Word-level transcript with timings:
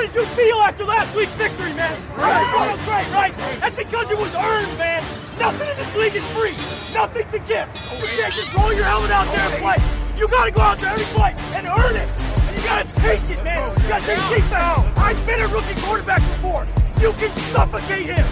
did 0.00 0.14
you 0.14 0.24
feel 0.32 0.56
after 0.64 0.84
last 0.84 1.14
week's 1.14 1.34
victory, 1.34 1.72
man? 1.74 1.92
Right. 2.16 2.40
Oh, 2.56 2.72
great, 2.88 3.04
right? 3.12 3.36
That's 3.60 3.76
because 3.76 4.10
it 4.10 4.16
was 4.16 4.32
earned, 4.34 4.72
man. 4.78 5.04
Nothing 5.38 5.68
in 5.68 5.76
this 5.76 5.96
league 5.96 6.16
is 6.16 6.24
free. 6.32 6.56
Nothing's 6.96 7.34
a 7.34 7.38
gift. 7.44 8.00
You 8.00 8.08
can't 8.16 8.32
just 8.32 8.54
roll 8.56 8.72
your 8.72 8.84
helmet 8.84 9.10
out 9.10 9.28
there 9.28 9.44
and 9.44 9.60
play. 9.60 9.76
You 10.16 10.28
gotta 10.28 10.52
go 10.52 10.60
out 10.60 10.78
there 10.78 10.90
every 10.90 11.04
play 11.12 11.34
and 11.52 11.68
earn 11.68 11.96
it. 11.96 12.08
And 12.16 12.56
You 12.56 12.64
gotta 12.64 12.88
take 13.00 13.24
it, 13.28 13.44
man. 13.44 13.60
You 13.60 13.88
gotta 13.88 14.04
take 14.04 14.24
defense. 14.32 14.96
I've 14.96 15.20
been 15.26 15.40
a 15.40 15.48
rookie 15.48 15.76
quarterback 15.80 16.20
before. 16.20 16.64
You 17.00 17.12
can 17.12 17.32
suffocate 17.52 18.08
him. 18.08 18.24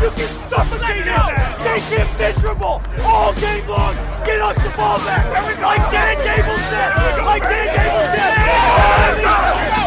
You 0.00 0.10
can 0.16 0.30
suffocate 0.48 1.04
him. 1.04 1.24
Make 1.64 1.84
him 1.88 2.08
miserable 2.16 2.80
all 3.04 3.32
game 3.36 3.66
long. 3.68 3.94
Get 4.24 4.40
us 4.40 4.56
the 4.56 4.72
ball 4.76 4.96
back. 5.04 5.24
Like 5.60 5.84
Dan 5.92 6.16
Gable 6.24 6.58
said. 6.68 7.24
Like 7.24 7.42
Dan 7.44 7.66
Gable 7.76 8.08
said. 8.16 9.79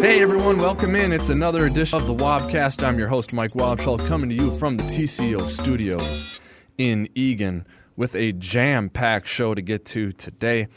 Hey 0.00 0.22
everyone, 0.22 0.58
welcome 0.58 0.94
in. 0.94 1.12
It's 1.12 1.28
another 1.28 1.66
edition 1.66 1.98
of 1.98 2.06
the 2.06 2.14
Wobcast. 2.14 2.86
I'm 2.86 3.00
your 3.00 3.08
host, 3.08 3.32
Mike 3.32 3.50
Wobschall, 3.50 3.98
coming 4.06 4.28
to 4.28 4.34
you 4.36 4.54
from 4.54 4.76
the 4.76 4.84
TCO 4.84 5.48
studios 5.48 6.40
in 6.78 7.08
Eagan 7.16 7.66
with 7.96 8.14
a 8.14 8.30
jam 8.30 8.90
packed 8.90 9.26
show 9.26 9.54
to 9.54 9.62
get 9.62 9.84
to 9.86 10.12
today. 10.12 10.68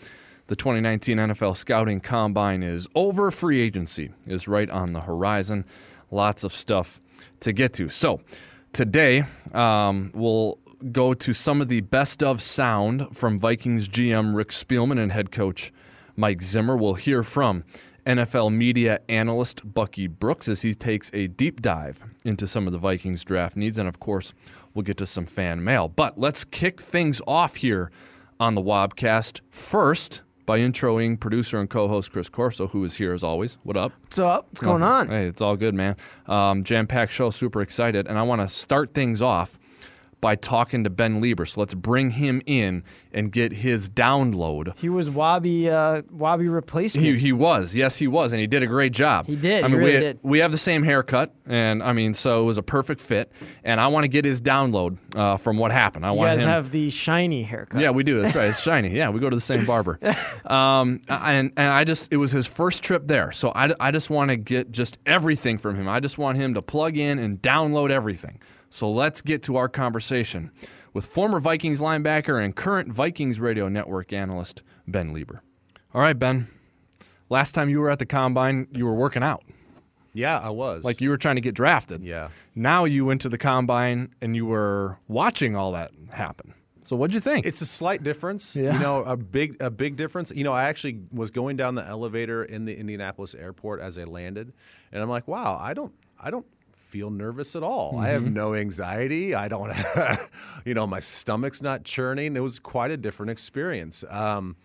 The 0.48 0.56
2019 0.56 1.18
NFL 1.18 1.56
Scouting 1.56 2.00
Combine 2.00 2.64
is 2.64 2.88
over. 2.96 3.30
Free 3.30 3.62
agency 3.62 4.12
is 4.26 4.48
right 4.48 4.72
on 4.72 4.94
the 4.94 5.02
horizon. 5.02 5.66
Lots 6.10 6.44
of 6.44 6.52
stuff 6.52 7.00
to 7.42 7.54
get 7.54 7.74
to. 7.74 7.90
So, 7.90 8.22
today 8.76 9.24
um, 9.54 10.12
we'll 10.14 10.60
go 10.92 11.14
to 11.14 11.34
some 11.34 11.62
of 11.62 11.70
the 11.70 11.80
best 11.80 12.22
of 12.22 12.42
sound 12.42 13.08
from 13.16 13.40
Vikings 13.40 13.88
GM 13.88 14.36
Rick 14.36 14.50
Spielman 14.50 15.00
and 15.00 15.14
head 15.14 15.32
coach 15.32 15.72
Mike 16.18 16.42
Zimmer. 16.42 16.76
We'll 16.76 16.96
hear 16.96 17.24
from 17.24 17.64
NFL 18.06 18.54
media 18.54 19.00
analyst 19.08 19.74
Bucky 19.74 20.08
Brooks 20.08 20.50
as 20.50 20.62
he 20.62 20.74
takes 20.74 21.10
a 21.14 21.28
deep 21.28 21.62
dive 21.62 22.04
into 22.26 22.48
some 22.48 22.68
of 22.68 22.74
the 22.74 22.78
Vikings 22.78 23.24
draft 23.24 23.56
needs. 23.56 23.78
And 23.78 23.88
of 23.88 24.02
course, 24.02 24.34
we'll 24.74 24.84
get 24.84 24.98
to 24.98 25.06
some 25.06 25.26
fan 25.26 25.64
mail. 25.64 25.88
But 25.88 26.18
let's 26.18 26.44
kick 26.44 26.82
things 26.82 27.22
off 27.26 27.56
here 27.56 27.92
on 28.42 28.56
the 28.56 28.62
Wobcast 28.62 29.40
first 29.52 30.22
by 30.46 30.60
introing 30.60 31.20
producer 31.20 31.60
and 31.60 31.70
co 31.70 31.88
host 31.88 32.12
Chris 32.12 32.30
Corso, 32.30 32.68
who 32.68 32.84
is 32.84 32.96
here 32.96 33.14
as 33.14 33.24
always. 33.24 33.58
What 33.64 33.78
up? 33.78 33.92
What's 34.02 34.20
up? 34.20 34.48
What's 34.50 34.62
going 34.62 34.84
on? 34.84 35.08
Hey, 35.10 35.26
it's 35.26 35.42
all 35.42 35.56
good, 35.56 35.74
man. 35.74 35.96
Um, 36.28 36.64
Jam 36.64 36.88
packed 36.88 37.12
show, 37.12 37.30
super 37.30 37.62
excited. 37.62 38.08
And 38.08 38.18
I 38.18 38.24
want 38.24 38.42
to 38.42 38.48
start 38.48 38.94
things 38.94 39.22
off 39.22 39.58
by 40.22 40.36
talking 40.36 40.84
to 40.84 40.90
Ben 40.90 41.22
Leber. 41.22 41.48
So 41.48 41.60
let's 41.60 41.74
bring 41.74 42.10
him 42.12 42.42
in 42.46 42.84
and 43.14 43.32
get 43.32 43.52
his 43.54 43.90
download. 43.90 44.78
He 44.78 44.90
was 44.90 45.10
Wobby 45.10 45.68
uh, 45.68 46.02
Wobby 46.04 46.52
replacement. 46.52 47.06
He, 47.06 47.18
he 47.18 47.32
was, 47.32 47.76
yes, 47.76 47.98
he 47.98 48.08
was, 48.08 48.34
and 48.34 48.40
he 48.40 48.48
did 48.48 48.64
a 48.64 48.68
great 48.68 48.92
job. 48.92 49.28
He 49.28 49.36
did, 49.36 49.64
I 49.64 49.68
he 49.68 49.74
mean, 49.74 49.82
really 49.84 49.94
we 49.96 50.00
did. 50.00 50.20
we 50.24 50.40
have 50.40 50.52
the 50.52 50.58
same 50.58 50.84
haircut, 50.84 51.34
and 51.46 51.84
I 51.84 51.94
mean, 51.94 52.14
so 52.14 52.42
it 52.42 52.46
was 52.46 52.58
a 52.58 52.64
perfect 52.64 53.02
fit. 53.02 53.32
And 53.64 53.80
I 53.80 53.88
want 53.88 54.04
to 54.04 54.08
get 54.08 54.26
his 54.26 54.42
download 54.42 54.98
uh, 55.16 55.38
from 55.38 55.58
what 55.58 55.72
happened. 55.72 56.06
I 56.06 56.12
you 56.12 56.18
want 56.18 56.30
guys 56.32 56.42
him. 56.42 56.50
have 56.50 56.72
the 56.72 56.90
shiny 56.90 57.44
haircut. 57.44 57.82
Yeah, 57.82 57.92
we 57.92 58.04
do. 58.04 58.22
That's 58.22 58.36
right. 58.36 58.50
It's 58.50 58.62
shiny. 58.62 58.90
Yeah, 58.90 59.10
we 59.10 59.20
go 59.20 59.30
to 59.30 59.36
the 59.36 59.42
same 59.42 59.66
barber. 59.66 60.00
Um, 60.46 61.02
and 61.10 61.52
and 61.58 61.70
I 61.72 61.84
just 61.86 62.12
it 62.14 62.18
was 62.18 62.32
his 62.32 62.46
first 62.46 62.84
trip 62.84 63.08
there, 63.08 63.32
so 63.32 63.52
I, 63.56 63.72
I 63.80 63.92
just 63.92 64.10
want 64.10 64.30
to 64.30 64.38
get 64.38 64.72
just 64.72 65.00
everything 65.06 65.58
from 65.58 65.76
him. 65.76 65.90
I 65.90 66.00
just 66.00 66.18
want 66.18 66.38
him 66.38 66.54
to 66.54 66.62
plug 66.62 66.98
in 66.98 67.18
and 67.20 67.42
download 67.42 67.90
everything. 67.90 68.40
So 68.76 68.92
let's 68.92 69.22
get 69.22 69.42
to 69.44 69.56
our 69.56 69.70
conversation 69.70 70.52
with 70.94 71.06
former 71.06 71.40
Vikings 71.40 71.80
linebacker 71.80 72.44
and 72.44 72.54
current 72.54 72.92
Vikings 72.92 73.40
radio 73.40 73.70
network 73.70 74.12
analyst 74.12 74.64
Ben 74.86 75.16
Leber. 75.16 75.40
All 75.94 76.02
right, 76.02 76.20
Ben. 76.20 76.48
Last 77.30 77.54
time 77.54 77.70
you 77.70 77.80
were 77.80 77.90
at 77.90 78.00
the 78.00 78.06
combine, 78.06 78.68
you 78.74 78.86
were 78.86 78.94
working 78.94 79.24
out. 79.24 79.46
Yeah, 80.12 80.40
I 80.40 80.50
was. 80.50 80.84
Like 80.84 81.00
you 81.00 81.10
were 81.10 81.16
trying 81.16 81.36
to 81.36 81.42
get 81.42 81.56
drafted. 81.56 82.04
Yeah. 82.04 82.28
Now 82.54 82.84
you 82.84 83.06
went 83.06 83.22
to 83.22 83.30
the 83.30 83.38
combine 83.38 84.14
and 84.22 84.36
you 84.36 84.46
were 84.46 85.00
watching 85.08 85.56
all 85.56 85.72
that 85.72 85.92
happen. 86.12 86.54
So 86.84 86.98
what'd 86.98 87.16
you 87.16 87.22
think? 87.22 87.46
It's 87.46 87.62
a 87.62 87.66
slight 87.66 88.04
difference. 88.04 88.58
Yeah. 88.58 88.74
You 88.74 88.80
know, 88.80 89.04
a 89.04 89.16
big 89.16 89.56
a 89.62 89.72
big 89.72 89.96
difference. 89.96 90.34
You 90.36 90.44
know, 90.44 90.52
I 90.52 90.66
actually 90.66 91.00
was 91.14 91.32
going 91.32 91.56
down 91.56 91.76
the 91.76 91.86
elevator 91.86 92.44
in 92.44 92.66
the 92.66 92.78
Indianapolis 92.78 93.36
airport 93.36 93.80
as 93.80 93.98
I 93.98 94.04
landed, 94.04 94.52
and 94.92 95.02
I'm 95.02 95.10
like, 95.10 95.30
wow, 95.30 95.58
I 95.62 95.74
don't 95.74 95.94
I 96.20 96.30
don't 96.30 96.46
feel 96.86 97.10
nervous 97.10 97.56
at 97.56 97.64
all. 97.64 97.98
I 97.98 98.08
have 98.10 98.30
no 98.32 98.54
anxiety. 98.54 99.34
I 99.36 99.48
don't 99.48 99.74
you 100.66 100.74
know, 100.74 100.88
my 100.88 101.00
stomach's 101.00 101.62
not 101.62 101.84
churning. 101.84 102.36
It 102.36 102.42
was 102.42 102.60
quite 102.60 102.92
a 102.92 102.98
different 102.98 103.32
experience. 103.32 104.04
Um, 104.10 104.56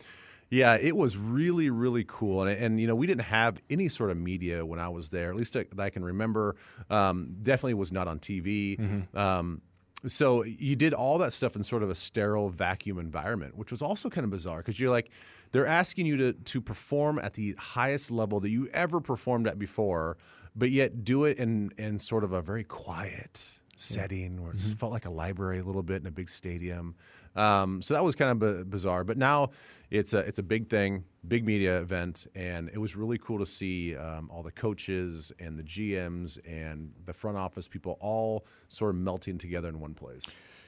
yeah, 0.51 0.77
it 0.81 0.97
was 0.97 1.17
really, 1.17 1.71
really 1.71 2.05
cool, 2.07 2.43
and, 2.43 2.51
and 2.51 2.81
you 2.81 2.89
know 2.89 2.95
we 2.97 3.07
didn't 3.07 3.25
have 3.25 3.61
any 3.71 3.87
sort 3.89 4.11
of 4.11 4.17
media 4.17 4.67
when 4.67 4.81
I 4.81 4.89
was 4.89 5.11
there. 5.11 5.31
At 5.31 5.37
least 5.37 5.57
I, 5.57 5.65
that 5.77 5.81
I 5.81 5.91
can 5.91 6.05
remember. 6.05 6.57
Um, 6.91 7.37
definitely 7.41 7.75
was 7.75 7.93
not 7.93 8.09
on 8.09 8.19
TV. 8.19 8.79
Um, 9.17 9.63
so 10.07 10.45
you 10.45 10.77
did 10.77 10.95
all 10.95 11.19
that 11.19 11.33
stuff 11.33 11.57
in 11.57 11.63
sort 11.63 11.83
of 11.83 11.91
a 11.91 11.95
sterile 11.95 12.49
vacuum 12.49 12.99
environment, 12.99 13.57
which 13.57 13.71
was 13.71 13.83
also 13.83 14.09
kind 14.09 14.25
of 14.25 14.31
bizarre 14.31 14.59
because 14.59 14.81
you're 14.81 14.91
like, 14.91 15.11
they're 15.53 15.67
asking 15.67 16.07
you 16.07 16.17
to 16.17 16.33
to 16.33 16.61
perform 16.61 17.19
at 17.19 17.35
the 17.35 17.55
highest 17.59 18.11
level 18.11 18.41
that 18.41 18.51
you 18.51 18.69
ever 18.73 19.01
performed 19.01 19.47
at 19.47 19.59
before, 19.59 20.17
but 20.55 20.71
yet 20.71 21.05
do 21.05 21.25
it 21.25 21.39
in 21.39 21.71
in 21.79 21.99
sort 21.99 22.25
of 22.25 22.33
a 22.33 22.43
very 22.43 22.65
quiet 22.65 23.61
setting 23.77 24.43
where 24.43 24.53
it 24.53 24.59
felt 24.79 24.93
like 24.93 25.07
a 25.07 25.11
library 25.11 25.59
a 25.59 25.65
little 25.65 25.83
bit 25.83 26.03
in 26.03 26.07
a 26.07 26.11
big 26.11 26.29
stadium. 26.29 26.95
Um, 27.35 27.81
so 27.81 27.95
that 27.95 28.05
was 28.05 28.15
kind 28.15 28.31
of 28.31 28.39
b- 28.39 28.65
bizarre. 28.69 29.05
But 29.05 29.17
now 29.17 29.51
it's 29.91 30.13
a 30.13 30.19
it's 30.19 30.39
a 30.39 30.43
big 30.43 30.69
thing, 30.69 31.05
big 31.27 31.45
media 31.45 31.81
event, 31.81 32.27
and 32.35 32.69
it 32.69 32.79
was 32.79 32.95
really 32.97 33.19
cool 33.19 33.39
to 33.39 33.47
see 33.47 33.97
um, 33.97 34.31
all 34.31 34.43
the 34.43 34.53
coaches 34.53 35.33
and 35.39 35.59
the 35.59 35.63
GMs 35.63 36.39
and 36.47 36.93
the 37.07 37.13
front 37.13 37.37
office 37.37 37.69
people 37.69 37.97
all 38.01 38.47
sort 38.69 38.91
of 38.91 39.01
melting 39.01 39.39
together 39.39 39.69
in 39.69 39.81
one 39.81 39.95
place. 39.95 40.25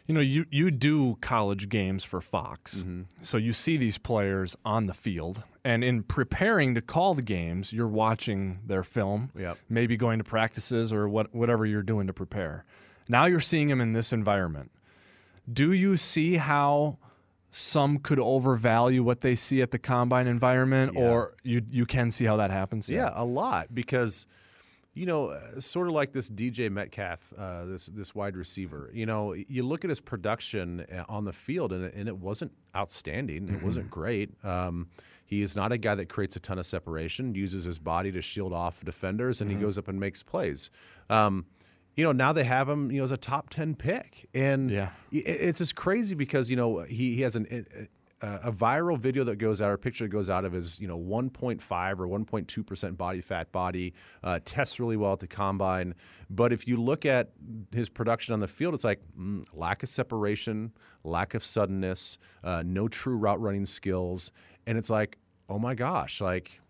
You 0.07 0.15
know, 0.15 0.21
you, 0.21 0.47
you 0.51 0.73
do 0.73 1.17
college 1.21 1.69
games 1.69 2.03
for 2.03 2.21
Fox. 2.21 2.79
Mm-hmm. 2.79 3.03
So 3.23 3.39
you 3.39 3.53
see 3.53 3.77
these 3.77 3.99
players 3.99 4.57
on 4.65 4.87
the 4.87 4.95
field. 4.95 5.45
And 5.65 5.85
in 5.85 6.03
preparing 6.03 6.75
to 6.75 6.81
call 6.83 7.15
the 7.15 7.23
games, 7.23 7.73
you're 7.73 7.87
watching 7.89 8.59
their 8.67 8.83
film, 8.83 9.31
Yep. 9.39 9.59
maybe 9.69 9.97
going 9.97 10.19
to 10.19 10.25
practices 10.25 10.93
or 10.93 11.09
what, 11.09 11.33
whatever 11.35 11.65
you're 11.65 11.85
doing 11.85 12.09
to 12.09 12.13
prepare. 12.13 12.65
Now 13.09 13.27
you're 13.27 13.39
seeing 13.41 13.69
them 13.69 13.81
in 13.81 13.93
this 13.93 14.13
environment. 14.13 14.73
Do 15.53 15.73
you 15.73 15.97
see 15.97 16.37
how 16.37 16.99
some 17.51 17.99
could 17.99 18.19
overvalue 18.19 19.03
what 19.05 19.21
they 19.21 19.35
see 19.35 19.61
at 19.63 19.71
the 19.71 19.79
combine 19.79 20.27
environment, 20.27 20.97
or 20.97 21.35
you, 21.43 21.63
you 21.71 21.85
can 21.87 22.11
see 22.11 22.25
how 22.25 22.37
that 22.39 22.51
happens? 22.51 22.89
Yeah, 22.89 23.11
a 23.15 23.25
lot 23.25 23.75
because 23.75 24.27
you 24.95 25.07
know, 25.07 25.39
sort 25.59 25.87
of 25.89 25.95
like 25.95 26.13
this 26.13 26.29
DK 26.29 26.71
Metcalf, 26.71 27.33
uh, 27.39 27.65
this 27.65 27.87
this 27.87 28.15
wide 28.15 28.37
receiver. 28.37 28.91
You 28.93 29.07
know, 29.07 29.33
you 29.33 29.63
look 29.63 29.85
at 29.85 29.89
his 29.89 30.01
production 30.01 30.81
uh, 30.93 31.05
on 31.09 31.25
the 31.25 31.33
field, 31.33 31.73
and 31.73 31.85
it, 31.87 31.95
and 31.95 32.09
it 32.09 32.19
wasn't 32.19 32.53
outstanding. 32.77 33.49
It 33.49 33.63
wasn't 33.63 33.91
great. 33.91 34.31
Um, 34.45 34.89
he 35.33 35.41
is 35.41 35.57
not 35.57 35.73
a 35.73 35.79
guy 35.79 35.95
that 35.95 36.11
creates 36.11 36.37
a 36.37 36.41
ton 36.41 36.59
of 36.59 36.67
separation, 36.67 37.35
uses 37.35 37.65
his 37.65 37.79
body 37.79 38.13
to 38.13 38.21
shield 38.21 38.53
off 38.53 38.85
defenders, 38.85 39.41
and 39.41 39.51
he 39.51 39.57
goes 39.57 39.79
up 39.79 39.89
and 39.89 39.99
makes 39.99 40.23
plays. 40.23 40.69
Um, 41.09 41.47
you 41.97 42.05
know, 42.05 42.13
now 42.13 42.35
they 42.35 42.45
have 42.45 42.69
him, 42.69 42.91
you 42.91 42.99
know, 42.99 43.05
as 43.05 43.13
a 43.13 43.17
top 43.17 43.49
10 43.49 43.75
pick. 43.77 44.29
And 44.35 44.71
Yeah. 44.71 44.91
it's 45.11 45.57
just 45.57 45.75
crazy 45.75 46.15
because, 46.15 46.51
you 46.51 46.57
know, 46.57 46.81
he, 46.81 47.15
he 47.15 47.23
has 47.23 47.35
an, 47.35 47.47
a, 48.21 48.27
a 48.45 48.53
viral 48.53 48.99
video 48.99 49.25
that 49.25 49.37
goes 49.37 49.63
out, 49.63 49.71
or 49.71 49.73
a 49.73 49.79
picture 49.79 50.05
that 50.05 50.11
goes 50.11 50.29
out 50.29 50.45
of 50.45 50.53
his, 50.53 50.79
you 50.79 50.87
know, 50.87 50.99
1.5 50.99 51.99
or 51.99 52.07
1.2% 52.07 52.97
body 52.99 53.23
fat 53.23 53.51
body, 53.53 53.95
uh, 54.23 54.39
tests 54.45 54.79
really 54.79 54.99
well 54.99 55.15
at 55.15 55.21
the 55.21 55.27
combine. 55.27 55.95
But 56.29 56.53
if 56.53 56.69
you 56.69 56.77
look 56.77 57.07
at 57.07 57.31
his 57.73 57.89
production 57.89 58.35
on 58.35 58.41
the 58.41 58.49
field, 58.49 58.75
it's 58.75 58.85
like 58.85 59.01
mm, 59.19 59.47
lack 59.55 59.83
of 59.83 59.89
separation, 59.89 60.73
lack 61.05 61.33
of 61.33 61.43
suddenness, 61.43 62.19
uh, 62.45 62.63
no 62.67 62.87
true 62.87 63.17
route 63.17 63.41
running 63.41 63.65
skills. 63.65 64.31
And 64.67 64.77
it's 64.79 64.91
like, 64.91 65.19
oh 65.53 65.59
my 65.59 65.75
gosh, 65.75 66.21
like 66.21 66.61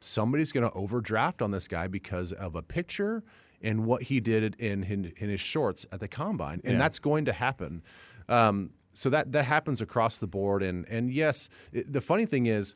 somebody's 0.00 0.50
going 0.50 0.68
to 0.68 0.76
overdraft 0.76 1.40
on 1.40 1.52
this 1.52 1.68
guy 1.68 1.86
because 1.86 2.32
of 2.32 2.56
a 2.56 2.62
picture 2.62 3.22
and 3.62 3.86
what 3.86 4.02
he 4.04 4.18
did 4.18 4.56
in 4.58 4.82
in, 4.82 5.12
in 5.16 5.28
his 5.28 5.40
shorts 5.40 5.86
at 5.92 6.00
the 6.00 6.08
combine, 6.08 6.60
and 6.64 6.80
that's 6.80 6.98
going 6.98 7.24
to 7.26 7.32
happen. 7.32 7.82
Um, 8.28 8.70
so 8.94 9.08
that 9.10 9.32
that 9.32 9.44
happens 9.44 9.80
across 9.80 10.18
the 10.18 10.26
board, 10.26 10.62
and 10.62 10.86
and 10.88 11.12
yes, 11.12 11.48
it, 11.72 11.92
the 11.92 12.00
funny 12.00 12.26
thing 12.26 12.46
is, 12.46 12.74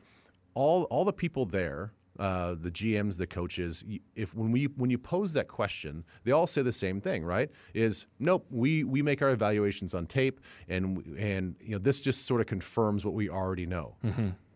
all 0.54 0.84
all 0.84 1.04
the 1.04 1.12
people 1.12 1.44
there. 1.44 1.92
Uh, 2.18 2.54
the 2.58 2.70
GMs, 2.70 3.18
the 3.18 3.26
coaches. 3.26 3.84
If 4.14 4.34
when 4.34 4.50
we 4.50 4.68
when 4.68 4.88
you 4.88 4.96
pose 4.96 5.34
that 5.34 5.48
question, 5.48 6.02
they 6.24 6.32
all 6.32 6.46
say 6.46 6.62
the 6.62 6.72
same 6.72 6.98
thing, 6.98 7.22
right? 7.22 7.50
Is 7.74 8.06
nope. 8.18 8.46
We 8.48 8.84
we 8.84 9.02
make 9.02 9.20
our 9.20 9.28
evaluations 9.32 9.94
on 9.94 10.06
tape, 10.06 10.40
and 10.66 11.04
and 11.18 11.56
you 11.60 11.72
know 11.72 11.78
this 11.78 12.00
just 12.00 12.24
sort 12.24 12.40
of 12.40 12.46
confirms 12.46 13.04
what 13.04 13.12
we 13.12 13.28
already 13.28 13.66
know. 13.66 13.96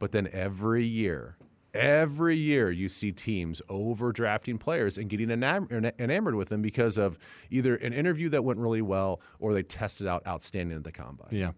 But 0.00 0.10
then 0.10 0.28
every 0.32 0.84
year, 0.84 1.36
every 1.72 2.36
year 2.36 2.70
you 2.70 2.88
see 2.88 3.12
teams 3.12 3.62
overdrafting 3.68 4.58
players 4.58 4.98
and 4.98 5.08
getting 5.08 5.30
enamored 5.30 6.34
with 6.34 6.48
them 6.48 6.62
because 6.62 6.98
of 6.98 7.18
either 7.50 7.76
an 7.76 7.92
interview 7.92 8.28
that 8.30 8.42
went 8.42 8.58
really 8.58 8.82
well 8.82 9.20
or 9.38 9.54
they 9.54 9.62
tested 9.62 10.08
out 10.08 10.26
outstanding 10.26 10.76
at 10.76 10.82
the 10.82 10.90
combine. 10.90 11.28
Yeah. 11.30 11.52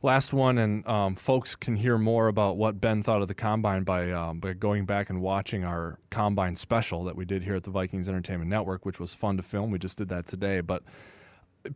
Last 0.00 0.32
one, 0.32 0.56
and 0.58 0.86
um, 0.88 1.16
folks 1.16 1.54
can 1.54 1.76
hear 1.76 1.98
more 1.98 2.28
about 2.28 2.56
what 2.56 2.80
Ben 2.80 3.02
thought 3.02 3.20
of 3.20 3.28
the 3.28 3.34
combine 3.34 3.82
by, 3.82 4.10
um, 4.12 4.40
by 4.40 4.54
going 4.54 4.86
back 4.86 5.10
and 5.10 5.20
watching 5.20 5.64
our 5.64 5.98
combine 6.08 6.56
special 6.56 7.04
that 7.04 7.16
we 7.16 7.24
did 7.24 7.42
here 7.42 7.56
at 7.56 7.64
the 7.64 7.70
Vikings 7.70 8.08
Entertainment 8.08 8.48
Network, 8.48 8.86
which 8.86 9.00
was 9.00 9.12
fun 9.12 9.36
to 9.36 9.42
film. 9.42 9.70
We 9.70 9.78
just 9.78 9.98
did 9.98 10.08
that 10.10 10.26
today. 10.26 10.60
But 10.60 10.84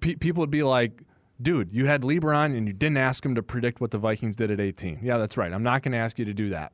pe- 0.00 0.14
people 0.14 0.40
would 0.40 0.50
be 0.50 0.62
like, 0.62 1.02
dude, 1.40 1.72
you 1.72 1.86
had 1.86 2.02
Lebron 2.02 2.56
and 2.56 2.66
you 2.66 2.72
didn't 2.72 2.98
ask 2.98 3.24
him 3.24 3.34
to 3.34 3.42
predict 3.42 3.80
what 3.80 3.90
the 3.90 3.98
Vikings 3.98 4.36
did 4.36 4.50
at 4.50 4.60
18. 4.60 5.00
Yeah, 5.02 5.18
that's 5.18 5.36
right. 5.36 5.52
I'm 5.52 5.62
not 5.62 5.82
going 5.82 5.92
to 5.92 5.98
ask 5.98 6.18
you 6.18 6.24
to 6.24 6.34
do 6.34 6.50
that. 6.50 6.72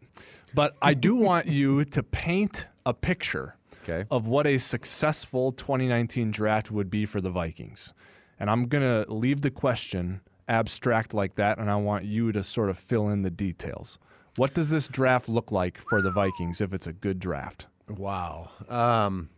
But 0.54 0.76
I 0.82 0.94
do 0.94 1.16
want 1.16 1.46
you 1.46 1.84
to 1.84 2.02
paint 2.02 2.68
a 2.84 2.94
picture 2.94 3.56
okay. 3.82 4.06
of 4.10 4.26
what 4.26 4.46
a 4.46 4.58
successful 4.58 5.52
2019 5.52 6.30
draft 6.30 6.70
would 6.70 6.90
be 6.90 7.06
for 7.06 7.20
the 7.20 7.30
Vikings. 7.30 7.94
And 8.40 8.48
I'm 8.50 8.64
going 8.64 8.82
to 8.82 9.10
leave 9.12 9.40
the 9.40 9.50
question 9.50 10.20
abstract 10.48 11.12
like 11.12 11.34
that, 11.36 11.58
and 11.58 11.70
I 11.70 11.76
want 11.76 12.04
you 12.04 12.32
to 12.32 12.42
sort 12.42 12.70
of 12.70 12.78
fill 12.78 13.08
in 13.08 13.22
the 13.22 13.30
details. 13.30 13.98
What 14.36 14.54
does 14.54 14.70
this 14.70 14.88
draft 14.88 15.28
look 15.28 15.52
like 15.52 15.78
for 15.78 16.00
the 16.00 16.10
Vikings 16.10 16.60
if 16.60 16.72
it's 16.72 16.86
a 16.86 16.92
good 16.92 17.18
draft? 17.18 17.66
Wow. 17.88 18.50
Um, 18.68 19.30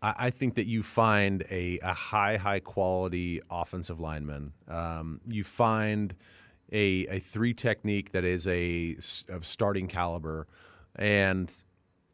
I, 0.00 0.30
think 0.30 0.54
that 0.54 0.66
you 0.66 0.82
find 0.82 1.44
a, 1.50 1.78
a 1.82 1.92
high, 1.92 2.36
high 2.36 2.60
quality 2.60 3.40
offensive 3.50 3.98
lineman. 3.98 4.52
Um, 4.68 5.20
you 5.26 5.44
find 5.44 6.14
a, 6.72 7.06
a 7.08 7.18
three 7.18 7.54
technique 7.54 8.12
that 8.12 8.24
is 8.24 8.46
a 8.46 8.96
of 9.28 9.44
starting 9.44 9.88
caliber, 9.88 10.46
and 10.96 11.52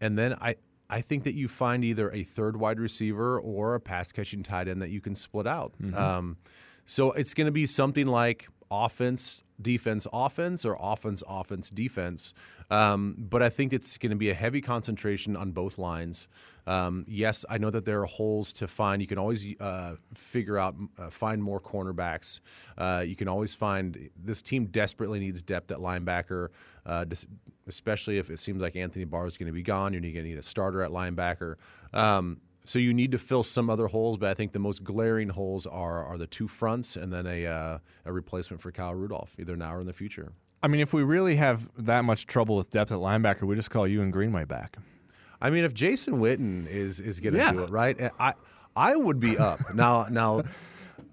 and 0.00 0.16
then 0.18 0.34
I 0.40 0.56
I 0.88 1.00
think 1.00 1.24
that 1.24 1.34
you 1.34 1.48
find 1.48 1.84
either 1.84 2.10
a 2.12 2.22
third 2.22 2.56
wide 2.56 2.78
receiver 2.78 3.38
or 3.38 3.74
a 3.74 3.80
pass 3.80 4.12
catching 4.12 4.42
tight 4.42 4.68
end 4.68 4.80
that 4.82 4.90
you 4.90 5.00
can 5.00 5.14
split 5.14 5.46
out. 5.46 5.72
Mm-hmm. 5.82 5.96
Um, 5.96 6.36
so 6.84 7.12
it's 7.12 7.34
going 7.34 7.46
to 7.46 7.52
be 7.52 7.66
something 7.66 8.06
like 8.06 8.48
offense, 8.84 9.42
defense, 9.60 10.06
offense, 10.12 10.64
or 10.64 10.76
offense, 10.80 11.22
offense, 11.28 11.70
defense. 11.70 12.34
Um, 12.70 13.16
but 13.18 13.42
I 13.42 13.48
think 13.50 13.72
it's 13.72 13.98
going 13.98 14.10
to 14.10 14.16
be 14.16 14.30
a 14.30 14.34
heavy 14.34 14.60
concentration 14.60 15.36
on 15.36 15.52
both 15.52 15.78
lines. 15.78 16.28
Um, 16.66 17.04
yes, 17.06 17.44
I 17.50 17.58
know 17.58 17.70
that 17.70 17.84
there 17.84 18.00
are 18.00 18.06
holes 18.06 18.52
to 18.54 18.66
find. 18.66 19.02
You 19.02 19.08
can 19.08 19.18
always 19.18 19.46
uh, 19.60 19.96
figure 20.14 20.58
out, 20.58 20.74
uh, 20.98 21.10
find 21.10 21.42
more 21.42 21.60
cornerbacks. 21.60 22.40
Uh, 22.78 23.04
you 23.06 23.16
can 23.16 23.28
always 23.28 23.54
find 23.54 24.10
this 24.16 24.40
team 24.40 24.66
desperately 24.66 25.20
needs 25.20 25.42
depth 25.42 25.70
at 25.70 25.78
linebacker, 25.78 26.48
uh, 26.86 27.04
especially 27.66 28.18
if 28.18 28.30
it 28.30 28.38
seems 28.38 28.62
like 28.62 28.76
Anthony 28.76 29.04
Barr 29.04 29.26
is 29.26 29.36
going 29.36 29.48
to 29.48 29.52
be 29.52 29.62
gone. 29.62 29.92
You're 29.92 30.00
going 30.00 30.14
to 30.14 30.22
need 30.22 30.38
a 30.38 30.42
starter 30.42 30.82
at 30.82 30.90
linebacker. 30.90 31.56
Um, 31.92 32.40
so 32.64 32.78
you 32.78 32.94
need 32.94 33.12
to 33.12 33.18
fill 33.18 33.42
some 33.42 33.68
other 33.68 33.86
holes, 33.86 34.16
but 34.16 34.30
I 34.30 34.34
think 34.34 34.52
the 34.52 34.58
most 34.58 34.82
glaring 34.82 35.28
holes 35.28 35.66
are 35.66 36.04
are 36.04 36.16
the 36.16 36.26
two 36.26 36.48
fronts 36.48 36.96
and 36.96 37.12
then 37.12 37.26
a 37.26 37.46
uh, 37.46 37.78
a 38.04 38.12
replacement 38.12 38.62
for 38.62 38.72
Kyle 38.72 38.94
Rudolph, 38.94 39.34
either 39.38 39.56
now 39.56 39.74
or 39.74 39.80
in 39.80 39.86
the 39.86 39.92
future. 39.92 40.32
I 40.62 40.68
mean, 40.68 40.80
if 40.80 40.94
we 40.94 41.02
really 41.02 41.36
have 41.36 41.68
that 41.76 42.04
much 42.04 42.26
trouble 42.26 42.56
with 42.56 42.70
depth 42.70 42.90
at 42.90 42.98
linebacker, 42.98 43.42
we 43.42 43.54
just 43.54 43.70
call 43.70 43.86
you 43.86 44.00
and 44.00 44.10
Greenway 44.12 44.46
back. 44.46 44.78
I 45.40 45.50
mean, 45.50 45.64
if 45.64 45.74
Jason 45.74 46.20
Witten 46.20 46.66
is 46.66 47.00
is 47.00 47.20
going 47.20 47.34
to 47.34 47.40
yeah. 47.40 47.52
do 47.52 47.62
it 47.64 47.70
right, 47.70 48.00
I 48.18 48.32
I 48.74 48.96
would 48.96 49.20
be 49.20 49.36
up 49.36 49.60
now. 49.74 50.06
Now, 50.10 50.42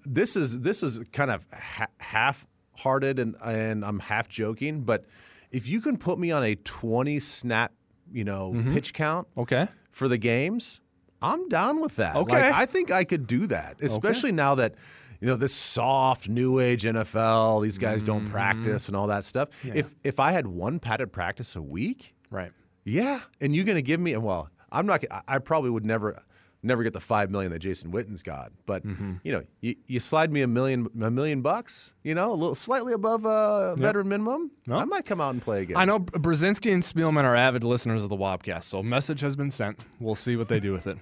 this 0.04 0.36
is 0.36 0.60
this 0.62 0.82
is 0.82 1.00
kind 1.12 1.30
of 1.30 1.46
ha- 1.52 1.88
half 1.98 2.46
hearted 2.78 3.18
and 3.18 3.36
and 3.44 3.84
I'm 3.84 3.98
half 3.98 4.28
joking, 4.28 4.82
but 4.82 5.04
if 5.50 5.68
you 5.68 5.82
can 5.82 5.98
put 5.98 6.18
me 6.18 6.30
on 6.30 6.42
a 6.42 6.54
20 6.54 7.20
snap, 7.20 7.72
you 8.10 8.24
know, 8.24 8.52
mm-hmm. 8.52 8.72
pitch 8.72 8.94
count, 8.94 9.28
okay, 9.36 9.68
for 9.90 10.08
the 10.08 10.16
games, 10.16 10.80
I'm 11.22 11.48
down 11.48 11.80
with 11.80 11.96
that. 11.96 12.16
Okay, 12.16 12.42
like, 12.42 12.52
I 12.52 12.66
think 12.66 12.90
I 12.90 13.04
could 13.04 13.26
do 13.26 13.46
that, 13.48 13.76
especially 13.80 14.30
okay. 14.30 14.36
now 14.36 14.54
that 14.56 14.74
you 15.20 15.28
know 15.28 15.36
this 15.36 15.54
soft 15.54 16.28
new 16.28 16.58
age 16.58 16.82
NFL. 16.82 17.62
These 17.62 17.78
guys 17.78 17.98
mm-hmm. 17.98 18.06
don't 18.06 18.30
practice 18.30 18.88
and 18.88 18.96
all 18.96 19.06
that 19.06 19.24
stuff. 19.24 19.48
Yeah. 19.62 19.74
If 19.76 19.94
if 20.02 20.18
I 20.18 20.32
had 20.32 20.46
one 20.46 20.80
padded 20.80 21.12
practice 21.12 21.54
a 21.54 21.62
week, 21.62 22.14
right? 22.30 22.50
Yeah, 22.84 23.20
and 23.40 23.54
you're 23.54 23.64
going 23.64 23.76
to 23.76 23.82
give 23.82 24.00
me 24.00 24.16
well, 24.16 24.50
I'm 24.72 24.86
not. 24.86 25.04
I 25.28 25.38
probably 25.38 25.70
would 25.70 25.86
never, 25.86 26.20
never 26.62 26.82
get 26.82 26.92
the 26.92 27.00
five 27.00 27.30
million 27.30 27.52
that 27.52 27.60
Jason 27.60 27.92
Witten's 27.92 28.22
got. 28.22 28.50
But 28.66 28.84
mm-hmm. 28.84 29.14
you 29.22 29.32
know, 29.32 29.42
you, 29.60 29.76
you 29.86 30.00
slide 30.00 30.32
me 30.32 30.42
a 30.42 30.48
million, 30.48 30.88
a 31.00 31.10
million 31.10 31.42
bucks. 31.42 31.94
You 32.02 32.14
know, 32.14 32.32
a 32.32 32.34
little 32.34 32.56
slightly 32.56 32.92
above 32.92 33.24
a 33.24 33.76
veteran 33.78 34.06
yep. 34.06 34.10
minimum. 34.10 34.50
I 34.70 34.84
might 34.84 35.04
come 35.04 35.20
out 35.20 35.34
and 35.34 35.42
play 35.42 35.62
again. 35.62 35.76
I 35.76 35.84
know 35.84 36.00
Brzezinski 36.00 36.72
and 36.72 36.82
Spielman 36.82 37.24
are 37.24 37.36
avid 37.36 37.62
listeners 37.62 38.02
of 38.02 38.08
the 38.08 38.16
Wobcast, 38.16 38.64
so 38.64 38.82
message 38.82 39.20
has 39.20 39.36
been 39.36 39.50
sent. 39.50 39.86
We'll 40.00 40.16
see 40.16 40.36
what 40.36 40.48
they 40.48 40.58
do 40.58 40.72
with 40.72 40.88
it. 40.88 40.98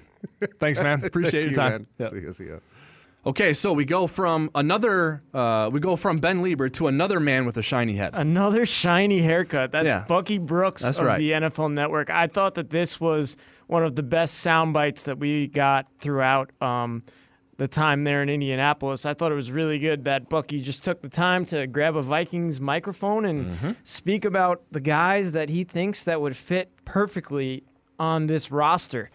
Thanks, 0.59 0.83
man. 0.83 1.05
Appreciate 1.05 1.45
your 1.45 1.55
time. 1.55 1.87
You, 1.99 2.05
yep. 2.05 2.13
See 2.13 2.21
you. 2.21 2.33
See 2.33 2.45
you. 2.45 2.61
Okay, 3.27 3.53
so 3.53 3.75
we 3.75 3.85
go 3.85 4.07
from 4.07 4.51
another, 4.55 5.23
uh, 5.35 5.69
we 5.71 5.79
go 5.79 5.95
from 5.95 6.21
Ben 6.21 6.41
Leber 6.41 6.73
to 6.73 6.87
another 6.87 7.21
man 7.21 7.45
with 7.45 7.59
a 7.59 7.63
shiny 7.63 7.93
head. 7.93 8.13
Another 8.15 8.65
shiny 8.65 9.21
haircut. 9.21 9.73
That's 9.73 9.87
yeah. 9.87 10.05
Bucky 10.09 10.39
Brooks 10.39 10.83
That's 10.83 10.97
of 10.97 11.05
right. 11.05 11.19
the 11.19 11.33
NFL 11.33 11.71
Network. 11.75 12.09
I 12.09 12.29
thought 12.29 12.55
that 12.55 12.71
this 12.71 12.99
was 12.99 13.37
one 13.67 13.85
of 13.85 13.95
the 13.95 14.03
best 14.03 14.37
sound 14.37 14.73
bites 14.73 15.03
that 15.03 15.19
we 15.19 15.49
got 15.49 15.87
throughout 15.99 16.51
um, 16.63 17.03
the 17.59 17.69
time 17.69 18.05
there 18.05 18.23
in 18.23 18.31
Indianapolis. 18.31 19.05
I 19.05 19.13
thought 19.13 19.33
it 19.33 19.35
was 19.35 19.53
really 19.53 19.79
good 19.79 20.05
that 20.05 20.31
Bucky 20.31 20.59
just 20.59 20.83
took 20.83 21.03
the 21.03 21.11
time 21.11 21.45
to 21.47 21.67
grab 21.67 21.97
a 21.97 22.03
Vikings 22.03 22.59
microphone 22.59 23.27
and 23.27 23.53
mm-hmm. 23.53 23.73
speak 23.85 24.25
about 24.25 24.63
the 24.71 24.81
guys 24.81 25.33
that 25.33 25.51
he 25.51 25.65
thinks 25.65 26.05
that 26.05 26.23
would 26.23 26.37
fit 26.37 26.73
perfectly 26.87 27.65
on 27.99 28.29
this 28.29 28.51
roster. 28.51 29.11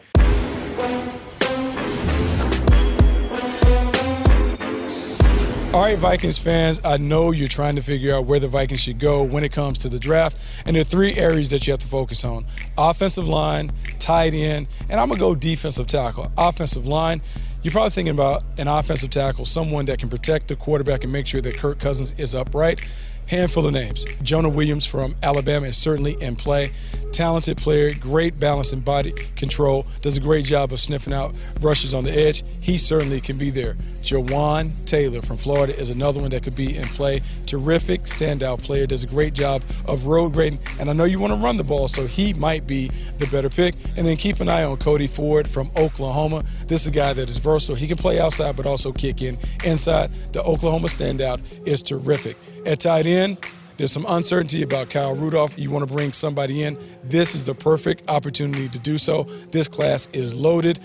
All 5.75 5.81
right, 5.81 5.98
Vikings 5.98 6.39
fans, 6.39 6.80
I 6.86 6.95
know 6.95 7.31
you're 7.31 7.50
trying 7.50 7.75
to 7.75 7.81
figure 7.81 8.16
out 8.16 8.25
where 8.25 8.39
the 8.39 8.48
Vikings 8.48 8.80
should 8.80 8.98
go 8.98 9.24
when 9.24 9.44
it 9.44 9.51
comes 9.51 9.77
to 9.80 9.89
the 9.89 10.00
draft. 10.00 10.38
And 10.66 10.74
there 10.74 10.81
are 10.81 10.86
three 10.86 11.16
areas 11.16 11.50
that 11.50 11.68
you 11.68 11.72
have 11.74 11.81
to 11.81 11.88
focus 11.88 12.24
on 12.24 12.45
offensive 12.77 13.27
line, 13.27 13.74
tight 14.00 14.33
end, 14.33 14.68
and 14.89 15.01
I'm 15.01 15.10
going 15.10 15.19
to 15.19 15.25
go 15.25 15.36
defensive 15.36 15.86
tackle. 15.86 16.31
Offensive 16.38 16.88
line, 16.88 17.21
you're 17.62 17.74
probably 17.74 17.89
thinking 17.89 18.13
about 18.13 18.44
an 18.57 18.69
offensive 18.69 19.10
tackle, 19.10 19.44
someone 19.44 19.83
that 19.88 20.00
can 20.00 20.07
protect 20.07 20.48
the 20.48 20.56
quarterback 20.56 21.04
and 21.04 21.12
make 21.12 21.28
sure 21.28 21.42
that 21.42 21.57
Kirk 21.57 21.78
Cousins 21.78 22.18
is 22.18 22.33
upright. 22.33 22.80
Handful 23.27 23.66
of 23.66 23.74
names. 23.74 24.06
Jonah 24.22 24.50
Williams 24.50 24.86
from 24.86 25.16
Alabama 25.24 25.68
is 25.68 25.77
certainly 25.77 26.16
in 26.22 26.36
play. 26.36 26.72
Talented 27.12 27.57
player, 27.57 27.94
great 27.94 28.39
balance 28.39 28.72
and 28.72 28.83
body 28.86 29.13
control, 29.36 29.88
does 30.01 30.18
a 30.18 30.22
great 30.22 30.45
job 30.45 30.72
of 30.72 30.80
sniffing 30.80 31.13
out 31.13 31.33
rushes 31.62 31.94
on 31.94 32.04
the 32.04 32.12
edge. 32.12 32.44
He 32.60 32.77
certainly 32.77 33.22
can 33.22 33.38
be 33.38 33.50
there. 33.50 33.77
Jawaan 34.06 34.71
Taylor 34.85 35.21
from 35.21 35.38
Florida 35.38 35.78
is 35.78 35.90
another 35.90 36.21
one 36.21 36.30
that 36.30 36.44
could 36.44 36.56
be 36.56 36.78
in 36.78 36.85
play. 36.90 37.21
Terrific 37.45 38.02
standout 38.02 38.62
player, 38.62 38.85
does 38.85 39.04
a 39.04 39.07
great 39.07 39.33
job 39.33 39.64
of 39.88 40.06
road 40.06 40.33
grading. 40.33 40.59
And 40.80 40.90
I 40.90 40.94
know 40.94 41.06
you 41.06 41.19
want 41.19 41.33
to 41.33 41.40
run 41.40 41.57
the 41.57 41.64
ball, 41.64 41.88
so 41.88 42.06
he 42.06 42.33
might 42.33 42.68
be 42.68 42.90
the 43.18 43.28
better 43.28 43.50
pick. 43.50 43.76
And 43.97 44.06
then 44.06 44.16
keep 44.16 44.40
an 44.40 44.47
eye 44.47 44.64
on 44.64 44.78
Cody 44.78 45.07
Ford 45.07 45.47
from 45.47 45.71
Oklahoma. 45.76 46.44
This 46.68 46.81
is 46.81 46.88
a 46.88 46.92
guy 46.92 47.14
that 47.14 47.30
is 47.30 47.40
versatile. 47.40 47.76
He 47.76 47.88
can 47.88 47.97
play 47.97 48.19
outside, 48.19 48.56
but 48.56 48.66
also 48.66 48.92
kick 48.92 49.21
in 49.21 49.38
inside. 49.64 50.12
The 50.33 50.44
Oklahoma 50.44 50.88
standout 50.88 51.42
is 51.68 51.81
terrific. 51.81 52.38
At 52.66 52.81
tight 52.81 53.07
end, 53.07 53.38
there's 53.78 53.92
some 53.92 54.06
uncertainty 54.07 54.64
about 54.64 54.90
Kyle 54.90 55.16
Rudolph. 55.16 55.57
You 55.57 55.69
want 55.69 55.85
to 55.85 55.94
bring 55.94 56.12
somebody 56.12 56.64
in. 56.64 56.78
This 57.04 57.35
is 57.35 57.44
the 57.44 57.56
perfect 57.56 58.09
opportunity 58.09 58.69
to 58.69 58.80
do 58.80 58.97
so. 58.97 59.24
This 59.52 59.68
class 59.68 60.07
is 60.14 60.33
loaded. 60.33 60.80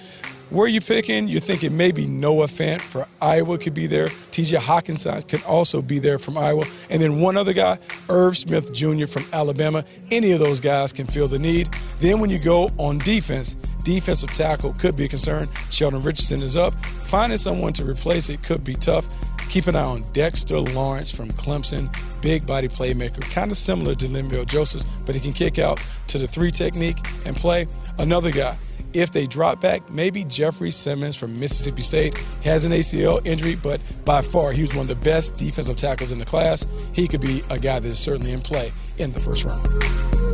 Where 0.51 0.67
you 0.67 0.81
picking? 0.81 1.29
You're 1.29 1.39
thinking 1.39 1.77
maybe 1.77 2.09
Noah 2.09 2.47
Fant 2.47 2.81
for 2.81 3.07
Iowa 3.23 3.57
could 3.57 3.73
be 3.73 3.87
there. 3.87 4.09
TJ 4.09 4.59
Hockenson 4.59 5.29
could 5.29 5.45
also 5.45 5.81
be 5.81 6.01
there 6.01 6.19
from 6.19 6.37
Iowa. 6.37 6.65
And 6.91 7.01
then 7.01 7.21
one 7.21 7.37
other 7.37 7.53
guy, 7.53 7.79
Irv 8.09 8.37
Smith 8.37 8.73
Jr. 8.73 9.07
from 9.07 9.25
Alabama. 9.33 9.85
Any 10.11 10.33
of 10.33 10.41
those 10.41 10.59
guys 10.59 10.93
can 10.93 11.07
fill 11.07 11.29
the 11.29 11.39
need. 11.39 11.69
Then 12.01 12.19
when 12.19 12.31
you 12.31 12.41
go 12.41 12.73
on 12.79 12.99
defense, 12.99 13.55
defensive 13.85 14.33
tackle 14.33 14.73
could 14.73 14.97
be 14.97 15.05
a 15.05 15.09
concern. 15.09 15.49
Sheldon 15.69 16.03
Richardson 16.03 16.43
is 16.43 16.57
up. 16.57 16.75
Finding 16.85 17.39
someone 17.39 17.73
to 17.75 17.85
replace 17.85 18.29
it 18.29 18.43
could 18.43 18.65
be 18.65 18.75
tough. 18.75 19.07
Keep 19.51 19.69
an 19.69 19.77
eye 19.77 19.85
on 19.85 20.03
Dexter 20.13 20.59
Lawrence 20.59 21.15
from 21.15 21.29
Clemson, 21.31 21.95
big 22.23 22.45
body 22.45 22.67
playmaker, 22.67 23.21
kind 23.31 23.53
of 23.53 23.57
similar 23.57 23.95
to 23.97 24.07
Linval 24.07 24.47
Joseph, 24.47 24.83
but 25.07 25.15
he 25.15 25.21
can 25.21 25.33
kick 25.33 25.59
out 25.59 25.81
to 26.09 26.19
the 26.19 26.27
three 26.27 26.53
technique 26.53 26.99
and 27.25 27.37
play. 27.37 27.67
Another 27.99 28.31
guy, 28.31 28.57
if 28.93 29.11
they 29.13 29.27
drop 29.27 29.61
back, 29.61 29.89
maybe 29.91 30.25
Jeffrey 30.25 30.71
Simmons 30.71 31.17
from 31.17 31.39
Mississippi 31.39 31.83
State 31.83 32.17
has 32.43 32.65
an 32.65 32.73
ACL 32.73 33.25
injury, 33.27 33.55
but 33.55 33.81
by 34.05 34.23
far 34.23 34.53
he 34.53 34.63
was 34.63 34.75
one 34.75 34.83
of 34.83 34.89
the 34.89 34.97
best 34.97 35.37
defensive 35.37 35.77
tackles 35.77 36.13
in 36.13 36.19
the 36.19 36.25
class. 36.25 36.67
He 36.95 37.09
could 37.09 37.21
be 37.21 37.43
a 37.51 37.59
guy 37.59 37.79
that 37.79 37.89
is 37.89 37.99
certainly 37.99 38.33
in 38.33 38.41
play 38.41 38.73
in 38.99 39.13
the 39.13 39.21
first 39.21 39.45
round. 39.45 40.30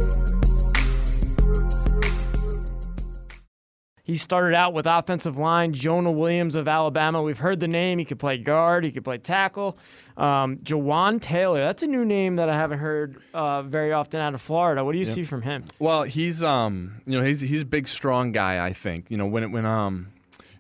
He 4.07 4.17
started 4.17 4.55
out 4.55 4.73
with 4.73 4.87
offensive 4.87 5.37
line 5.37 5.73
Jonah 5.73 6.13
Williams 6.13 6.55
of 6.55 6.69
Alabama. 6.69 7.21
We've 7.23 7.41
heard 7.41 7.59
the 7.59 7.67
name. 7.67 7.99
He 7.99 8.05
could 8.05 8.21
play 8.21 8.39
guard. 8.39 8.85
He 8.85 8.93
could 8.93 9.03
play 9.03 9.19
tackle. 9.19 9.77
Um, 10.17 10.59
Jawaan 10.59 11.21
Taylor. 11.21 11.59
That's 11.59 11.83
a 11.83 11.89
new 11.89 12.05
name 12.05 12.37
that 12.37 12.49
I 12.49 12.55
haven't 12.55 12.79
heard 12.79 13.21
uh, 13.35 13.63
very 13.63 13.93
often 13.93 14.21
out 14.21 14.33
of 14.33 14.41
Florida. 14.41 14.85
What 14.85 14.93
do 14.93 14.99
you 14.99 15.05
see 15.05 15.25
from 15.25 15.43
him? 15.43 15.65
Well, 15.81 16.05
he's 16.05 16.45
um, 16.45 17.01
you 17.05 17.19
know, 17.19 17.25
he's 17.25 17.41
he's 17.41 17.63
a 17.63 17.67
big, 17.67 17.89
strong 17.89 18.31
guy. 18.31 18.65
I 18.65 18.73
think 18.73 19.11
you 19.11 19.17
know 19.17 19.27
when 19.27 19.43
it 19.43 19.51
when 19.51 19.67
um, 19.67 20.13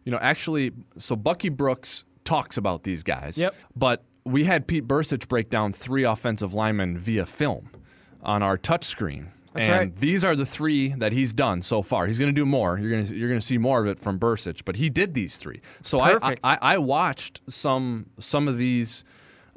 you 0.02 0.10
know, 0.10 0.18
actually, 0.20 0.72
so 0.98 1.14
Bucky 1.14 1.48
Brooks 1.48 2.04
talks 2.24 2.56
about 2.56 2.82
these 2.82 3.04
guys. 3.04 3.38
Yep. 3.38 3.54
But 3.76 4.02
we 4.24 4.42
had 4.42 4.66
Pete 4.66 4.88
Bercich 4.88 5.28
break 5.28 5.50
down 5.50 5.72
three 5.72 6.02
offensive 6.02 6.52
linemen 6.52 6.98
via 6.98 7.26
film 7.26 7.70
on 8.24 8.42
our 8.42 8.58
touchscreen. 8.58 9.28
That's 9.56 9.68
and 9.68 9.78
right. 9.78 9.96
these 9.96 10.24
are 10.24 10.36
the 10.36 10.46
three 10.46 10.88
that 10.94 11.12
he's 11.12 11.32
done 11.32 11.62
so 11.62 11.82
far. 11.82 12.06
He's 12.06 12.18
going 12.18 12.34
to 12.34 12.40
do 12.40 12.46
more. 12.46 12.78
You're 12.78 12.90
going 12.90 13.04
to 13.04 13.16
you're 13.16 13.28
going 13.28 13.40
to 13.40 13.46
see 13.46 13.58
more 13.58 13.80
of 13.80 13.86
it 13.86 13.98
from 13.98 14.18
Bercich, 14.18 14.62
but 14.64 14.76
he 14.76 14.90
did 14.90 15.14
these 15.14 15.36
three. 15.36 15.60
So 15.82 16.00
I, 16.00 16.18
I 16.22 16.36
I 16.42 16.58
I 16.62 16.78
watched 16.78 17.40
some 17.48 18.06
some 18.18 18.48
of 18.48 18.58
these 18.58 19.04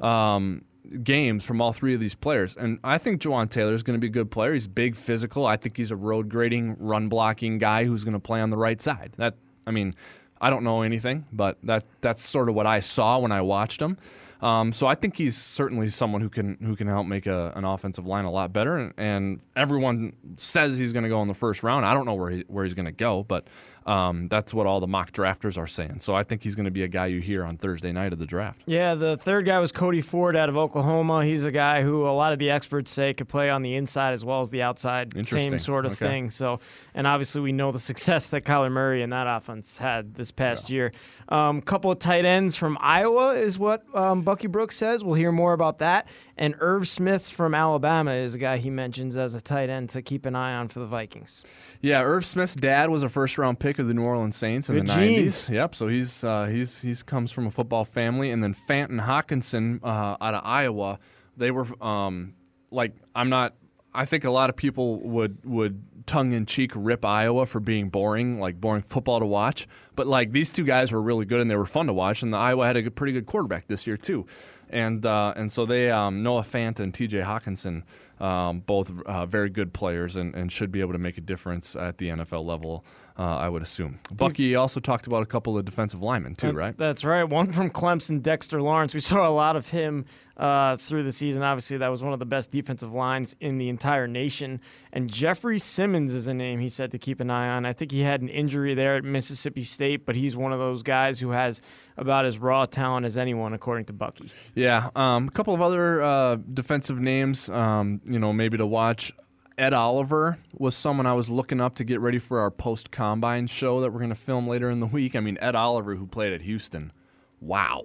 um, 0.00 0.64
games 1.02 1.44
from 1.44 1.60
all 1.60 1.72
three 1.72 1.94
of 1.94 2.00
these 2.00 2.14
players, 2.14 2.56
and 2.56 2.78
I 2.82 2.98
think 2.98 3.20
Jawaan 3.20 3.50
Taylor 3.50 3.74
is 3.74 3.82
going 3.82 3.98
to 3.98 4.00
be 4.00 4.08
a 4.08 4.10
good 4.10 4.30
player. 4.30 4.52
He's 4.52 4.66
big, 4.66 4.96
physical. 4.96 5.46
I 5.46 5.56
think 5.56 5.76
he's 5.76 5.90
a 5.90 5.96
road 5.96 6.28
grading, 6.28 6.76
run 6.78 7.08
blocking 7.08 7.58
guy 7.58 7.84
who's 7.84 8.04
going 8.04 8.14
to 8.14 8.20
play 8.20 8.40
on 8.40 8.50
the 8.50 8.58
right 8.58 8.80
side. 8.80 9.12
That 9.16 9.34
I 9.66 9.70
mean, 9.70 9.94
I 10.40 10.50
don't 10.50 10.64
know 10.64 10.82
anything, 10.82 11.26
but 11.32 11.58
that 11.64 11.84
that's 12.00 12.22
sort 12.22 12.48
of 12.48 12.54
what 12.54 12.66
I 12.66 12.80
saw 12.80 13.18
when 13.18 13.32
I 13.32 13.42
watched 13.42 13.80
him. 13.80 13.98
Um, 14.42 14.72
so 14.72 14.86
I 14.86 14.94
think 14.94 15.16
he's 15.16 15.36
certainly 15.36 15.88
someone 15.88 16.20
who 16.22 16.28
can 16.28 16.56
who 16.64 16.74
can 16.76 16.86
help 16.86 17.06
make 17.06 17.26
a, 17.26 17.52
an 17.56 17.64
offensive 17.64 18.06
line 18.06 18.24
a 18.24 18.30
lot 18.30 18.52
better. 18.52 18.76
And, 18.76 18.94
and 18.96 19.40
everyone 19.54 20.14
says 20.36 20.78
he's 20.78 20.92
going 20.92 21.02
to 21.02 21.08
go 21.08 21.20
in 21.22 21.28
the 21.28 21.34
first 21.34 21.62
round. 21.62 21.84
I 21.84 21.94
don't 21.94 22.06
know 22.06 22.14
where 22.14 22.30
he, 22.30 22.44
where 22.48 22.64
he's 22.64 22.74
going 22.74 22.86
to 22.86 22.92
go, 22.92 23.22
but 23.24 23.46
um, 23.90 24.28
that's 24.28 24.54
what 24.54 24.68
all 24.68 24.78
the 24.78 24.86
mock 24.86 25.10
drafters 25.10 25.58
are 25.58 25.66
saying. 25.66 25.98
So 25.98 26.14
I 26.14 26.22
think 26.22 26.44
he's 26.44 26.54
going 26.54 26.66
to 26.66 26.70
be 26.70 26.84
a 26.84 26.88
guy 26.88 27.06
you 27.06 27.20
hear 27.20 27.44
on 27.44 27.56
Thursday 27.56 27.90
night 27.90 28.12
of 28.12 28.20
the 28.20 28.26
draft. 28.26 28.62
Yeah, 28.66 28.94
the 28.94 29.16
third 29.16 29.46
guy 29.46 29.58
was 29.58 29.72
Cody 29.72 30.00
Ford 30.00 30.36
out 30.36 30.48
of 30.48 30.56
Oklahoma. 30.56 31.24
He's 31.24 31.44
a 31.44 31.50
guy 31.50 31.82
who 31.82 32.06
a 32.06 32.14
lot 32.14 32.32
of 32.32 32.38
the 32.38 32.50
experts 32.50 32.92
say 32.92 33.14
could 33.14 33.28
play 33.28 33.50
on 33.50 33.62
the 33.62 33.74
inside 33.74 34.12
as 34.12 34.24
well 34.24 34.42
as 34.42 34.50
the 34.50 34.62
outside. 34.62 35.26
Same 35.26 35.58
sort 35.58 35.86
of 35.86 35.92
Okay. 35.92 36.06
thing. 36.06 36.30
So, 36.30 36.60
and 36.94 37.04
obviously 37.04 37.40
we 37.40 37.50
know 37.50 37.72
the 37.72 37.78
success 37.90 38.30
that 38.30 38.44
Kyler 38.44 38.70
Murray 38.70 39.02
and 39.02 39.12
that 39.12 39.26
offense 39.26 39.78
had 39.78 40.14
this 40.14 40.30
past 40.30 40.70
year. 40.70 40.92
A 41.28 41.34
um, 41.34 41.60
couple 41.60 41.90
of 41.90 41.98
tight 41.98 42.24
ends 42.24 42.54
from 42.54 42.78
Iowa 42.80 43.34
is 43.34 43.58
what 43.58 43.84
um, 43.92 44.22
Bucky 44.22 44.46
Brooks 44.46 44.76
says. 44.76 45.02
We'll 45.02 45.14
hear 45.16 45.32
more 45.32 45.52
about 45.52 45.78
that. 45.78 46.06
And 46.36 46.54
Irv 46.60 46.86
Smith 46.86 47.28
from 47.28 47.56
Alabama 47.56 48.12
is 48.12 48.36
a 48.36 48.38
guy 48.38 48.58
he 48.58 48.70
mentions 48.70 49.16
as 49.16 49.34
a 49.34 49.40
tight 49.40 49.68
end 49.68 49.90
to 49.90 50.00
keep 50.00 50.26
an 50.26 50.36
eye 50.36 50.54
on 50.54 50.68
for 50.68 50.78
the 50.78 50.86
Vikings. 50.86 51.44
Yeah, 51.80 52.02
Irv 52.02 52.24
Smith's 52.24 52.54
dad 52.54 52.88
was 52.90 53.02
a 53.02 53.08
first 53.08 53.36
round 53.36 53.58
pick 53.58 53.79
of 53.80 53.88
the 53.88 53.94
New 53.94 54.02
Orleans 54.04 54.36
Saints 54.36 54.68
in 54.68 54.76
Good 54.76 54.86
the 54.88 54.94
genes. 54.94 55.48
'90s. 55.48 55.50
Yep, 55.54 55.74
so 55.74 55.88
he's 55.88 56.22
uh, 56.24 56.46
he's 56.46 56.80
he's 56.82 57.02
comes 57.02 57.32
from 57.32 57.46
a 57.46 57.50
football 57.50 57.84
family, 57.84 58.30
and 58.30 58.42
then 58.42 58.54
Fant 58.54 58.90
and 58.90 59.00
Hockenson 59.00 59.80
uh, 59.82 60.16
out 60.20 60.34
of 60.34 60.42
Iowa. 60.44 60.98
They 61.36 61.50
were 61.50 61.66
um, 61.84 62.34
like 62.70 62.94
I'm 63.14 63.28
not. 63.28 63.54
I 63.92 64.04
think 64.04 64.22
a 64.24 64.30
lot 64.30 64.50
of 64.50 64.56
people 64.56 65.00
would 65.00 65.44
would 65.44 65.82
tongue 66.06 66.32
in 66.32 66.46
cheek 66.46 66.72
rip 66.74 67.04
Iowa 67.04 67.46
for 67.46 67.60
being 67.60 67.88
boring, 67.88 68.38
like 68.40 68.60
boring 68.60 68.82
football 68.82 69.18
to 69.20 69.26
watch. 69.26 69.66
But 69.96 70.06
like 70.06 70.32
these 70.32 70.52
two 70.52 70.64
guys 70.64 70.92
were 70.92 71.02
really 71.02 71.24
good 71.24 71.40
and 71.40 71.50
they 71.50 71.56
were 71.56 71.66
fun 71.66 71.86
to 71.86 71.92
watch, 71.92 72.22
and 72.22 72.32
the 72.32 72.36
Iowa 72.38 72.66
had 72.66 72.76
a 72.76 72.82
good- 72.82 72.94
pretty 72.96 73.12
good 73.12 73.26
quarterback 73.26 73.66
this 73.66 73.86
year 73.86 73.96
too. 73.96 74.26
And 74.68 75.04
uh, 75.04 75.32
and 75.36 75.50
so 75.50 75.66
they 75.66 75.90
um, 75.90 76.22
Noah 76.22 76.42
Fant 76.42 76.78
and 76.78 76.94
T.J. 76.94 77.20
Hockenson, 77.22 77.82
um, 78.20 78.60
both 78.60 78.90
uh, 79.06 79.26
very 79.26 79.50
good 79.50 79.72
players 79.72 80.16
and, 80.16 80.34
and 80.34 80.50
should 80.52 80.70
be 80.70 80.80
able 80.80 80.92
to 80.92 80.98
make 80.98 81.18
a 81.18 81.22
difference 81.22 81.74
at 81.76 81.98
the 81.98 82.08
NFL 82.08 82.44
level. 82.44 82.84
Uh, 83.18 83.36
I 83.36 83.50
would 83.50 83.60
assume. 83.60 83.98
Bucky 84.16 84.54
also 84.54 84.80
talked 84.80 85.06
about 85.06 85.22
a 85.22 85.26
couple 85.26 85.58
of 85.58 85.66
defensive 85.66 86.00
linemen 86.00 86.34
too, 86.34 86.48
That- 86.48 86.54
right? 86.54 86.76
That's 86.78 87.04
right. 87.04 87.24
One 87.24 87.52
from 87.52 87.68
Clemson, 87.68 88.22
Dexter 88.22 88.62
Lawrence. 88.62 88.94
We 88.94 89.00
saw 89.10 89.28
a 89.28 89.30
lot 89.30 89.56
of 89.56 89.68
him 89.68 90.06
uh, 90.38 90.76
through 90.76 91.02
the 91.02 91.12
season. 91.12 91.42
Obviously, 91.42 91.76
that 91.78 91.88
was 91.88 92.02
one 92.02 92.14
of 92.14 92.18
the 92.18 92.24
best 92.24 92.50
defensive 92.50 92.94
lines 92.94 93.36
in 93.40 93.58
the 93.58 93.68
entire 93.68 94.06
nation. 94.08 94.58
And 94.90 95.10
Jeffrey 95.12 95.58
Simmons 95.58 96.14
is 96.14 96.28
a 96.28 96.34
name 96.34 96.60
he 96.60 96.70
said 96.70 96.92
to 96.92 96.98
keep 96.98 97.20
an 97.20 97.28
eye 97.30 97.48
on. 97.50 97.66
I 97.66 97.74
think 97.74 97.92
he 97.92 98.00
had 98.00 98.22
an 98.22 98.30
injury 98.30 98.72
there 98.72 98.96
at 98.96 99.04
Mississippi 99.04 99.64
State, 99.64 100.06
but 100.06 100.16
he's 100.16 100.34
one 100.34 100.54
of 100.54 100.58
those 100.58 100.82
guys 100.82 101.20
who 101.20 101.30
has 101.32 101.60
about 101.98 102.24
as 102.24 102.38
raw 102.38 102.64
talent 102.64 103.04
as 103.04 103.18
anyone, 103.18 103.52
according 103.52 103.84
to 103.86 103.92
Bucky. 103.92 104.30
Yeah, 104.54 104.88
um, 104.96 105.28
a 105.28 105.30
couple 105.30 105.52
of 105.52 105.60
other 105.60 106.00
uh, 106.02 106.36
defensive 106.54 106.98
names, 106.98 107.50
um, 107.50 108.00
you 108.10 108.18
know, 108.18 108.32
maybe 108.32 108.56
to 108.58 108.66
watch. 108.66 109.12
Ed 109.58 109.72
Oliver 109.74 110.38
was 110.56 110.74
someone 110.74 111.06
I 111.06 111.12
was 111.12 111.28
looking 111.28 111.60
up 111.60 111.74
to 111.76 111.84
get 111.84 112.00
ready 112.00 112.18
for 112.18 112.40
our 112.40 112.50
post 112.50 112.90
combine 112.90 113.46
show 113.46 113.80
that 113.82 113.92
we're 113.92 113.98
going 113.98 114.08
to 114.10 114.14
film 114.14 114.48
later 114.48 114.70
in 114.70 114.80
the 114.80 114.86
week. 114.98 115.14
I 115.14 115.20
mean, 115.20 115.36
Ed 115.40 115.54
Oliver, 115.54 115.94
who 115.96 116.06
played 116.06 116.32
at 116.32 116.42
Houston, 116.42 116.92
wow. 117.40 117.84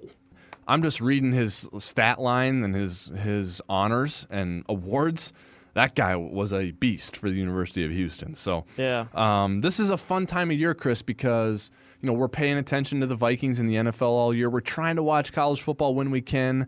I'm 0.67 0.81
just 0.81 0.99
reading 1.01 1.31
his 1.31 1.69
stat 1.79 2.19
line 2.19 2.63
and 2.63 2.73
his 2.73 3.07
his 3.21 3.61
honors 3.69 4.25
and 4.29 4.63
awards. 4.67 5.31
That 5.75 5.93
guy 5.93 6.15
was 6.15 6.53
a 6.53 6.71
beast 6.71 7.17
for 7.17 7.29
the 7.29 7.35
University 7.35 7.83
of 7.85 7.91
Houston. 7.91 8.33
So 8.33 8.63
Yeah. 8.77 9.05
um, 9.13 9.59
this 9.59 9.79
is 9.79 9.89
a 9.89 9.97
fun 9.97 10.25
time 10.25 10.49
of 10.49 10.57
year, 10.57 10.73
Chris, 10.73 11.01
because 11.01 11.69
you 12.01 12.07
know 12.07 12.13
we're 12.13 12.29
paying 12.29 12.57
attention 12.57 13.01
to 13.01 13.05
the 13.07 13.15
Vikings 13.15 13.59
in 13.59 13.67
the 13.67 13.75
NFL 13.75 14.07
all 14.07 14.33
year. 14.35 14.49
We're 14.49 14.61
trying 14.61 14.95
to 14.95 15.03
watch 15.03 15.33
college 15.33 15.61
football 15.61 15.93
when 15.93 16.09
we 16.09 16.21
can, 16.21 16.67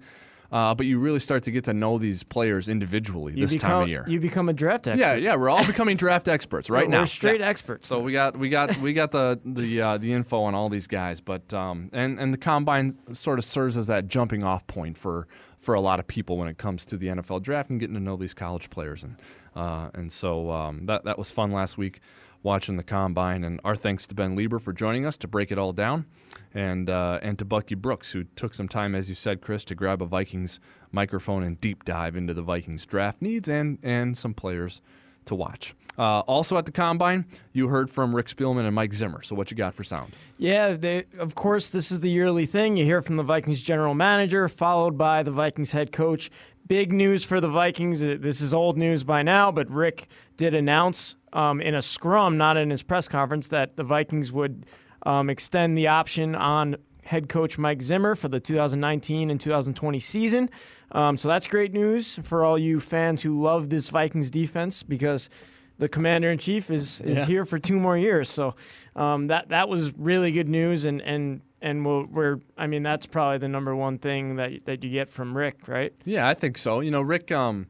uh, 0.52 0.74
but 0.76 0.86
you 0.86 1.00
really 1.00 1.20
start 1.20 1.44
to 1.44 1.52
get 1.52 1.64
to 1.66 1.74
know 1.74 1.98
these 1.98 2.24
players 2.24 2.70
individually 2.70 3.34
You 3.34 3.42
this 3.46 3.54
become, 3.54 3.70
time 3.72 3.82
of 3.84 3.90
year. 3.90 4.06
You 4.08 4.20
become 4.20 4.50
a 4.50 4.54
draft 4.54 4.88
expert. 4.88 5.00
yeah, 5.02 5.16
yeah, 5.16 5.36
we're 5.36 5.50
all 5.50 5.66
becoming 5.74 5.98
draft 5.98 6.28
experts 6.28 6.70
right 6.70 6.82
We're- 6.82 6.92
now. 6.92 7.02
We're 7.02 7.06
straight 7.08 7.40
Yeah. 7.42 7.48
experts. 7.50 7.88
So 7.88 8.00
we 8.00 8.12
got 8.14 8.38
we 8.38 8.50
got 8.50 8.76
we 8.78 8.94
got 8.94 9.12
the 9.12 9.40
the 9.46 9.82
uh, 9.82 9.98
the 9.98 10.14
info 10.14 10.42
on 10.44 10.56
all 10.56 10.70
these 10.70 10.88
guys, 10.88 11.22
but 11.22 11.54
um, 11.54 11.90
and 11.94 12.20
and 12.20 12.34
the 12.34 12.38
combine 12.38 12.98
sort 13.14 13.40
of 13.40 13.46
serves 13.46 13.78
as 13.78 13.88
that 13.88 14.08
jumping 14.08 14.44
off 14.44 14.66
point 14.68 14.98
for 14.98 15.28
for 15.58 15.74
a 15.76 15.82
lot 15.82 16.00
of 16.00 16.08
people 16.08 16.38
when 16.38 16.48
it 16.48 16.58
comes 16.58 16.86
to 16.86 16.98
the 16.98 17.08
NFL 17.08 17.42
draft 17.42 17.70
and 17.70 17.80
getting 17.80 17.96
to 17.96 18.02
know 18.02 18.16
these 18.16 18.34
college 18.34 18.70
players, 18.70 19.04
and 19.04 19.16
uh, 19.56 19.90
and 19.94 20.12
so 20.12 20.52
um, 20.52 20.86
that 20.86 21.04
that 21.06 21.18
was 21.18 21.32
fun 21.32 21.52
last 21.52 21.78
week 21.78 22.00
watching 22.44 22.78
the 22.78 22.84
combine. 22.84 23.44
And 23.44 23.60
our 23.64 23.76
thanks 23.76 24.08
to 24.08 24.16
Ben 24.16 24.38
Leber 24.38 24.62
for 24.62 24.74
joining 24.74 25.06
us 25.06 25.18
to 25.18 25.28
break 25.28 25.52
it 25.52 25.58
all 25.58 25.74
down, 25.74 26.06
and 26.54 26.90
uh, 26.90 27.20
and 27.22 27.38
to 27.40 27.46
Bucky 27.46 27.76
Brooks 27.76 28.12
who 28.12 28.24
took 28.36 28.54
some 28.54 28.68
time, 28.68 28.96
as 28.96 29.10
you 29.10 29.16
said, 29.16 29.42
Chris, 29.42 29.66
to 29.66 29.76
grab 29.76 30.02
a 30.02 30.06
Vikings 30.06 30.60
microphone 30.92 31.44
and 31.44 31.60
deep 31.60 31.84
dive 31.84 32.16
into 32.16 32.34
the 32.34 32.42
Vikings 32.42 32.86
draft 32.86 33.22
needs 33.22 33.50
and 33.50 33.80
and 33.84 34.18
some 34.18 34.34
players 34.34 34.82
to 35.28 35.36
watch. 35.36 35.76
Uh, 35.98 36.20
also 36.22 36.58
at 36.58 36.66
the 36.66 36.72
combine, 36.72 37.26
you 37.54 37.68
heard 37.68 37.90
from 37.90 38.16
Rick 38.16 38.28
Spielman 38.28 38.66
and 38.66 38.74
Mike 38.74 38.94
Zimmer. 38.94 39.22
So 39.22 39.36
what 39.36 39.52
you 39.52 39.58
got 39.58 39.74
for 39.74 39.84
sound? 39.84 40.14
Yeah, 40.38 40.74
they, 40.74 41.06
of 41.20 41.36
course, 41.36 41.70
this 41.70 41.92
is 41.92 42.00
the 42.00 42.10
yearly 42.10 42.46
thing. 42.46 42.78
You 42.78 42.86
hear 42.86 43.02
from 43.02 43.18
the 43.18 43.24
Vikings 43.24 43.62
general 43.62 43.94
manager, 43.94 44.48
followed 44.48 44.98
by 44.98 45.24
the 45.24 45.32
Vikings 45.32 45.72
head 45.72 45.92
coach. 45.92 46.32
Big 46.68 46.92
news 46.92 47.24
for 47.24 47.40
the 47.40 47.48
Vikings. 47.50 48.04
Uh, 48.04 48.18
This 48.20 48.42
is 48.42 48.54
old 48.54 48.78
news 48.78 49.04
by 49.04 49.22
now, 49.24 49.52
but 49.52 49.70
Rick 49.70 50.08
did 50.36 50.54
announce 50.54 51.16
um, 51.34 51.62
in 51.62 51.76
a 51.76 51.82
scrum, 51.82 52.38
not 52.38 52.58
in 52.58 52.70
his 52.70 52.84
press 52.84 53.08
conference, 53.08 53.48
that 53.50 53.76
the 53.78 53.84
Vikings 53.84 54.32
would 54.32 54.66
um, 55.06 55.30
extend 55.30 55.78
the 55.78 55.88
option 55.88 56.36
on 56.36 56.76
head 57.04 57.30
coach 57.30 57.58
Mike 57.58 57.82
Zimmer 57.82 58.16
for 58.16 58.28
the 58.28 58.40
2019 58.40 59.30
and 59.30 59.40
2020 59.40 60.00
season. 60.00 60.50
Um, 60.92 61.16
so 61.18 61.30
that's 61.30 61.48
great 61.48 61.74
news 61.74 62.20
for 62.24 62.44
all 62.44 62.58
you 62.58 62.80
fans 62.82 63.22
who 63.22 63.42
love 63.42 63.70
this 63.70 63.90
Vikings 63.90 64.30
defense 64.30 64.84
because 64.84 65.30
the 65.78 65.88
commander 65.88 66.32
in 66.32 66.38
chief 66.40 66.70
is 66.72 67.00
is 67.02 67.18
Yeah. 67.20 67.26
here 67.26 67.46
for 67.46 67.60
two 67.60 67.80
more 67.80 67.98
years. 67.98 68.28
So 68.30 68.56
um, 68.96 69.28
that 69.28 69.50
that 69.50 69.70
was 69.70 69.94
really 69.98 70.32
good 70.32 70.50
news, 70.50 70.86
and 70.86 71.02
and 71.04 71.42
and 71.62 71.86
we'll, 71.86 72.06
we're 72.06 72.40
I 72.58 72.68
mean 72.68 72.84
that's 72.84 73.06
probably 73.06 73.40
the 73.40 73.48
number 73.48 73.76
one 73.76 73.98
thing 73.98 74.36
that 74.38 74.66
that 74.66 74.84
you 74.84 74.90
get 74.90 75.10
from 75.10 75.36
Rick, 75.36 75.68
right? 75.68 75.94
Yeah, 76.06 76.28
I 76.28 76.34
think 76.34 76.58
so. 76.58 76.80
You 76.80 76.92
know, 76.92 77.02
Rick. 77.02 77.32
Um, 77.32 77.68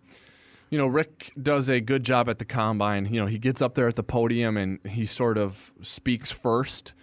you 0.70 0.78
know, 0.78 0.88
Rick 0.88 1.32
does 1.42 1.70
a 1.70 1.80
good 1.80 2.04
job 2.04 2.28
at 2.28 2.40
the 2.40 2.46
combine. 2.46 3.06
You 3.06 3.22
know, 3.22 3.26
he 3.26 3.40
gets 3.40 3.62
up 3.62 3.76
there 3.76 3.88
at 3.88 3.96
the 3.96 4.04
podium 4.04 4.58
and 4.58 4.80
he 4.86 5.06
sort 5.06 5.38
of 5.38 5.74
speaks 5.82 6.30
first 6.30 6.94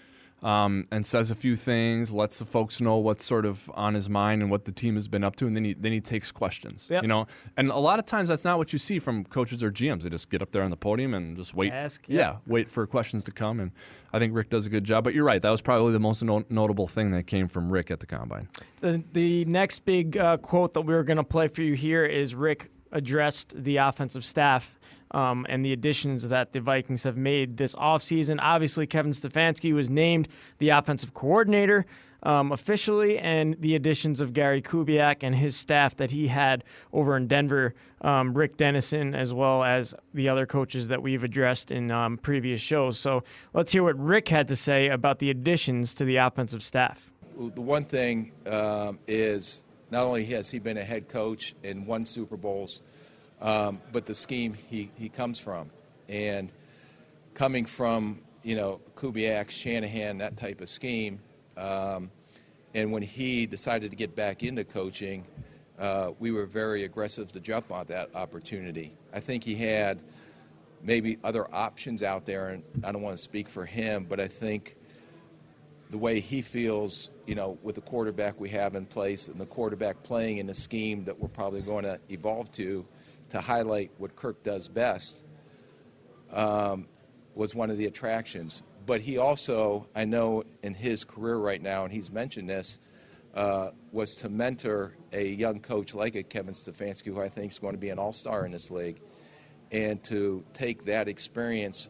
um, 0.44 0.86
and 0.90 1.04
says 1.06 1.30
a 1.30 1.34
few 1.34 1.56
things, 1.56 2.12
lets 2.12 2.38
the 2.38 2.44
folks 2.44 2.78
know 2.78 2.98
what's 2.98 3.24
sort 3.24 3.46
of 3.46 3.70
on 3.74 3.94
his 3.94 4.10
mind 4.10 4.42
and 4.42 4.50
what 4.50 4.66
the 4.66 4.72
team 4.72 4.94
has 4.94 5.08
been 5.08 5.24
up 5.24 5.36
to, 5.36 5.46
and 5.46 5.56
then 5.56 5.64
he 5.64 5.72
then 5.72 5.90
he 5.90 6.02
takes 6.02 6.30
questions. 6.30 6.88
Yep. 6.90 7.02
You 7.02 7.08
know, 7.08 7.26
and 7.56 7.70
a 7.70 7.78
lot 7.78 7.98
of 7.98 8.04
times 8.04 8.28
that's 8.28 8.44
not 8.44 8.58
what 8.58 8.70
you 8.72 8.78
see 8.78 8.98
from 8.98 9.24
coaches 9.24 9.64
or 9.64 9.72
GMs. 9.72 10.02
They 10.02 10.10
just 10.10 10.28
get 10.28 10.42
up 10.42 10.52
there 10.52 10.62
on 10.62 10.70
the 10.70 10.76
podium 10.76 11.14
and 11.14 11.34
just 11.36 11.54
wait. 11.54 11.72
Ask, 11.72 12.06
yeah, 12.08 12.32
yep. 12.32 12.42
wait 12.46 12.70
for 12.70 12.86
questions 12.86 13.24
to 13.24 13.32
come. 13.32 13.58
And 13.58 13.72
I 14.12 14.18
think 14.18 14.34
Rick 14.34 14.50
does 14.50 14.66
a 14.66 14.70
good 14.70 14.84
job. 14.84 15.02
But 15.02 15.14
you're 15.14 15.24
right. 15.24 15.40
That 15.40 15.50
was 15.50 15.62
probably 15.62 15.94
the 15.94 16.00
most 16.00 16.22
no- 16.22 16.44
notable 16.50 16.86
thing 16.86 17.10
that 17.12 17.26
came 17.26 17.48
from 17.48 17.72
Rick 17.72 17.90
at 17.90 18.00
the 18.00 18.06
combine. 18.06 18.48
The 18.80 19.02
the 19.14 19.46
next 19.46 19.86
big 19.86 20.18
uh, 20.18 20.36
quote 20.36 20.74
that 20.74 20.82
we 20.82 20.92
were 20.92 21.04
going 21.04 21.16
to 21.16 21.24
play 21.24 21.48
for 21.48 21.62
you 21.62 21.72
here 21.72 22.04
is 22.04 22.34
Rick 22.34 22.68
addressed 22.92 23.64
the 23.64 23.78
offensive 23.78 24.24
staff 24.24 24.78
um, 25.14 25.46
and 25.48 25.64
the 25.64 25.72
additions 25.72 26.28
that 26.28 26.52
the 26.52 26.60
Vikings 26.60 27.04
have 27.04 27.16
made 27.16 27.56
this 27.56 27.74
offseason. 27.76 28.38
Obviously, 28.42 28.86
Kevin 28.86 29.12
Stefanski 29.12 29.72
was 29.72 29.88
named 29.88 30.28
the 30.58 30.70
offensive 30.70 31.14
coordinator 31.14 31.86
um, 32.24 32.52
officially, 32.52 33.18
and 33.18 33.54
the 33.60 33.74
additions 33.74 34.20
of 34.20 34.32
Gary 34.32 34.60
Kubiak 34.60 35.22
and 35.22 35.34
his 35.34 35.54
staff 35.54 35.96
that 35.96 36.10
he 36.10 36.28
had 36.28 36.64
over 36.92 37.16
in 37.16 37.28
Denver, 37.28 37.74
um, 38.00 38.34
Rick 38.34 38.56
Dennison, 38.56 39.14
as 39.14 39.32
well 39.32 39.62
as 39.62 39.94
the 40.14 40.28
other 40.28 40.46
coaches 40.46 40.88
that 40.88 41.02
we've 41.02 41.22
addressed 41.22 41.70
in 41.70 41.90
um, 41.90 42.16
previous 42.16 42.60
shows. 42.60 42.98
So 42.98 43.22
let's 43.52 43.72
hear 43.72 43.84
what 43.84 43.98
Rick 43.98 44.28
had 44.28 44.48
to 44.48 44.56
say 44.56 44.88
about 44.88 45.18
the 45.18 45.30
additions 45.30 45.94
to 45.94 46.04
the 46.04 46.16
offensive 46.16 46.62
staff. 46.62 47.12
The 47.36 47.60
one 47.60 47.84
thing 47.84 48.32
um, 48.46 48.98
is 49.06 49.64
not 49.90 50.06
only 50.06 50.24
has 50.26 50.50
he 50.50 50.58
been 50.58 50.78
a 50.78 50.84
head 50.84 51.08
coach 51.08 51.54
and 51.62 51.86
won 51.86 52.06
Super 52.06 52.36
Bowls, 52.36 52.80
um, 53.44 53.80
but 53.92 54.06
the 54.06 54.14
scheme 54.14 54.54
he, 54.54 54.90
he 54.96 55.08
comes 55.08 55.38
from. 55.38 55.70
And 56.08 56.50
coming 57.34 57.66
from, 57.66 58.20
you 58.42 58.56
know, 58.56 58.80
Kubiak, 58.96 59.50
Shanahan, 59.50 60.18
that 60.18 60.36
type 60.36 60.60
of 60.60 60.68
scheme, 60.68 61.20
um, 61.56 62.10
and 62.74 62.90
when 62.90 63.02
he 63.02 63.46
decided 63.46 63.90
to 63.90 63.96
get 63.96 64.16
back 64.16 64.42
into 64.42 64.64
coaching, 64.64 65.24
uh, 65.78 66.10
we 66.18 66.32
were 66.32 66.46
very 66.46 66.84
aggressive 66.84 67.30
to 67.32 67.40
jump 67.40 67.70
on 67.70 67.86
that 67.86 68.10
opportunity. 68.14 68.96
I 69.12 69.20
think 69.20 69.44
he 69.44 69.54
had 69.54 70.02
maybe 70.82 71.18
other 71.22 71.52
options 71.54 72.02
out 72.02 72.24
there, 72.26 72.48
and 72.48 72.64
I 72.82 72.92
don't 72.92 73.02
want 73.02 73.16
to 73.16 73.22
speak 73.22 73.48
for 73.48 73.66
him, 73.66 74.06
but 74.08 74.20
I 74.20 74.26
think 74.26 74.76
the 75.90 75.98
way 75.98 76.18
he 76.18 76.42
feels, 76.42 77.10
you 77.26 77.34
know, 77.34 77.58
with 77.62 77.74
the 77.74 77.80
quarterback 77.82 78.40
we 78.40 78.48
have 78.50 78.74
in 78.74 78.86
place 78.86 79.28
and 79.28 79.40
the 79.40 79.46
quarterback 79.46 80.02
playing 80.02 80.38
in 80.38 80.46
the 80.46 80.54
scheme 80.54 81.04
that 81.04 81.18
we're 81.18 81.28
probably 81.28 81.60
going 81.60 81.84
to 81.84 82.00
evolve 82.08 82.50
to, 82.52 82.86
to 83.30 83.40
highlight 83.40 83.90
what 83.98 84.16
Kirk 84.16 84.42
does 84.42 84.68
best, 84.68 85.24
um, 86.32 86.86
was 87.34 87.54
one 87.54 87.70
of 87.70 87.78
the 87.78 87.86
attractions. 87.86 88.62
But 88.86 89.00
he 89.00 89.18
also, 89.18 89.86
I 89.94 90.04
know 90.04 90.44
in 90.62 90.74
his 90.74 91.04
career 91.04 91.36
right 91.36 91.60
now, 91.60 91.84
and 91.84 91.92
he's 91.92 92.10
mentioned 92.10 92.50
this, 92.50 92.78
uh, 93.34 93.70
was 93.90 94.14
to 94.16 94.28
mentor 94.28 94.96
a 95.12 95.26
young 95.26 95.58
coach 95.58 95.94
like 95.94 96.14
a 96.14 96.22
Kevin 96.22 96.54
Stefanski, 96.54 97.06
who 97.06 97.20
I 97.20 97.28
think 97.28 97.52
is 97.52 97.58
going 97.58 97.74
to 97.74 97.78
be 97.78 97.90
an 97.90 97.98
all 97.98 98.12
star 98.12 98.46
in 98.46 98.52
this 98.52 98.70
league, 98.70 99.00
and 99.72 100.02
to 100.04 100.44
take 100.52 100.84
that 100.84 101.08
experience. 101.08 101.88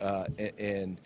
Uh, 0.00 0.26
and, 0.58 1.00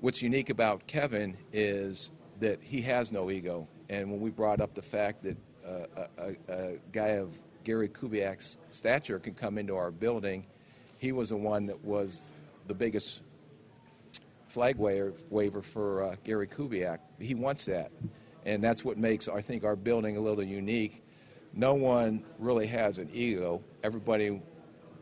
what's 0.00 0.22
unique 0.22 0.50
about 0.50 0.86
Kevin 0.86 1.36
is 1.52 2.10
that 2.40 2.58
he 2.62 2.80
has 2.80 3.12
no 3.12 3.30
ego. 3.30 3.68
And 3.88 4.10
when 4.10 4.20
we 4.20 4.30
brought 4.30 4.60
up 4.60 4.74
the 4.74 4.82
fact 4.82 5.22
that 5.24 5.36
uh, 5.66 6.06
a, 6.18 6.52
a, 6.52 6.78
guy 6.90 7.08
of 7.18 7.34
Gary 7.64 7.88
Kubiak's 7.88 8.56
stature 8.70 9.18
can 9.18 9.34
come 9.34 9.58
into 9.58 9.76
our 9.76 9.90
building, 9.90 10.46
he 10.98 11.12
was 11.12 11.30
the 11.30 11.36
one 11.36 11.66
that 11.66 11.82
was 11.84 12.30
the 12.66 12.74
biggest 12.74 13.22
flag 14.46 14.76
waiver 14.76 15.62
for 15.62 16.04
uh, 16.04 16.16
Gary 16.24 16.46
Kubiak. 16.46 16.98
He 17.18 17.34
wants 17.34 17.64
that. 17.66 17.90
And 18.44 18.62
that's 18.62 18.84
what 18.84 18.98
makes, 18.98 19.28
I 19.28 19.40
think, 19.40 19.64
our 19.64 19.76
building 19.76 20.16
a 20.16 20.20
little 20.20 20.42
unique. 20.42 21.02
No 21.54 21.74
one 21.74 22.24
really 22.38 22.66
has 22.66 22.98
an 22.98 23.08
ego. 23.12 23.62
Everybody, 23.82 24.42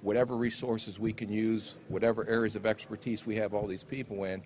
whatever 0.02 0.36
resources 0.36 0.98
we 0.98 1.12
can 1.12 1.30
use, 1.30 1.76
whatever 1.88 2.28
areas 2.28 2.56
of 2.56 2.66
expertise 2.66 3.26
we 3.26 3.36
have 3.36 3.54
all 3.54 3.66
these 3.66 3.84
people 3.84 4.24
in, 4.24 4.42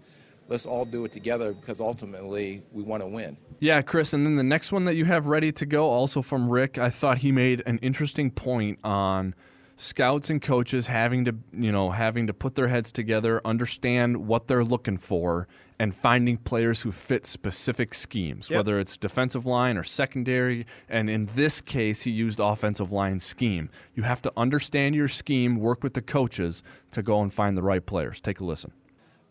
let's 0.53 0.67
all 0.67 0.85
do 0.85 1.05
it 1.07 1.11
together 1.11 1.55
because 1.55 1.81
ultimately 1.81 2.63
we 2.73 2.83
want 2.83 3.03
to 3.03 3.07
win. 3.07 3.39
Yeah, 3.59 3.81
Chris. 3.81 4.13
And 4.13 4.27
then 4.27 4.37
the 4.37 4.43
next 4.43 4.71
one 4.71 4.85
that 4.85 4.95
you 4.97 5.07
have 5.07 5.27
ready 5.27 5.51
to 5.53 5.65
go, 5.65 5.87
also 5.87 6.21
from 6.21 6.49
Rick, 6.49 6.77
I 6.77 6.91
thought 6.91 7.19
he 7.19 7.33
made 7.33 7.63
an 7.65 7.79
interesting 7.79 8.31
point 8.31 8.79
on 8.85 9.35
scouts 9.77 10.29
and 10.29 10.43
coaches 10.43 10.87
having 10.87 11.25
to 11.25 11.35
you 11.51 11.73
know 11.73 11.91
having 11.91 12.27
to 12.27 12.35
put 12.35 12.55
their 12.55 12.69
heads 12.69 12.93
together 12.93 13.41
understand 13.43 14.29
what 14.29 14.47
they're 14.47 14.63
looking 14.63 14.99
for 14.99 15.49
and 15.79 15.97
finding 15.97 16.37
players 16.37 16.83
who 16.83 16.93
fit 16.93 17.25
specific 17.25 17.95
schemes 17.95 18.51
yep. 18.51 18.59
whether 18.59 18.79
it's 18.79 18.99
defensive 18.99 19.47
line 19.47 19.79
or 19.79 19.83
secondary 19.83 20.67
and 20.91 21.09
in 21.09 21.27
this 21.35 21.63
case 21.63 22.03
he 22.03 22.11
used 22.11 22.39
offensive 22.39 22.93
line 22.93 23.19
scheme 23.19 23.71
you 23.95 24.03
have 24.03 24.21
to 24.21 24.31
understand 24.37 24.95
your 24.95 25.09
scheme 25.09 25.57
work 25.57 25.83
with 25.83 25.95
the 25.95 26.03
coaches 26.03 26.63
to 26.91 27.03
go 27.03 27.23
and 27.23 27.33
find 27.33 27.57
the 27.57 27.63
right 27.63 27.87
players 27.87 28.21
take 28.21 28.41
a 28.41 28.45
listen 28.45 28.71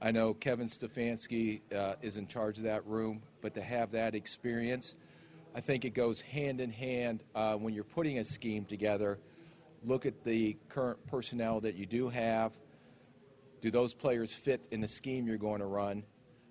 i 0.01 0.11
know 0.11 0.33
kevin 0.33 0.67
stefanski 0.67 1.61
uh, 1.75 1.95
is 2.01 2.17
in 2.17 2.27
charge 2.27 2.57
of 2.57 2.63
that 2.63 2.85
room 2.85 3.21
but 3.41 3.53
to 3.53 3.61
have 3.61 3.91
that 3.91 4.15
experience 4.15 4.95
i 5.55 5.61
think 5.61 5.85
it 5.85 5.93
goes 5.93 6.21
hand 6.21 6.59
in 6.59 6.71
hand 6.71 7.23
uh, 7.35 7.55
when 7.55 7.73
you're 7.73 7.83
putting 7.83 8.19
a 8.19 8.23
scheme 8.23 8.65
together 8.65 9.19
look 9.83 10.05
at 10.05 10.23
the 10.23 10.55
current 10.69 10.99
personnel 11.07 11.59
that 11.61 11.75
you 11.75 11.85
do 11.85 12.09
have. 12.09 12.53
Do 13.61 13.71
those 13.71 13.93
players 13.93 14.33
fit 14.33 14.65
in 14.71 14.81
the 14.81 14.87
scheme 14.87 15.27
you're 15.27 15.37
going 15.37 15.59
to 15.59 15.65
run? 15.65 16.03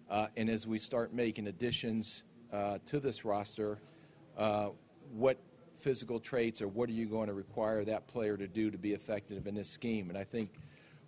Uh, 0.09 0.27
and 0.37 0.49
as 0.49 0.67
we 0.67 0.79
start 0.79 1.13
making 1.13 1.47
additions 1.47 2.25
uh, 2.53 2.79
to 2.87 2.99
this 2.99 3.25
roster, 3.25 3.79
uh, 4.37 4.71
what 5.13 5.39
physical 5.77 6.19
traits 6.19 6.61
or 6.61 6.69
what 6.69 6.89
are 6.89 6.93
you 6.93 7.07
going 7.07 7.29
to 7.29 7.35
require 7.35 7.85
that 7.85 8.07
player 8.07 8.37
to 8.37 8.47
do 8.47 8.71
to 8.71 8.79
be 8.79 8.93
effective 8.93 9.47
in 9.47 9.55
this 9.55 9.69
scheme? 9.69 10.09
And 10.09 10.19
I 10.19 10.25
think 10.25 10.51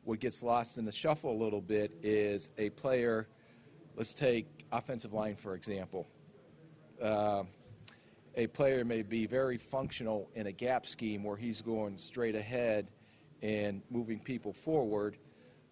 what 0.05 0.21
gets 0.21 0.43
lost 0.43 0.79
in 0.79 0.85
the 0.85 0.93
shuffle 0.93 1.31
a 1.31 1.39
little 1.39 1.61
bit 1.61 1.93
is 2.03 2.49
a 2.59 2.71
player, 2.71 3.29
let's 3.97 4.15
take 4.15 4.47
offensive 4.73 5.13
line 5.13 5.37
for 5.37 5.55
example. 5.55 6.07
Uh, 7.01 7.45
a 8.37 8.47
player 8.47 8.85
may 8.85 9.03
be 9.03 9.27
very 9.27 9.59
functional 9.59 10.31
in 10.35 10.47
a 10.47 10.53
gap 10.53 10.87
scheme 10.87 11.23
where 11.23 11.37
he's 11.37 11.61
going 11.61 11.99
straight 11.99 12.35
ahead 12.35 12.89
and 13.43 13.83
moving 13.91 14.19
people 14.19 14.53
forward. 14.53 15.19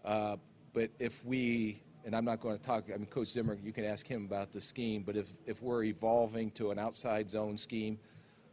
Uh, 0.04 0.36
but 0.72 0.90
if 0.98 1.24
we, 1.24 1.82
and 2.04 2.14
I'm 2.14 2.24
not 2.24 2.40
going 2.40 2.58
to 2.58 2.62
talk, 2.62 2.84
I 2.92 2.96
mean, 2.98 3.06
Coach 3.06 3.28
Zimmer, 3.28 3.58
you 3.62 3.72
can 3.72 3.84
ask 3.84 4.06
him 4.06 4.26
about 4.26 4.52
the 4.52 4.60
scheme, 4.60 5.02
but 5.02 5.16
if, 5.16 5.28
if 5.46 5.62
we're 5.62 5.84
evolving 5.84 6.50
to 6.52 6.70
an 6.70 6.78
outside 6.78 7.30
zone 7.30 7.56
scheme 7.56 7.98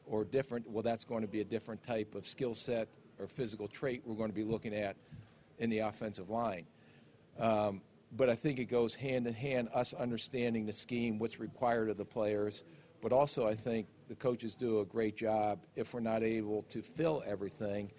or 0.06 0.24
different, 0.24 0.70
well, 0.70 0.84
that's 0.84 1.04
going 1.04 1.22
to 1.22 1.28
be 1.28 1.42
a 1.42 1.46
different 1.46 1.84
type 1.84 2.16
of 2.16 2.26
skill 2.26 2.56
set 2.56 2.88
or 3.20 3.28
physical 3.28 3.68
trait 3.68 4.02
we're 4.06 4.16
going 4.16 4.30
to 4.30 4.36
be 4.36 4.44
looking 4.44 4.74
at 4.74 4.96
in 5.60 5.70
the 5.70 5.80
offensive 5.80 6.30
line. 6.30 6.66
Um, 7.40 7.82
but 8.16 8.30
I 8.30 8.36
think 8.36 8.60
it 8.60 8.66
goes 8.66 8.96
hand 8.96 9.28
in 9.28 9.34
hand, 9.34 9.70
us 9.74 9.94
understanding 9.94 10.66
the 10.66 10.74
scheme, 10.74 11.20
what's 11.20 11.40
required 11.40 11.90
of 11.90 11.98
the 11.98 12.06
players, 12.06 12.64
but 13.02 13.12
also 13.12 13.48
I 13.48 13.56
think 13.56 13.88
the 14.08 14.16
coaches 14.16 14.56
do 14.56 14.80
a 14.80 14.86
great 14.86 15.16
job 15.16 15.60
if 15.76 15.94
we're 15.94 16.00
not 16.00 16.24
able 16.24 16.64
to 16.70 16.82
fill 16.82 17.24
everything 17.26 17.92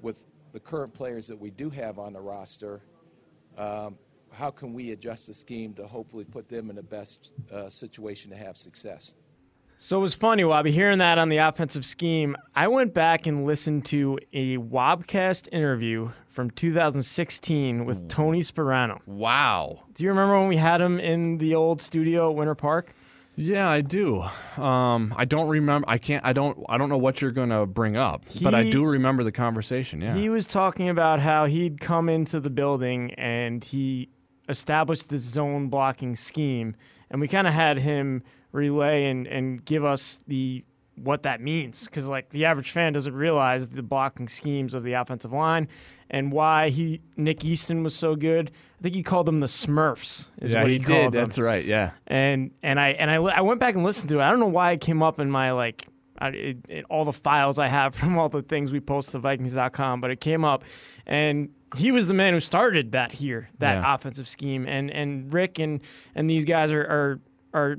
with 0.00 0.24
the 0.52 0.60
current 0.60 0.94
players 0.94 1.26
that 1.26 1.38
we 1.38 1.50
do 1.50 1.70
have 1.70 1.98
on 1.98 2.12
the 2.12 2.20
roster. 2.20 2.80
Um, 3.58 3.98
how 4.32 4.50
can 4.50 4.72
we 4.72 4.92
adjust 4.92 5.26
the 5.26 5.34
scheme 5.34 5.74
to 5.74 5.86
hopefully 5.86 6.24
put 6.24 6.48
them 6.48 6.70
in 6.70 6.76
the 6.76 6.82
best 6.82 7.30
uh, 7.52 7.68
situation 7.68 8.30
to 8.30 8.36
have 8.36 8.56
success? 8.56 9.14
So 9.76 9.98
it 9.98 10.00
was 10.00 10.14
funny, 10.14 10.42
Wobby, 10.44 10.70
hearing 10.70 10.98
that 10.98 11.18
on 11.18 11.28
the 11.28 11.38
offensive 11.38 11.84
scheme. 11.84 12.36
I 12.54 12.68
went 12.68 12.94
back 12.94 13.26
and 13.26 13.44
listened 13.44 13.84
to 13.86 14.18
a 14.32 14.56
Wobcast 14.56 15.48
interview 15.52 16.10
from 16.28 16.50
2016 16.50 17.84
with 17.84 18.08
Tony 18.08 18.40
Sparano. 18.40 19.00
Wow. 19.06 19.82
Do 19.94 20.04
you 20.04 20.10
remember 20.10 20.38
when 20.38 20.48
we 20.48 20.56
had 20.56 20.80
him 20.80 20.98
in 20.98 21.38
the 21.38 21.54
old 21.54 21.82
studio 21.82 22.30
at 22.30 22.36
Winter 22.36 22.54
Park? 22.54 22.94
Yeah, 23.36 23.68
I 23.68 23.80
do. 23.80 24.22
Um, 24.62 25.12
I 25.16 25.24
don't 25.24 25.48
remember. 25.48 25.88
I 25.88 25.98
can't. 25.98 26.24
I 26.24 26.32
don't. 26.32 26.64
I 26.68 26.78
don't 26.78 26.88
know 26.88 26.98
what 26.98 27.20
you're 27.20 27.32
gonna 27.32 27.66
bring 27.66 27.96
up, 27.96 28.28
he, 28.28 28.44
but 28.44 28.54
I 28.54 28.70
do 28.70 28.84
remember 28.84 29.24
the 29.24 29.32
conversation. 29.32 30.00
Yeah, 30.00 30.14
he 30.14 30.28
was 30.28 30.46
talking 30.46 30.88
about 30.88 31.18
how 31.18 31.46
he'd 31.46 31.80
come 31.80 32.08
into 32.08 32.38
the 32.38 32.50
building 32.50 33.12
and 33.14 33.64
he 33.64 34.08
established 34.48 35.08
this 35.08 35.22
zone 35.22 35.68
blocking 35.68 36.14
scheme, 36.14 36.76
and 37.14 37.20
we 37.20 37.28
kind 37.28 37.46
of 37.46 37.54
had 37.54 37.78
him 37.78 38.24
relay 38.50 39.06
and 39.06 39.28
and 39.28 39.64
give 39.64 39.84
us 39.84 40.18
the 40.26 40.64
what 40.96 41.22
that 41.22 41.40
means 41.40 41.84
because 41.84 42.08
like 42.08 42.28
the 42.30 42.44
average 42.44 42.72
fan 42.72 42.92
doesn't 42.92 43.14
realize 43.14 43.70
the 43.70 43.84
blocking 43.84 44.26
schemes 44.26 44.74
of 44.74 44.82
the 44.82 44.94
offensive 44.94 45.32
line 45.32 45.68
and 46.10 46.32
why 46.32 46.70
he 46.70 47.00
Nick 47.16 47.44
Easton 47.44 47.84
was 47.84 47.94
so 47.94 48.16
good. 48.16 48.50
I 48.80 48.82
think 48.82 48.96
he 48.96 49.04
called 49.04 49.26
them 49.26 49.38
the 49.38 49.46
Smurfs. 49.46 50.28
Is 50.40 50.54
yeah, 50.54 50.62
what 50.62 50.70
he, 50.72 50.78
he 50.78 50.84
did. 50.84 51.12
That's 51.12 51.38
right. 51.38 51.64
Yeah. 51.64 51.92
And 52.08 52.50
and 52.64 52.80
I 52.80 52.88
and 52.90 53.08
I, 53.08 53.14
I 53.14 53.42
went 53.42 53.60
back 53.60 53.76
and 53.76 53.84
listened 53.84 54.10
to 54.10 54.18
it. 54.18 54.22
I 54.22 54.28
don't 54.28 54.40
know 54.40 54.46
why 54.46 54.72
it 54.72 54.80
came 54.80 55.00
up 55.00 55.20
in 55.20 55.30
my 55.30 55.52
like 55.52 55.86
I, 56.18 56.28
it, 56.30 56.56
it, 56.68 56.84
all 56.90 57.04
the 57.04 57.12
files 57.12 57.60
I 57.60 57.68
have 57.68 57.94
from 57.94 58.18
all 58.18 58.28
the 58.28 58.42
things 58.42 58.72
we 58.72 58.80
post 58.80 59.12
to 59.12 59.20
Vikings.com, 59.20 60.00
but 60.00 60.10
it 60.10 60.20
came 60.20 60.44
up, 60.44 60.64
and 61.06 61.50
he 61.76 61.92
was 61.92 62.08
the 62.08 62.14
man 62.14 62.34
who 62.34 62.40
started 62.40 62.92
that 62.92 63.12
here, 63.12 63.48
that 63.58 63.82
yeah. 63.82 63.94
offensive 63.94 64.28
scheme, 64.28 64.66
and 64.66 64.90
and 64.90 65.32
Rick 65.32 65.58
and 65.58 65.80
and 66.14 66.28
these 66.28 66.44
guys 66.44 66.72
are 66.72 66.82
are 66.82 67.20
are 67.52 67.76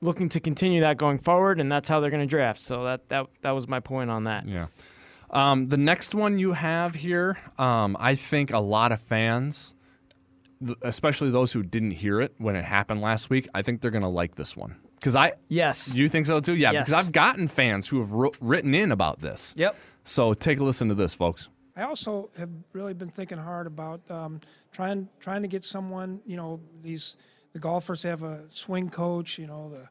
looking 0.00 0.28
to 0.30 0.40
continue 0.40 0.80
that 0.80 0.96
going 0.96 1.18
forward, 1.18 1.60
and 1.60 1.70
that's 1.70 1.88
how 1.88 2.00
they're 2.00 2.10
going 2.10 2.22
to 2.22 2.26
draft. 2.26 2.60
So 2.60 2.84
that 2.84 3.08
that 3.08 3.26
that 3.42 3.50
was 3.52 3.68
my 3.68 3.80
point 3.80 4.10
on 4.10 4.24
that. 4.24 4.46
Yeah. 4.46 4.66
Um, 5.30 5.66
the 5.66 5.76
next 5.76 6.14
one 6.14 6.38
you 6.38 6.52
have 6.52 6.94
here, 6.94 7.38
um, 7.56 7.96
I 8.00 8.16
think 8.16 8.52
a 8.52 8.58
lot 8.58 8.90
of 8.90 9.00
fans, 9.00 9.74
especially 10.82 11.30
those 11.30 11.52
who 11.52 11.62
didn't 11.62 11.92
hear 11.92 12.20
it 12.20 12.34
when 12.38 12.56
it 12.56 12.64
happened 12.64 13.00
last 13.00 13.30
week, 13.30 13.48
I 13.54 13.62
think 13.62 13.80
they're 13.80 13.92
going 13.92 14.02
to 14.02 14.10
like 14.10 14.34
this 14.34 14.56
one. 14.56 14.76
Because 14.96 15.14
I, 15.16 15.32
yes, 15.48 15.94
you 15.94 16.08
think 16.08 16.26
so 16.26 16.40
too, 16.40 16.56
yeah. 16.56 16.72
Yes. 16.72 16.82
Because 16.82 16.94
I've 16.94 17.12
gotten 17.12 17.48
fans 17.48 17.88
who 17.88 18.00
have 18.00 18.10
written 18.40 18.74
in 18.74 18.90
about 18.92 19.20
this. 19.20 19.54
Yep. 19.56 19.76
So 20.04 20.34
take 20.34 20.58
a 20.58 20.64
listen 20.64 20.88
to 20.88 20.94
this, 20.94 21.14
folks. 21.14 21.48
I 21.80 21.84
also 21.84 22.28
have 22.36 22.50
really 22.74 22.92
been 22.92 23.08
thinking 23.08 23.38
hard 23.38 23.66
about 23.66 24.02
um, 24.10 24.40
trying 24.70 25.08
trying 25.18 25.40
to 25.42 25.48
get 25.48 25.64
someone. 25.64 26.20
You 26.26 26.36
know, 26.36 26.60
these 26.82 27.16
the 27.54 27.58
golfers 27.58 28.02
have 28.02 28.22
a 28.22 28.42
swing 28.50 28.90
coach. 28.90 29.38
You 29.38 29.46
know, 29.46 29.70
the 29.70 29.88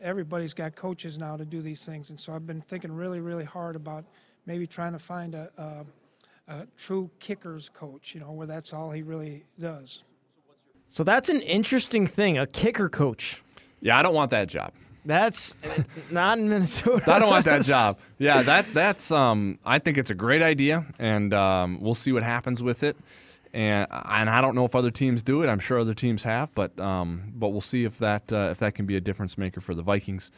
everybody's 0.00 0.54
got 0.54 0.74
coaches 0.74 1.18
now 1.18 1.36
to 1.36 1.44
do 1.44 1.62
these 1.62 1.86
things, 1.86 2.10
and 2.10 2.18
so 2.18 2.32
I've 2.32 2.46
been 2.46 2.60
thinking 2.62 2.92
really, 2.92 3.20
really 3.20 3.44
hard 3.44 3.76
about 3.76 4.04
maybe 4.44 4.66
trying 4.66 4.92
to 4.92 4.98
find 4.98 5.36
a, 5.36 5.50
a, 5.56 6.52
a 6.52 6.66
true 6.76 7.08
kickers 7.20 7.68
coach. 7.68 8.12
You 8.12 8.20
know, 8.20 8.32
where 8.32 8.48
that's 8.48 8.72
all 8.72 8.90
he 8.90 9.02
really 9.02 9.44
does. 9.58 10.02
So 10.88 11.04
that's 11.04 11.28
an 11.28 11.40
interesting 11.42 12.08
thing, 12.08 12.38
a 12.38 12.46
kicker 12.46 12.88
coach. 12.88 13.44
Yeah, 13.80 13.96
I 13.96 14.02
don't 14.02 14.14
want 14.14 14.32
that 14.32 14.48
job. 14.48 14.72
That's 15.04 15.56
not 16.10 16.38
in 16.38 16.48
Minnesota. 16.48 17.12
I 17.12 17.18
don't 17.18 17.28
want 17.28 17.44
that 17.46 17.62
job. 17.62 17.98
Yeah, 18.18 18.42
that 18.42 18.66
that's 18.74 19.10
um 19.10 19.58
I 19.64 19.78
think 19.78 19.98
it's 19.98 20.10
a 20.10 20.14
great 20.14 20.42
idea 20.42 20.84
and 20.98 21.32
um, 21.32 21.80
we'll 21.80 21.94
see 21.94 22.12
what 22.12 22.22
happens 22.22 22.62
with 22.62 22.82
it. 22.82 22.96
And 23.52 23.86
and 23.90 24.30
I 24.30 24.40
don't 24.40 24.54
know 24.54 24.64
if 24.64 24.74
other 24.74 24.90
teams 24.90 25.22
do 25.22 25.42
it. 25.42 25.48
I'm 25.48 25.58
sure 25.58 25.78
other 25.78 25.94
teams 25.94 26.24
have, 26.24 26.52
but 26.54 26.78
um 26.78 27.32
but 27.34 27.48
we'll 27.48 27.60
see 27.60 27.84
if 27.84 27.98
that 27.98 28.32
uh, 28.32 28.48
if 28.50 28.58
that 28.58 28.74
can 28.74 28.86
be 28.86 28.96
a 28.96 29.00
difference 29.00 29.38
maker 29.38 29.60
for 29.60 29.74
the 29.74 29.82
Vikings. 29.82 30.30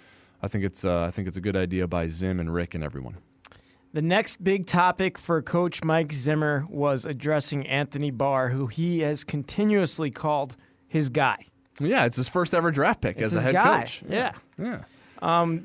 I 0.42 0.48
think 0.48 0.64
it's 0.64 0.84
uh, 0.84 1.02
I 1.02 1.10
think 1.10 1.28
it's 1.28 1.36
a 1.36 1.40
good 1.40 1.56
idea 1.56 1.86
by 1.86 2.08
Zim 2.08 2.40
and 2.40 2.52
Rick 2.52 2.74
and 2.74 2.82
everyone. 2.82 3.16
The 3.94 4.02
next 4.02 4.42
big 4.42 4.66
topic 4.66 5.18
for 5.18 5.42
Coach 5.42 5.84
Mike 5.84 6.12
Zimmer 6.14 6.66
was 6.70 7.04
addressing 7.04 7.66
Anthony 7.66 8.10
Barr, 8.10 8.48
who 8.48 8.66
he 8.66 9.00
has 9.00 9.22
continuously 9.22 10.10
called 10.10 10.56
his 10.88 11.10
guy. 11.10 11.36
Yeah, 11.80 12.04
it's 12.04 12.16
his 12.16 12.28
first 12.28 12.54
ever 12.54 12.70
draft 12.70 13.00
pick 13.00 13.16
It's 13.18 13.34
as 13.34 13.36
a 13.36 13.40
head 13.42 13.52
guy. 13.54 13.80
coach. 13.80 14.02
Yeah. 14.08 14.32
Yeah. 14.58 14.82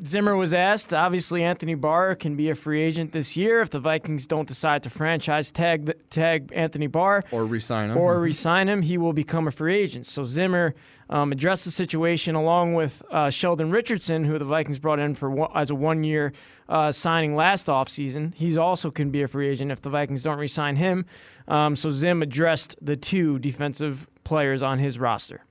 Zimmer 0.06 0.36
was 0.36 0.54
asked. 0.54 0.94
Obviously, 0.94 1.44
Anthony 1.44 1.74
Barr 1.74 2.14
can 2.16 2.36
be 2.36 2.50
a 2.52 2.56
free 2.56 2.82
agent 2.84 3.12
this 3.12 3.36
year 3.36 3.60
if 3.62 3.72
the 3.72 3.80
Vikings 3.80 4.28
don't 4.28 4.48
decide 4.48 4.84
to 4.84 4.90
franchise 4.92 5.52
tag 5.52 5.94
tag 6.12 6.52
Anthony 6.54 6.86
Barr 6.88 7.24
Or 7.32 7.44
resign 7.46 7.90
him. 7.90 7.98
or 7.98 8.20
resign 8.32 8.70
him. 8.70 8.84
He 8.84 8.98
will 9.00 9.14
become 9.14 9.48
a 9.48 9.52
free 9.52 9.76
agent. 9.76 10.06
So 10.06 10.26
Zimmer 10.26 10.76
um, 11.10 11.32
addressed 11.32 11.66
the 11.66 11.72
situation 11.72 12.36
along 12.36 12.76
with 12.76 13.02
uh, 13.10 13.32
Sheldon 13.32 13.72
Richardson, 13.72 14.24
who 14.26 14.38
the 14.38 14.46
Vikings 14.46 14.78
brought 14.78 15.00
in 15.00 15.16
for 15.16 15.32
one, 15.32 15.50
as 15.56 15.72
a 15.72 15.76
one-year 15.76 16.34
uh, 16.70 16.92
signing 16.92 17.36
last 17.36 17.66
offseason. 17.66 18.36
He's 18.36 18.58
also 18.58 18.92
can 18.92 19.10
be 19.10 19.24
a 19.24 19.28
free 19.28 19.48
agent 19.50 19.72
if 19.72 19.82
the 19.82 19.90
Vikings 19.90 20.22
don't 20.22 20.38
resign 20.38 20.76
him. 20.76 21.06
Um, 21.48 21.76
so 21.76 21.90
Zim 21.90 22.22
addressed 22.22 22.76
the 22.80 22.96
two 22.96 23.40
defensive 23.40 24.08
players 24.24 24.62
on 24.62 24.78
his 24.80 25.00
roster. 25.00 25.42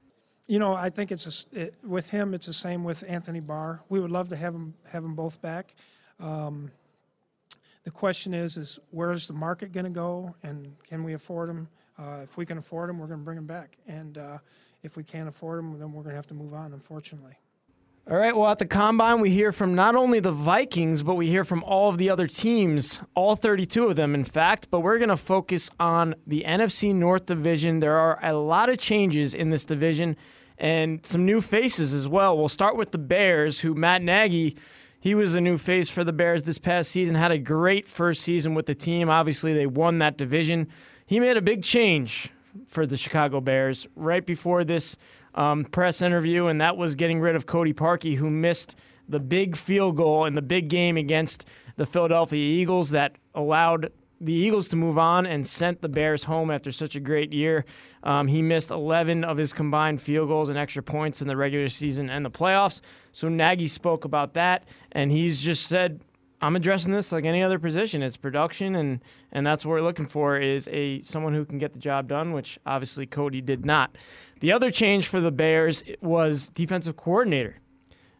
You 0.46 0.60
know, 0.60 0.74
I 0.74 0.90
think 0.90 1.10
it's 1.10 1.46
a 1.52 1.60
it, 1.60 1.74
with 1.82 2.10
him. 2.10 2.32
It's 2.32 2.46
the 2.46 2.52
same 2.52 2.84
with 2.84 3.04
Anthony 3.08 3.40
Barr. 3.40 3.82
We 3.88 3.98
would 3.98 4.12
love 4.12 4.28
to 4.28 4.36
have 4.36 4.54
him 4.54 4.74
have 4.90 5.02
them 5.02 5.14
both 5.14 5.42
back. 5.42 5.74
Um, 6.20 6.70
the 7.82 7.90
question 7.90 8.32
is, 8.32 8.56
is 8.56 8.78
where 8.90 9.12
is 9.12 9.26
the 9.26 9.32
market 9.32 9.72
going 9.72 9.84
to 9.84 9.90
go, 9.90 10.34
and 10.42 10.74
can 10.88 11.02
we 11.02 11.14
afford 11.14 11.48
them? 11.48 11.68
Uh, 11.98 12.20
if 12.22 12.36
we 12.36 12.46
can 12.46 12.58
afford 12.58 12.88
them, 12.88 12.98
we're 12.98 13.06
going 13.06 13.20
to 13.20 13.24
bring 13.24 13.36
them 13.36 13.46
back, 13.46 13.76
and 13.88 14.18
uh, 14.18 14.38
if 14.82 14.96
we 14.96 15.02
can't 15.02 15.28
afford 15.28 15.58
them, 15.58 15.78
then 15.78 15.92
we're 15.92 16.02
going 16.02 16.12
to 16.12 16.16
have 16.16 16.26
to 16.28 16.34
move 16.34 16.54
on. 16.54 16.72
Unfortunately. 16.72 17.36
All 18.08 18.16
right. 18.16 18.36
Well, 18.36 18.48
at 18.48 18.60
the 18.60 18.68
combine, 18.68 19.18
we 19.18 19.30
hear 19.30 19.50
from 19.50 19.74
not 19.74 19.96
only 19.96 20.20
the 20.20 20.30
Vikings, 20.30 21.02
but 21.02 21.16
we 21.16 21.26
hear 21.26 21.42
from 21.42 21.64
all 21.64 21.88
of 21.88 21.98
the 21.98 22.08
other 22.08 22.28
teams, 22.28 23.02
all 23.16 23.34
32 23.34 23.88
of 23.88 23.96
them, 23.96 24.14
in 24.14 24.22
fact. 24.22 24.68
But 24.70 24.82
we're 24.82 24.98
going 24.98 25.08
to 25.08 25.16
focus 25.16 25.70
on 25.80 26.14
the 26.24 26.44
NFC 26.46 26.94
North 26.94 27.26
Division. 27.26 27.80
There 27.80 27.96
are 27.96 28.20
a 28.22 28.34
lot 28.34 28.68
of 28.68 28.78
changes 28.78 29.34
in 29.34 29.50
this 29.50 29.64
division 29.64 30.16
and 30.56 31.04
some 31.04 31.26
new 31.26 31.40
faces 31.40 31.94
as 31.94 32.06
well. 32.06 32.38
We'll 32.38 32.48
start 32.48 32.76
with 32.76 32.92
the 32.92 32.98
Bears, 32.98 33.58
who 33.58 33.74
Matt 33.74 34.02
Nagy. 34.02 34.56
He 35.00 35.16
was 35.16 35.34
a 35.34 35.40
new 35.40 35.58
face 35.58 35.90
for 35.90 36.04
the 36.04 36.12
Bears 36.12 36.44
this 36.44 36.58
past 36.58 36.92
season, 36.92 37.16
had 37.16 37.32
a 37.32 37.38
great 37.38 37.86
first 37.86 38.22
season 38.22 38.54
with 38.54 38.66
the 38.66 38.74
team. 38.76 39.10
Obviously, 39.10 39.52
they 39.52 39.66
won 39.66 39.98
that 39.98 40.16
division. 40.16 40.68
He 41.06 41.18
made 41.18 41.36
a 41.36 41.42
big 41.42 41.64
change 41.64 42.30
for 42.68 42.86
the 42.86 42.96
Chicago 42.96 43.40
Bears 43.40 43.88
right 43.96 44.24
before 44.24 44.62
this 44.62 44.96
um, 45.36 45.64
press 45.64 46.02
interview, 46.02 46.46
and 46.46 46.60
that 46.60 46.76
was 46.76 46.94
getting 46.94 47.20
rid 47.20 47.36
of 47.36 47.46
Cody 47.46 47.72
Parkey, 47.72 48.16
who 48.16 48.30
missed 48.30 48.76
the 49.08 49.20
big 49.20 49.56
field 49.56 49.96
goal 49.96 50.24
in 50.24 50.34
the 50.34 50.42
big 50.42 50.68
game 50.68 50.96
against 50.96 51.46
the 51.76 51.86
Philadelphia 51.86 52.40
Eagles 52.40 52.90
that 52.90 53.14
allowed 53.34 53.92
the 54.20 54.32
Eagles 54.32 54.68
to 54.68 54.76
move 54.76 54.96
on 54.96 55.26
and 55.26 55.46
sent 55.46 55.82
the 55.82 55.88
Bears 55.88 56.24
home 56.24 56.50
after 56.50 56.72
such 56.72 56.96
a 56.96 57.00
great 57.00 57.32
year. 57.32 57.64
Um, 58.02 58.28
he 58.28 58.40
missed 58.40 58.70
11 58.70 59.24
of 59.24 59.36
his 59.36 59.52
combined 59.52 60.00
field 60.00 60.28
goals 60.28 60.48
and 60.48 60.58
extra 60.58 60.82
points 60.82 61.20
in 61.20 61.28
the 61.28 61.36
regular 61.36 61.68
season 61.68 62.08
and 62.08 62.24
the 62.24 62.30
playoffs. 62.30 62.80
So 63.12 63.28
Nagy 63.28 63.66
spoke 63.66 64.04
about 64.04 64.34
that, 64.34 64.66
and 64.92 65.12
he's 65.12 65.42
just 65.42 65.66
said, 65.66 66.00
I'm 66.46 66.54
addressing 66.54 66.92
this 66.92 67.10
like 67.10 67.24
any 67.24 67.42
other 67.42 67.58
position. 67.58 68.04
It's 68.04 68.16
production, 68.16 68.76
and 68.76 69.00
and 69.32 69.44
that's 69.44 69.66
what 69.66 69.72
we're 69.72 69.82
looking 69.82 70.06
for 70.06 70.38
is 70.38 70.68
a 70.70 71.00
someone 71.00 71.34
who 71.34 71.44
can 71.44 71.58
get 71.58 71.72
the 71.72 71.80
job 71.80 72.06
done, 72.06 72.32
which 72.32 72.56
obviously 72.64 73.04
Cody 73.04 73.40
did 73.40 73.66
not. 73.66 73.98
The 74.38 74.52
other 74.52 74.70
change 74.70 75.08
for 75.08 75.20
the 75.20 75.32
Bears 75.32 75.82
was 76.00 76.48
defensive 76.48 76.96
coordinator. 76.96 77.56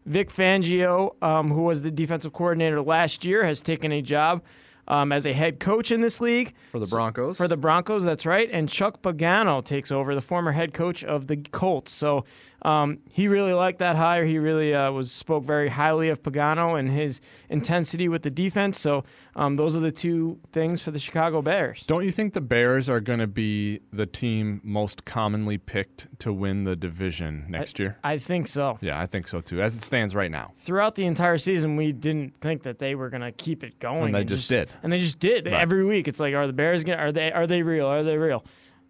Vic 0.07 0.29
Fangio, 0.29 1.15
um, 1.23 1.53
who 1.53 1.62
was 1.62 1.83
the 1.83 1.91
defensive 1.93 2.33
coordinator 2.33 2.83
last 2.83 3.25
year, 3.25 3.45
has 3.45 3.61
taken 3.61 3.93
a 3.93 4.03
job 4.03 4.43
um, 4.89 5.12
as 5.12 5.25
a 5.25 5.33
head 5.33 5.61
coach 5.61 5.93
in 5.93 6.01
this 6.01 6.21
league 6.21 6.53
for 6.69 6.81
the 6.81 6.87
Broncos. 6.87 7.39
for 7.39 7.47
the 7.47 7.57
Broncos. 7.57 8.03
That's 8.03 8.27
right, 8.27 8.49
and 8.53 8.69
Chuck 8.69 9.03
Pagano 9.03 9.65
takes 9.65 9.93
over, 9.93 10.17
the 10.17 10.21
former 10.21 10.51
head 10.51 10.75
coach 10.75 11.05
of 11.05 11.29
the 11.29 11.37
Colts. 11.37 11.93
So 11.93 12.25
um, 12.62 12.99
he 13.11 13.29
really 13.29 13.53
liked 13.53 13.79
that 13.79 13.97
hire. 13.97 14.25
He 14.25 14.38
really 14.38 14.75
uh, 14.75 14.90
was 14.90 15.12
spoke 15.12 15.45
very 15.45 15.69
highly 15.69 16.09
of 16.09 16.23
Pagano 16.23 16.79
and 16.79 16.90
his 16.90 17.21
intensity 17.49 18.09
with 18.09 18.23
the 18.23 18.31
defense. 18.31 18.81
So 18.81 19.05
um, 19.35 19.57
those 19.57 19.77
are 19.77 19.81
the 19.81 19.92
two 19.92 20.38
things 20.53 20.83
for 20.83 20.90
the 20.90 20.99
Chicago 20.99 21.42
Bears. 21.42 21.85
Don't 21.87 22.05
you 22.05 22.11
think 22.11 22.35
the 22.35 22.40
Bears 22.40 22.88
are 22.88 23.01
going 23.01 23.19
to 23.19 23.27
be 23.27 23.81
the 23.92 24.07
team 24.07 24.61
most 24.64 25.05
commonly 25.05 25.59
picked 25.59 26.09
to 26.21 26.33
win 26.33 26.64
the 26.64 26.77
division 26.77 27.47
next 27.49 27.79
year? 27.79 27.99
I 28.03 28.19
think 28.19 28.49
so. 28.49 28.79
Yeah, 28.81 29.01
I 29.01 29.07
think 29.07 29.29
so 29.29 29.40
too, 29.40 29.61
as 29.61 29.77
it 29.77 29.83
stands 29.83 30.14
right 30.14 30.31
now. 30.31 30.53
Throughout 30.57 30.95
the 30.95 31.07
entire 31.07 31.38
season, 31.38 31.77
we 31.77 31.92
didn't 31.92 32.40
think 32.40 32.62
that 32.62 32.79
they 32.79 32.95
were 32.95 33.11
going 33.11 33.23
to 33.23 33.33
keep 33.33 33.62
it 33.62 33.79
going. 33.79 34.07
And 34.07 34.14
they 34.14 34.25
just 34.25 34.49
did. 34.49 34.71
And 34.83 34.92
they 34.92 34.99
just 34.99 35.19
did. 35.19 35.47
Right. 35.47 35.55
Every 35.55 35.85
week, 35.85 36.09
it's 36.09 36.21
like, 36.21 36.35
are 36.35 36.47
the 36.47 36.53
Bears 36.53 36.85
going? 36.85 36.99
Are 36.99 37.12
they? 37.12 37.33
Are 37.33 37.47
they 37.47 37.62
real? 37.62 37.87
Are 37.87 38.03
they 38.03 38.16
real? 38.16 38.45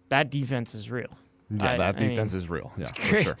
That 0.09 0.31
defense 0.31 0.73
is 0.73 0.89
real. 0.89 1.09
Yeah, 1.49 1.71
I- 1.73 1.77
that 1.77 1.95
I 1.95 1.99
mean, 1.99 2.09
defense 2.11 2.33
is 2.33 2.49
real. 2.49 2.71
Yeah, 2.77 2.87
for 2.87 3.09
great. 3.09 3.23
sure. 3.25 3.37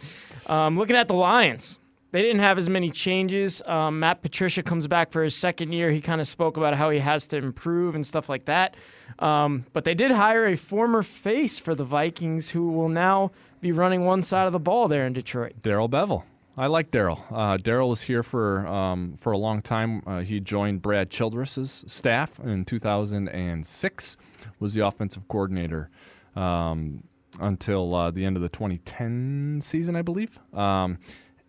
Um, 0.47 0.77
looking 0.77 0.95
at 0.95 1.07
the 1.07 1.13
Lions, 1.13 1.77
they 2.11 2.21
didn't 2.21 2.39
have 2.39 2.57
as 2.57 2.69
many 2.69 2.89
changes. 2.89 3.61
Um, 3.65 3.99
Matt 3.99 4.21
Patricia 4.21 4.63
comes 4.63 4.87
back 4.87 5.11
for 5.11 5.23
his 5.23 5.35
second 5.35 5.73
year. 5.73 5.91
He 5.91 5.99
kind 5.99 6.21
of 6.21 6.27
spoke 6.27 6.55
about 6.57 6.73
how 6.75 6.89
he 6.89 6.99
has 6.99 7.27
to 7.27 7.37
improve 7.37 7.95
and 7.95 8.05
stuff 8.05 8.29
like 8.29 8.45
that. 8.45 8.75
Um, 9.19 9.65
but 9.73 9.83
they 9.83 9.93
did 9.93 10.11
hire 10.11 10.45
a 10.45 10.55
former 10.55 11.03
face 11.03 11.59
for 11.59 11.75
the 11.75 11.83
Vikings 11.83 12.49
who 12.51 12.71
will 12.71 12.87
now 12.89 13.31
be 13.59 13.71
running 13.73 14.05
one 14.05 14.23
side 14.23 14.45
of 14.45 14.53
the 14.53 14.59
ball 14.59 14.87
there 14.87 15.05
in 15.05 15.11
Detroit. 15.13 15.53
Darrell 15.61 15.89
Bevell. 15.89 16.23
I 16.59 16.67
like 16.67 16.89
Darrell. 16.91 17.23
Uh, 17.29 17.57
Darrell 17.57 17.89
was 17.89 18.01
here 18.01 18.23
for 18.23 18.65
um, 18.65 19.15
for 19.17 19.31
a 19.31 19.37
long 19.37 19.61
time. 19.61 20.01
Uh, 20.07 20.21
he 20.21 20.39
joined 20.39 20.81
Brad 20.81 21.11
Childress's 21.11 21.83
staff 21.87 22.39
in 22.39 22.65
2006. 22.65 24.17
Was 24.59 24.73
the 24.73 24.85
offensive 24.85 25.27
coordinator 25.27 25.89
um, 26.35 27.03
until 27.39 27.93
uh, 27.93 28.11
the 28.11 28.25
end 28.25 28.35
of 28.35 28.43
the 28.43 28.49
2010 28.49 29.59
season, 29.61 29.95
I 29.95 30.01
believe. 30.01 30.39
Um, 30.53 30.99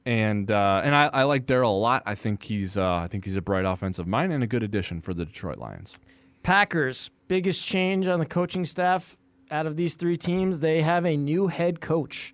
and 0.06 0.50
uh, 0.50 0.80
and 0.84 0.94
I, 0.94 1.10
I 1.12 1.22
like 1.24 1.44
Darrell 1.46 1.76
a 1.76 1.78
lot. 1.78 2.02
I 2.06 2.14
think 2.14 2.42
he's 2.42 2.78
uh, 2.78 2.96
I 2.96 3.08
think 3.08 3.24
he's 3.24 3.36
a 3.36 3.42
bright 3.42 3.64
offensive 3.64 4.06
mind 4.06 4.32
and 4.32 4.42
a 4.42 4.46
good 4.46 4.62
addition 4.62 5.00
for 5.00 5.12
the 5.12 5.24
Detroit 5.24 5.58
Lions. 5.58 5.98
Packers, 6.42 7.10
biggest 7.26 7.62
change 7.62 8.08
on 8.08 8.18
the 8.18 8.26
coaching 8.26 8.64
staff 8.64 9.18
out 9.50 9.66
of 9.66 9.76
these 9.76 9.94
three 9.94 10.16
teams, 10.16 10.60
they 10.60 10.82
have 10.82 11.04
a 11.06 11.16
new 11.16 11.46
head 11.46 11.80
coach. 11.80 12.32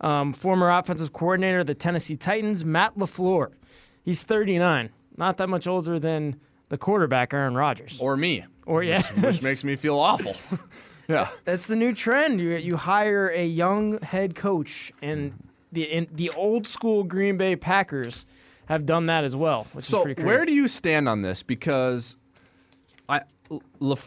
Um, 0.00 0.32
former 0.32 0.70
offensive 0.70 1.12
coordinator 1.12 1.60
of 1.60 1.66
the 1.66 1.74
Tennessee 1.74 2.14
Titans, 2.16 2.64
Matt 2.64 2.96
LaFleur. 2.96 3.52
He's 4.04 4.22
39, 4.22 4.90
not 5.16 5.36
that 5.38 5.48
much 5.48 5.66
older 5.66 5.98
than 5.98 6.40
the 6.68 6.78
quarterback, 6.78 7.34
Aaron 7.34 7.54
Rodgers. 7.54 7.98
Or 8.00 8.16
me, 8.16 8.44
Or, 8.64 8.82
yeah, 8.82 9.02
which 9.20 9.42
makes 9.42 9.64
me 9.64 9.76
feel 9.76 9.98
awful. 9.98 10.36
yeah. 11.08 11.28
that's 11.44 11.66
the 11.66 11.76
new 11.76 11.94
trend. 11.94 12.40
You, 12.40 12.50
you 12.50 12.76
hire 12.76 13.28
a 13.28 13.44
young 13.46 14.00
head 14.02 14.34
coach, 14.34 14.92
and 15.02 15.32
the 15.72 15.84
in, 15.84 16.08
the 16.12 16.30
old 16.30 16.66
school 16.66 17.04
Green 17.04 17.36
Bay 17.36 17.56
Packers 17.56 18.26
have 18.66 18.86
done 18.86 19.06
that 19.06 19.24
as 19.24 19.34
well. 19.34 19.66
So 19.80 20.06
where 20.14 20.44
do 20.44 20.52
you 20.52 20.68
stand 20.68 21.08
on 21.08 21.22
this? 21.22 21.42
Because 21.42 22.16
I 23.08 23.22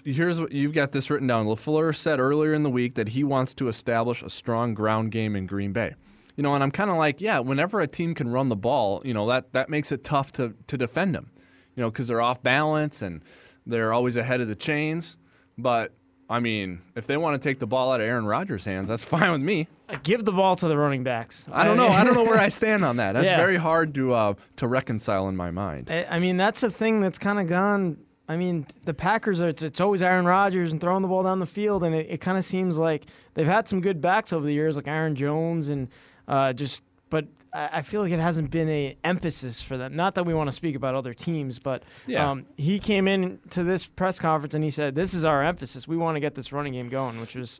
here's 0.05 0.39
what 0.39 0.51
you've 0.51 0.73
got 0.73 0.91
this 0.91 1.09
written 1.09 1.27
down. 1.27 1.47
Lafleur 1.47 1.95
said 1.95 2.19
earlier 2.19 2.53
in 2.53 2.63
the 2.63 2.69
week 2.69 2.95
that 2.95 3.09
he 3.09 3.23
wants 3.23 3.53
to 3.55 3.67
establish 3.67 4.21
a 4.21 4.29
strong 4.29 4.73
ground 4.73 5.11
game 5.11 5.35
in 5.35 5.47
Green 5.47 5.73
Bay. 5.73 5.95
You 6.35 6.43
know, 6.43 6.53
and 6.53 6.63
I'm 6.63 6.71
kind 6.71 6.89
of 6.89 6.97
like, 6.97 7.19
yeah, 7.19 7.39
whenever 7.39 7.81
a 7.81 7.87
team 7.87 8.13
can 8.13 8.29
run 8.29 8.47
the 8.47 8.55
ball, 8.55 9.01
you 9.03 9.13
know 9.13 9.27
that 9.27 9.53
that 9.53 9.69
makes 9.69 9.91
it 9.91 10.03
tough 10.03 10.31
to 10.33 10.55
to 10.67 10.77
defend 10.77 11.15
them. 11.15 11.31
You 11.75 11.81
know, 11.81 11.91
because 11.91 12.07
they're 12.07 12.21
off 12.21 12.43
balance 12.43 13.01
and 13.01 13.23
they're 13.65 13.93
always 13.93 14.17
ahead 14.17 14.41
of 14.41 14.47
the 14.47 14.55
chains. 14.55 15.17
But 15.57 15.93
I 16.31 16.39
mean, 16.39 16.81
if 16.95 17.05
they 17.07 17.17
want 17.17 17.39
to 17.41 17.49
take 17.49 17.59
the 17.59 17.67
ball 17.67 17.91
out 17.91 18.01
of 18.01 18.07
Aaron 18.07 18.25
Rodgers' 18.25 18.65
hands, 18.65 18.87
that's 18.87 19.03
fine 19.15 19.31
with 19.31 19.41
me. 19.41 19.67
give 20.03 20.23
the 20.25 20.31
ball 20.31 20.55
to 20.55 20.67
the 20.67 20.77
running 20.77 21.03
backs? 21.03 21.47
I 21.51 21.65
don't 21.65 21.77
know. 21.77 21.89
I 21.89 22.03
don't 22.03 22.13
know 22.15 22.23
where 22.23 22.39
I 22.39 22.49
stand 22.61 22.83
on 22.85 22.95
that. 22.97 23.11
That's 23.13 23.25
Yeah. 23.27 23.37
very 23.37 23.57
hard 23.57 23.93
to 23.95 24.13
uh, 24.13 24.33
to 24.55 24.67
reconcile 24.67 25.27
in 25.29 25.35
my 25.35 25.51
mind. 25.51 25.91
I 25.91 26.05
I 26.09 26.19
mean, 26.19 26.37
that's 26.37 26.63
a 26.63 26.71
thing 26.71 27.01
that's 27.01 27.19
kind 27.19 27.39
of 27.39 27.47
gone. 27.47 27.97
I 28.29 28.37
mean, 28.37 28.65
the 28.85 28.93
Packers 28.93 29.41
are 29.41 29.49
it's, 29.49 29.61
it's 29.61 29.81
always 29.81 30.01
Aaron 30.01 30.25
Rodgers 30.25 30.71
and 30.71 30.79
throwing 30.79 31.01
the 31.01 31.07
ball 31.09 31.21
down 31.23 31.39
the 31.39 31.45
field, 31.45 31.83
and 31.83 31.93
it, 31.93 32.07
it 32.09 32.21
kind 32.21 32.37
of 32.37 32.45
seems 32.45 32.77
like 32.77 33.03
they've 33.33 33.45
had 33.45 33.67
some 33.67 33.81
good 33.81 33.99
backs 33.99 34.31
over 34.31 34.45
the 34.45 34.53
years, 34.53 34.77
like 34.77 34.87
Aaron 34.87 35.15
Jones, 35.15 35.67
and 35.69 35.89
uh, 36.29 36.53
just. 36.53 36.81
But 37.09 37.25
I 37.53 37.81
feel 37.81 38.01
like 38.01 38.11
it 38.11 38.19
hasn't 38.19 38.49
been 38.51 38.69
a 38.69 38.97
emphasis 39.03 39.61
for 39.61 39.77
them. 39.77 39.95
Not 39.95 40.15
that 40.15 40.25
we 40.25 40.33
want 40.33 40.47
to 40.49 40.55
speak 40.55 40.75
about 40.75 40.95
other 40.95 41.13
teams, 41.13 41.59
but 41.59 41.83
Yeah. 42.07 42.29
um, 42.29 42.45
he 42.57 42.79
came 42.79 43.07
in 43.07 43.39
to 43.51 43.63
this 43.63 43.85
press 43.85 44.19
conference 44.19 44.55
and 44.55 44.63
he 44.63 44.69
said, 44.69 44.95
"This 44.95 45.13
is 45.13 45.25
our 45.25 45.43
emphasis. 45.43 45.87
We 45.87 45.97
want 45.97 46.15
to 46.15 46.19
get 46.21 46.35
this 46.35 46.53
running 46.53 46.73
game 46.73 46.89
going," 46.89 47.19
which 47.19 47.35
was. 47.35 47.59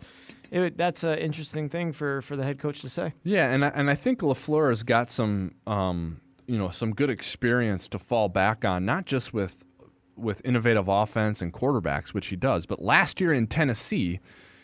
It, 0.52 0.78
that's 0.78 1.06
an 1.06 1.18
interesting 1.18 1.70
thing 1.70 1.94
for, 1.94 2.22
for 2.22 2.36
the 2.36 2.44
head 2.44 2.60
coach 2.60 2.82
to 2.82 2.90
say. 2.90 3.14
Yeah, 3.24 3.54
and 3.54 3.64
I, 3.64 3.70
and 3.70 3.90
I 3.90 3.96
think 3.96 4.20
Lafleur 4.20 4.68
has 4.68 4.84
got 4.84 5.10
some 5.10 5.56
um, 5.66 6.20
you 6.46 6.58
know 6.58 6.68
some 6.70 6.94
good 6.94 7.10
experience 7.10 7.88
to 7.90 8.00
fall 8.00 8.28
back 8.30 8.66
on, 8.66 8.86
not 8.86 9.06
just 9.06 9.34
with 9.34 9.64
with 10.18 10.42
innovative 10.46 10.88
offense 10.90 11.42
and 11.42 11.54
quarterbacks, 11.54 12.10
which 12.14 12.28
he 12.28 12.36
does, 12.36 12.66
but 12.66 12.82
last 12.82 13.20
year 13.22 13.34
in 13.34 13.48
Tennessee, 13.48 14.20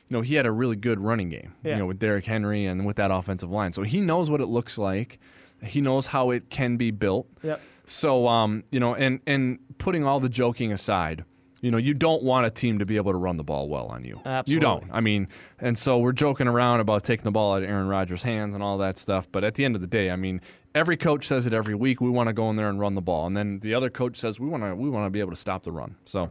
you 0.10 0.16
know 0.18 0.22
he 0.22 0.36
had 0.36 0.46
a 0.46 0.52
really 0.52 0.76
good 0.76 1.00
running 1.00 1.30
game, 1.30 1.54
Yeah. 1.64 1.74
you 1.74 1.80
know, 1.80 1.86
with 1.86 2.00
Derrick 2.00 2.26
Henry 2.26 2.66
and 2.66 2.86
with 2.86 2.96
that 2.98 3.12
offensive 3.12 3.50
line. 3.52 3.72
So 3.74 3.84
he 3.84 4.00
knows 4.00 4.30
what 4.30 4.42
it 4.42 4.48
looks 4.48 4.78
like. 4.78 5.20
He 5.64 5.82
knows 5.82 6.08
how 6.08 6.30
it 6.32 6.50
can 6.50 6.78
be 6.78 6.92
built. 6.92 7.28
Yep. 7.44 7.60
So 7.86 8.28
um, 8.28 8.64
you 8.72 8.80
know, 8.80 8.96
and 8.96 9.20
and 9.28 9.60
putting 9.78 10.06
all 10.06 10.20
the 10.20 10.30
joking 10.30 10.72
aside, 10.72 11.24
you 11.62 11.72
know, 11.72 11.78
you 11.78 11.94
don't 11.94 12.22
want 12.24 12.46
a 12.46 12.50
team 12.52 12.80
to 12.80 12.86
be 12.86 12.96
able 12.98 13.12
to 13.12 13.18
run 13.18 13.38
the 13.38 13.44
ball 13.44 13.68
well 13.68 13.88
on 13.88 14.04
you. 14.06 14.22
Absolutely. 14.26 14.54
You 14.54 14.60
don't. 14.60 14.84
I 14.92 15.02
mean, 15.02 15.28
and 15.60 15.78
so 15.78 15.98
we're 15.98 16.12
joking 16.12 16.48
around 16.48 16.80
about 16.82 17.04
taking 17.04 17.24
the 17.24 17.32
ball 17.32 17.54
out 17.56 17.64
of 17.64 17.70
Aaron 17.70 17.88
Rodgers' 17.88 18.24
hands 18.24 18.54
and 18.54 18.62
all 18.62 18.78
that 18.80 18.98
stuff. 18.98 19.28
But 19.32 19.44
at 19.44 19.56
the 19.56 19.66
end 19.66 19.74
of 19.76 19.82
the 19.82 19.88
day, 19.88 20.12
I 20.12 20.16
mean, 20.16 20.42
every 20.76 20.98
coach 20.98 21.26
says 21.26 21.48
it 21.48 21.54
every 21.54 21.74
week. 21.76 22.00
We 22.02 22.10
want 22.10 22.28
to 22.28 22.34
go 22.34 22.50
in 22.50 22.56
there 22.56 22.70
and 22.70 22.80
run 22.80 22.94
the 22.96 23.02
ball, 23.02 23.26
and 23.26 23.36
then 23.36 23.60
the 23.60 23.74
other 23.74 23.90
coach 23.90 24.18
says 24.18 24.40
we 24.40 24.48
want 24.48 24.64
to 24.64 24.76
we 24.76 24.90
want 24.90 25.06
to 25.08 25.10
be 25.10 25.20
able 25.20 25.32
to 25.32 25.36
stop 25.38 25.64
the 25.64 25.72
run. 25.72 25.96
So, 26.06 26.30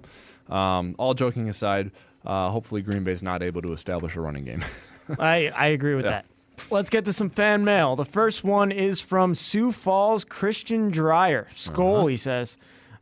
um, 0.49 0.95
all 0.99 1.15
joking 1.15 1.49
aside, 1.49 1.91
uh, 2.27 2.51
hopefully 2.51 2.83
Green 2.83 3.05
Bay's 3.05 3.23
not 3.23 3.43
able 3.43 3.63
to 3.63 3.73
establish 3.73 4.17
a 4.17 4.21
running 4.21 4.45
game. 4.45 4.65
I, 5.19 5.49
I 5.57 5.67
agree 5.69 5.95
with 5.95 6.05
Yeah. 6.05 6.11
that. 6.23 6.27
Let's 6.71 6.89
get 6.91 7.05
to 7.05 7.13
some 7.13 7.29
fan 7.29 7.65
mail. 7.65 7.97
The 7.97 8.05
first 8.07 8.43
one 8.43 8.73
is 8.73 9.01
from 9.01 9.35
Sioux 9.35 9.71
Falls 9.73 10.25
Christian 10.25 10.91
Dryer. 10.91 11.47
Skol, 11.55 12.11
he 12.11 12.17
says. 12.17 12.57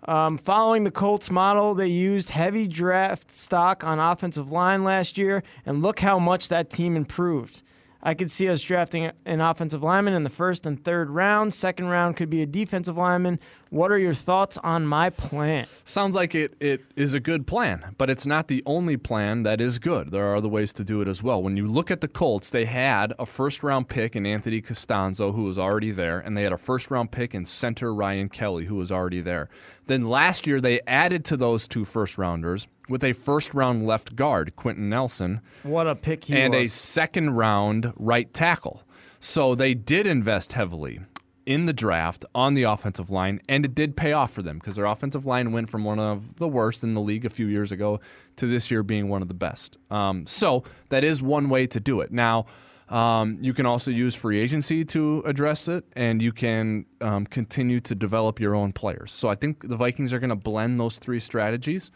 Um, 0.06 0.36
following 0.36 0.84
the 0.84 0.90
Colts 0.90 1.30
model, 1.30 1.72
they 1.74 1.86
used 1.86 2.30
heavy 2.30 2.66
draft 2.66 3.30
stock 3.32 3.84
on 3.84 4.00
offensive 4.00 4.50
line 4.52 4.82
last 4.84 5.16
year, 5.16 5.42
and 5.64 5.82
look 5.82 6.00
how 6.00 6.18
much 6.18 6.48
that 6.48 6.68
team 6.68 6.96
improved. 6.96 7.62
I 8.06 8.12
could 8.12 8.30
see 8.30 8.48
us 8.50 8.62
drafting 8.62 9.10
an 9.24 9.40
offensive 9.40 9.82
lineman 9.82 10.12
in 10.12 10.24
the 10.24 10.30
first 10.30 10.66
and 10.66 10.82
third 10.84 11.08
round. 11.08 11.54
Second 11.54 11.88
round 11.88 12.16
could 12.16 12.28
be 12.28 12.42
a 12.42 12.46
defensive 12.46 12.98
lineman. 12.98 13.40
What 13.70 13.90
are 13.90 13.98
your 13.98 14.12
thoughts 14.12 14.58
on 14.58 14.86
my 14.86 15.08
plan? 15.08 15.66
Sounds 15.84 16.14
like 16.14 16.34
it, 16.34 16.54
it 16.60 16.84
is 16.96 17.14
a 17.14 17.18
good 17.18 17.46
plan, 17.46 17.94
but 17.96 18.10
it's 18.10 18.26
not 18.26 18.48
the 18.48 18.62
only 18.66 18.98
plan 18.98 19.42
that 19.44 19.60
is 19.60 19.78
good. 19.78 20.10
There 20.10 20.24
are 20.30 20.36
other 20.36 20.48
ways 20.48 20.72
to 20.74 20.84
do 20.84 21.00
it 21.00 21.08
as 21.08 21.22
well. 21.22 21.42
When 21.42 21.56
you 21.56 21.66
look 21.66 21.90
at 21.90 22.02
the 22.02 22.08
Colts, 22.08 22.50
they 22.50 22.66
had 22.66 23.14
a 23.18 23.24
first 23.24 23.62
round 23.62 23.88
pick 23.88 24.14
in 24.14 24.26
Anthony 24.26 24.60
Castonzo, 24.60 25.34
who 25.34 25.44
was 25.44 25.58
already 25.58 25.90
there, 25.90 26.20
and 26.20 26.36
they 26.36 26.42
had 26.42 26.52
a 26.52 26.58
first 26.58 26.90
round 26.90 27.10
pick 27.10 27.34
in 27.34 27.46
center 27.46 27.94
Ryan 27.94 28.28
Kelly, 28.28 28.66
who 28.66 28.76
was 28.76 28.92
already 28.92 29.22
there. 29.22 29.48
Then 29.86 30.02
last 30.02 30.46
year, 30.46 30.60
they 30.60 30.80
added 30.86 31.24
to 31.26 31.36
those 31.36 31.68
two 31.68 31.84
first 31.84 32.16
rounders 32.16 32.66
with 32.88 33.04
a 33.04 33.12
first 33.12 33.54
round 33.54 33.86
left 33.86 34.16
guard, 34.16 34.56
Quenton 34.56 34.88
Nelson, 34.88 35.40
What 35.62 35.86
a 35.86 35.94
pick 35.94 36.24
he 36.24 36.36
and 36.36 36.54
a 36.54 36.66
second 36.66 37.30
round 37.30 37.92
right 37.96 38.32
tackle. 38.32 38.82
So 39.20 39.54
they 39.54 39.74
did 39.74 40.06
invest 40.06 40.52
heavily 40.52 41.00
in 41.46 41.66
the 41.66 41.72
draft 41.72 42.24
on 42.34 42.54
the 42.54 42.62
offensive 42.62 43.10
line, 43.10 43.40
and 43.48 43.64
it 43.64 43.74
did 43.74 43.96
pay 43.96 44.12
off 44.12 44.32
for 44.32 44.42
them 44.42 44.58
because 44.58 44.76
their 44.76 44.86
offensive 44.86 45.26
line 45.26 45.52
went 45.52 45.68
from 45.68 45.84
one 45.84 45.98
of 45.98 46.36
the 46.36 46.48
worst 46.48 46.82
in 46.82 46.94
the 46.94 47.00
league 47.00 47.24
a 47.24 47.30
few 47.30 47.46
years 47.46 47.72
ago 47.72 48.00
to 48.36 48.46
this 48.46 48.70
year 48.70 48.82
being 48.82 49.08
one 49.08 49.22
of 49.22 49.28
the 49.28 49.34
best. 49.34 49.78
Um, 49.90 50.26
so 50.26 50.64
that 50.88 51.04
is 51.04 51.22
one 51.22 51.48
way 51.48 51.66
to 51.66 51.80
do 51.80 52.00
it. 52.00 52.12
Now, 52.12 52.46
um, 52.88 53.38
you 53.40 53.54
can 53.54 53.66
also 53.66 53.90
use 53.90 54.14
free 54.14 54.38
agency 54.38 54.84
to 54.84 55.22
address 55.26 55.68
it, 55.68 55.84
and 55.94 56.20
you 56.20 56.32
can 56.32 56.86
um, 57.00 57.26
continue 57.26 57.80
to 57.80 57.94
develop 57.94 58.40
your 58.40 58.54
own 58.54 58.72
players. 58.72 59.12
So 59.12 59.28
I 59.28 59.34
think 59.34 59.68
the 59.68 59.76
Vikings 59.76 60.12
are 60.12 60.18
going 60.18 60.30
to 60.30 60.36
blend 60.36 60.78
those 60.78 60.98
three 60.98 61.20
strategies 61.20 61.90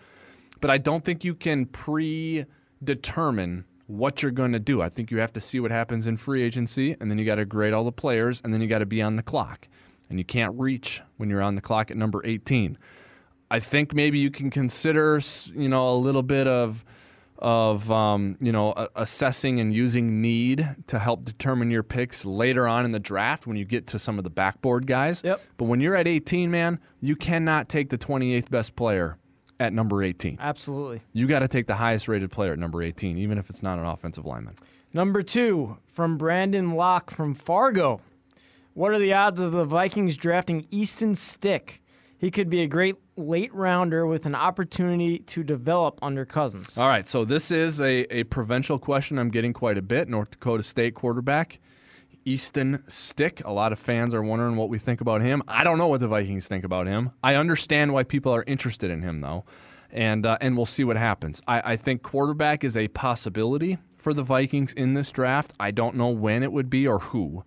but 0.60 0.70
I 0.70 0.78
don't 0.78 1.04
think 1.04 1.24
you 1.24 1.34
can 1.34 1.66
predetermine 1.66 2.46
what 3.86 4.22
you're 4.22 4.32
going 4.32 4.52
to 4.52 4.58
do. 4.58 4.82
I 4.82 4.88
think 4.88 5.10
you 5.10 5.18
have 5.18 5.32
to 5.34 5.40
see 5.40 5.60
what 5.60 5.70
happens 5.70 6.06
in 6.06 6.16
free 6.16 6.42
agency, 6.42 6.96
and 7.00 7.10
then 7.10 7.18
you 7.18 7.24
got 7.24 7.36
to 7.36 7.44
grade 7.44 7.72
all 7.72 7.84
the 7.84 7.92
players, 7.92 8.40
and 8.42 8.52
then 8.52 8.60
you 8.60 8.66
got 8.66 8.80
to 8.80 8.86
be 8.86 9.00
on 9.00 9.16
the 9.16 9.22
clock. 9.22 9.68
And 10.10 10.18
you 10.18 10.24
can't 10.24 10.58
reach 10.58 11.02
when 11.16 11.28
you're 11.30 11.42
on 11.42 11.54
the 11.54 11.60
clock 11.60 11.90
at 11.90 11.96
number 11.96 12.22
18. 12.24 12.78
I 13.50 13.60
think 13.60 13.94
maybe 13.94 14.18
you 14.18 14.30
can 14.30 14.50
consider, 14.50 15.20
you 15.54 15.68
know, 15.68 15.88
a 15.90 15.96
little 15.96 16.22
bit 16.22 16.46
of 16.46 16.84
of 17.38 17.90
um, 17.90 18.36
you 18.40 18.52
know 18.52 18.74
assessing 18.96 19.60
and 19.60 19.72
using 19.72 20.20
need 20.20 20.68
to 20.88 20.98
help 20.98 21.24
determine 21.24 21.70
your 21.70 21.82
picks 21.82 22.24
later 22.24 22.66
on 22.66 22.84
in 22.84 22.92
the 22.92 23.00
draft 23.00 23.46
when 23.46 23.56
you 23.56 23.64
get 23.64 23.86
to 23.88 23.98
some 23.98 24.18
of 24.18 24.24
the 24.24 24.30
backboard 24.30 24.86
guys. 24.86 25.22
Yep. 25.24 25.40
But 25.56 25.66
when 25.66 25.80
you're 25.80 25.96
at 25.96 26.08
18, 26.08 26.50
man, 26.50 26.80
you 27.00 27.16
cannot 27.16 27.68
take 27.68 27.90
the 27.90 27.98
28th 27.98 28.50
best 28.50 28.76
player 28.76 29.18
at 29.60 29.72
number 29.72 30.02
18. 30.02 30.38
Absolutely. 30.40 31.00
You 31.12 31.26
got 31.26 31.40
to 31.40 31.48
take 31.48 31.66
the 31.66 31.74
highest 31.74 32.08
rated 32.08 32.30
player 32.30 32.52
at 32.52 32.58
number 32.58 32.82
18, 32.82 33.18
even 33.18 33.38
if 33.38 33.50
it's 33.50 33.62
not 33.62 33.78
an 33.78 33.86
offensive 33.86 34.24
lineman. 34.24 34.54
Number 34.92 35.22
two, 35.22 35.78
from 35.86 36.16
Brandon 36.16 36.72
Locke 36.72 37.10
from 37.10 37.34
Fargo. 37.34 38.00
What 38.74 38.92
are 38.92 38.98
the 38.98 39.12
odds 39.12 39.40
of 39.40 39.52
the 39.52 39.64
Vikings 39.64 40.16
drafting 40.16 40.66
Easton 40.70 41.14
Stick? 41.14 41.82
He 42.18 42.32
could 42.32 42.50
be 42.50 42.62
a 42.62 42.66
great 42.66 42.96
late 43.16 43.54
rounder 43.54 44.04
with 44.06 44.26
an 44.26 44.34
opportunity 44.34 45.20
to 45.20 45.44
develop 45.44 46.00
under 46.02 46.24
Cousins. 46.24 46.76
All 46.76 46.88
right, 46.88 47.06
so 47.06 47.24
this 47.24 47.52
is 47.52 47.80
a, 47.80 48.12
a 48.14 48.24
provincial 48.24 48.78
question 48.78 49.18
I'm 49.18 49.30
getting 49.30 49.52
quite 49.52 49.78
a 49.78 49.82
bit. 49.82 50.08
North 50.08 50.32
Dakota 50.32 50.64
State 50.64 50.94
quarterback, 50.94 51.60
Easton 52.24 52.82
Stick. 52.88 53.42
A 53.44 53.52
lot 53.52 53.72
of 53.72 53.78
fans 53.78 54.14
are 54.14 54.22
wondering 54.22 54.56
what 54.56 54.68
we 54.68 54.78
think 54.78 55.00
about 55.00 55.20
him. 55.20 55.44
I 55.46 55.62
don't 55.62 55.78
know 55.78 55.86
what 55.86 56.00
the 56.00 56.08
Vikings 56.08 56.48
think 56.48 56.64
about 56.64 56.88
him. 56.88 57.12
I 57.22 57.36
understand 57.36 57.92
why 57.92 58.02
people 58.02 58.34
are 58.34 58.44
interested 58.48 58.90
in 58.90 59.02
him, 59.02 59.20
though, 59.20 59.44
and 59.92 60.26
uh, 60.26 60.38
and 60.40 60.56
we'll 60.56 60.66
see 60.66 60.82
what 60.82 60.96
happens. 60.96 61.40
I, 61.46 61.72
I 61.72 61.76
think 61.76 62.02
quarterback 62.02 62.64
is 62.64 62.76
a 62.76 62.88
possibility 62.88 63.78
for 63.96 64.12
the 64.12 64.24
Vikings 64.24 64.72
in 64.72 64.94
this 64.94 65.12
draft. 65.12 65.52
I 65.60 65.70
don't 65.70 65.94
know 65.94 66.08
when 66.08 66.42
it 66.42 66.50
would 66.50 66.68
be 66.68 66.86
or 66.86 66.98
who. 66.98 67.44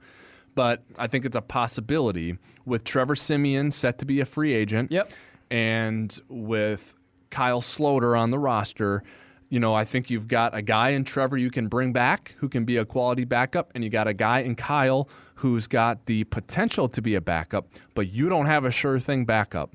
But 0.55 0.83
I 0.97 1.07
think 1.07 1.25
it's 1.25 1.35
a 1.35 1.41
possibility 1.41 2.37
with 2.65 2.83
Trevor 2.83 3.15
Siemian 3.15 3.71
set 3.71 3.97
to 3.99 4.05
be 4.05 4.19
a 4.19 4.25
free 4.25 4.53
agent. 4.53 4.91
Yep. 4.91 5.09
and 5.49 6.19
with 6.29 6.95
Kyle 7.29 7.61
Sloter 7.61 8.17
on 8.17 8.29
the 8.31 8.39
roster, 8.39 9.03
you 9.49 9.59
know, 9.59 9.73
I 9.73 9.83
think 9.83 10.09
you've 10.09 10.27
got 10.29 10.55
a 10.55 10.61
guy 10.61 10.89
in 10.89 11.03
Trevor 11.03 11.37
you 11.37 11.51
can 11.51 11.67
bring 11.67 11.91
back 11.91 12.35
who 12.37 12.47
can 12.47 12.63
be 12.63 12.77
a 12.77 12.85
quality 12.85 13.25
backup, 13.25 13.71
and 13.75 13.83
you 13.83 13.89
got 13.89 14.07
a 14.07 14.13
guy 14.13 14.39
in 14.39 14.55
Kyle 14.55 15.09
who's 15.35 15.67
got 15.67 16.05
the 16.05 16.23
potential 16.25 16.87
to 16.87 17.01
be 17.01 17.15
a 17.15 17.21
backup, 17.21 17.67
but 17.93 18.11
you 18.11 18.29
don't 18.29 18.45
have 18.45 18.63
a 18.63 18.71
sure 18.71 18.99
thing 18.99 19.25
backup 19.25 19.73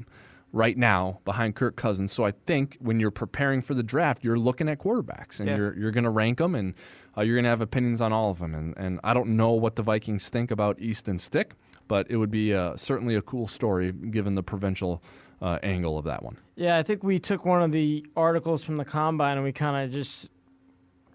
right 0.52 0.76
now 0.78 1.20
behind 1.24 1.54
Kirk 1.54 1.76
Cousins. 1.76 2.12
So 2.12 2.24
I 2.24 2.32
think 2.46 2.76
when 2.80 2.98
you're 3.00 3.10
preparing 3.10 3.60
for 3.62 3.74
the 3.74 3.82
draft, 3.82 4.24
you're 4.24 4.38
looking 4.38 4.68
at 4.68 4.78
quarterbacks 4.78 5.40
and 5.40 5.48
Yeah. 5.48 5.56
you're 5.56 5.76
you're 5.78 5.90
going 5.90 6.04
to 6.04 6.10
rank 6.10 6.38
them 6.38 6.54
and 6.54 6.74
uh, 7.16 7.22
you're 7.22 7.34
going 7.36 7.44
to 7.44 7.50
have 7.50 7.60
opinions 7.60 8.00
on 8.00 8.12
all 8.12 8.30
of 8.30 8.38
them. 8.38 8.54
And 8.54 8.74
and 8.78 9.00
I 9.04 9.12
don't 9.14 9.30
know 9.36 9.52
what 9.52 9.76
the 9.76 9.82
Vikings 9.82 10.28
think 10.30 10.50
about 10.50 10.78
Easton 10.80 11.18
Stick, 11.18 11.54
but 11.88 12.10
it 12.10 12.16
would 12.16 12.30
be 12.30 12.54
uh, 12.54 12.76
certainly 12.76 13.14
a 13.16 13.22
cool 13.22 13.46
story 13.46 13.92
given 13.92 14.34
the 14.34 14.42
provincial 14.42 15.02
uh, 15.42 15.58
angle 15.62 15.98
of 15.98 16.04
that 16.06 16.22
one. 16.22 16.38
Yeah, 16.54 16.78
I 16.78 16.82
think 16.82 17.02
we 17.04 17.18
took 17.18 17.44
one 17.44 17.62
of 17.62 17.70
the 17.72 18.06
articles 18.16 18.64
from 18.64 18.76
the 18.78 18.84
combine 18.86 19.36
and 19.36 19.44
we 19.44 19.52
kind 19.52 19.84
of 19.84 19.90
just 19.92 20.30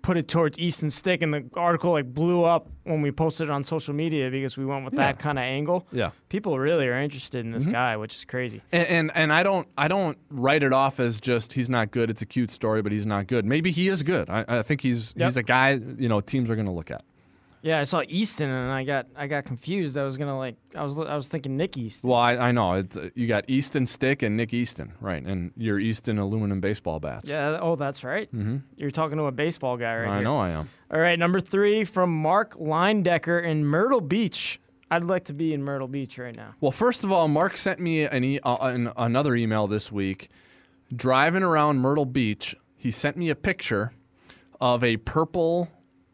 put 0.01 0.17
it 0.17 0.27
towards 0.27 0.57
Easton 0.59 0.91
Stick, 0.91 1.21
and 1.21 1.33
the 1.33 1.43
article 1.55 1.91
like 1.91 2.13
blew 2.13 2.43
up 2.43 2.67
when 2.83 3.01
we 3.01 3.11
posted 3.11 3.49
it 3.49 3.51
on 3.51 3.63
social 3.63 3.93
media 3.93 4.29
because 4.29 4.57
we 4.57 4.65
went 4.65 4.83
with 4.85 4.93
Yeah. 4.93 5.07
that 5.07 5.19
kind 5.19 5.37
of 5.37 5.43
angle. 5.43 5.87
Yeah. 5.91 6.11
People 6.29 6.57
really 6.57 6.87
are 6.87 6.99
interested 6.99 7.45
in 7.45 7.51
this 7.51 7.63
mm-hmm. 7.63 7.73
guy, 7.73 7.97
which 7.97 8.15
is 8.15 8.25
crazy. 8.25 8.61
And, 8.71 8.87
and 8.87 9.11
and 9.15 9.33
I 9.33 9.43
don't 9.43 9.67
I 9.77 9.87
don't 9.87 10.17
write 10.29 10.63
it 10.63 10.73
off 10.73 10.99
as 10.99 11.19
just 11.19 11.53
he's 11.53 11.69
not 11.69 11.91
good. 11.91 12.09
It's 12.09 12.21
a 12.21 12.25
cute 12.25 12.51
story, 12.51 12.81
but 12.81 12.91
he's 12.91 13.05
not 13.05 13.27
good. 13.27 13.45
Maybe 13.45 13.71
he 13.71 13.87
is 13.87 14.03
good. 14.03 14.29
I, 14.29 14.45
I 14.47 14.61
think 14.63 14.81
he's 14.81 15.13
Yep. 15.15 15.27
he's 15.27 15.37
a 15.37 15.43
guy 15.43 15.71
you 15.71 16.09
know 16.09 16.21
teams 16.21 16.49
are 16.49 16.55
going 16.55 16.67
to 16.67 16.73
look 16.73 16.91
at. 16.91 17.03
Yeah, 17.63 17.79
I 17.79 17.83
saw 17.83 18.01
Easton 18.07 18.49
and 18.49 18.71
I 18.71 18.83
got 18.83 19.05
I 19.15 19.27
got 19.27 19.45
confused. 19.45 19.97
I 19.97 20.03
was 20.03 20.17
gonna 20.17 20.37
like 20.37 20.55
I 20.75 20.81
was 20.81 20.99
I 20.99 21.15
was 21.15 21.27
thinking 21.27 21.57
Nick 21.57 21.77
Easton. 21.77 22.09
Well, 22.09 22.19
I, 22.19 22.35
I 22.35 22.51
know 22.51 22.73
it's 22.73 22.97
uh, 22.97 23.09
you 23.13 23.27
got 23.27 23.45
Easton 23.47 23.85
Stick 23.85 24.23
and 24.23 24.35
Nick 24.35 24.53
Easton, 24.53 24.93
right? 24.99 25.23
And 25.23 25.51
your 25.55 25.79
Easton 25.79 26.17
aluminum 26.17 26.59
baseball 26.59 26.99
bats. 26.99 27.29
Yeah. 27.29 27.59
Oh, 27.61 27.75
that's 27.75 28.03
right. 28.03 28.31
Mm-hmm. 28.33 28.57
You're 28.77 28.89
talking 28.91 29.17
to 29.17 29.25
a 29.25 29.31
baseball 29.31 29.77
guy 29.77 29.95
right 29.97 30.09
I 30.09 30.15
here. 30.15 30.23
know 30.23 30.37
I 30.39 30.49
am. 30.49 30.67
All 30.91 30.99
right, 30.99 31.17
number 31.19 31.39
three 31.39 31.83
from 31.83 32.11
Mark 32.11 32.55
Linedecker 32.55 33.43
in 33.43 33.63
Myrtle 33.65 34.01
Beach. 34.01 34.59
I'd 34.89 35.03
like 35.05 35.25
to 35.25 35.33
be 35.33 35.53
in 35.53 35.63
Myrtle 35.63 35.87
Beach 35.87 36.17
right 36.17 36.35
now. 36.35 36.55
Well, 36.59 36.71
first 36.71 37.03
of 37.03 37.11
all, 37.11 37.27
Mark 37.29 37.55
sent 37.57 37.79
me 37.79 38.03
an, 38.03 38.23
e- 38.25 38.39
uh, 38.43 38.57
an 38.61 38.91
another 38.97 39.35
email 39.35 39.67
this 39.67 39.89
week. 39.91 40.29
Driving 40.93 41.43
around 41.43 41.77
Myrtle 41.77 42.05
Beach, 42.05 42.55
he 42.75 42.91
sent 42.91 43.15
me 43.15 43.29
a 43.29 43.35
picture 43.35 43.93
of 44.59 44.83
a 44.83 44.97
purple 44.97 45.69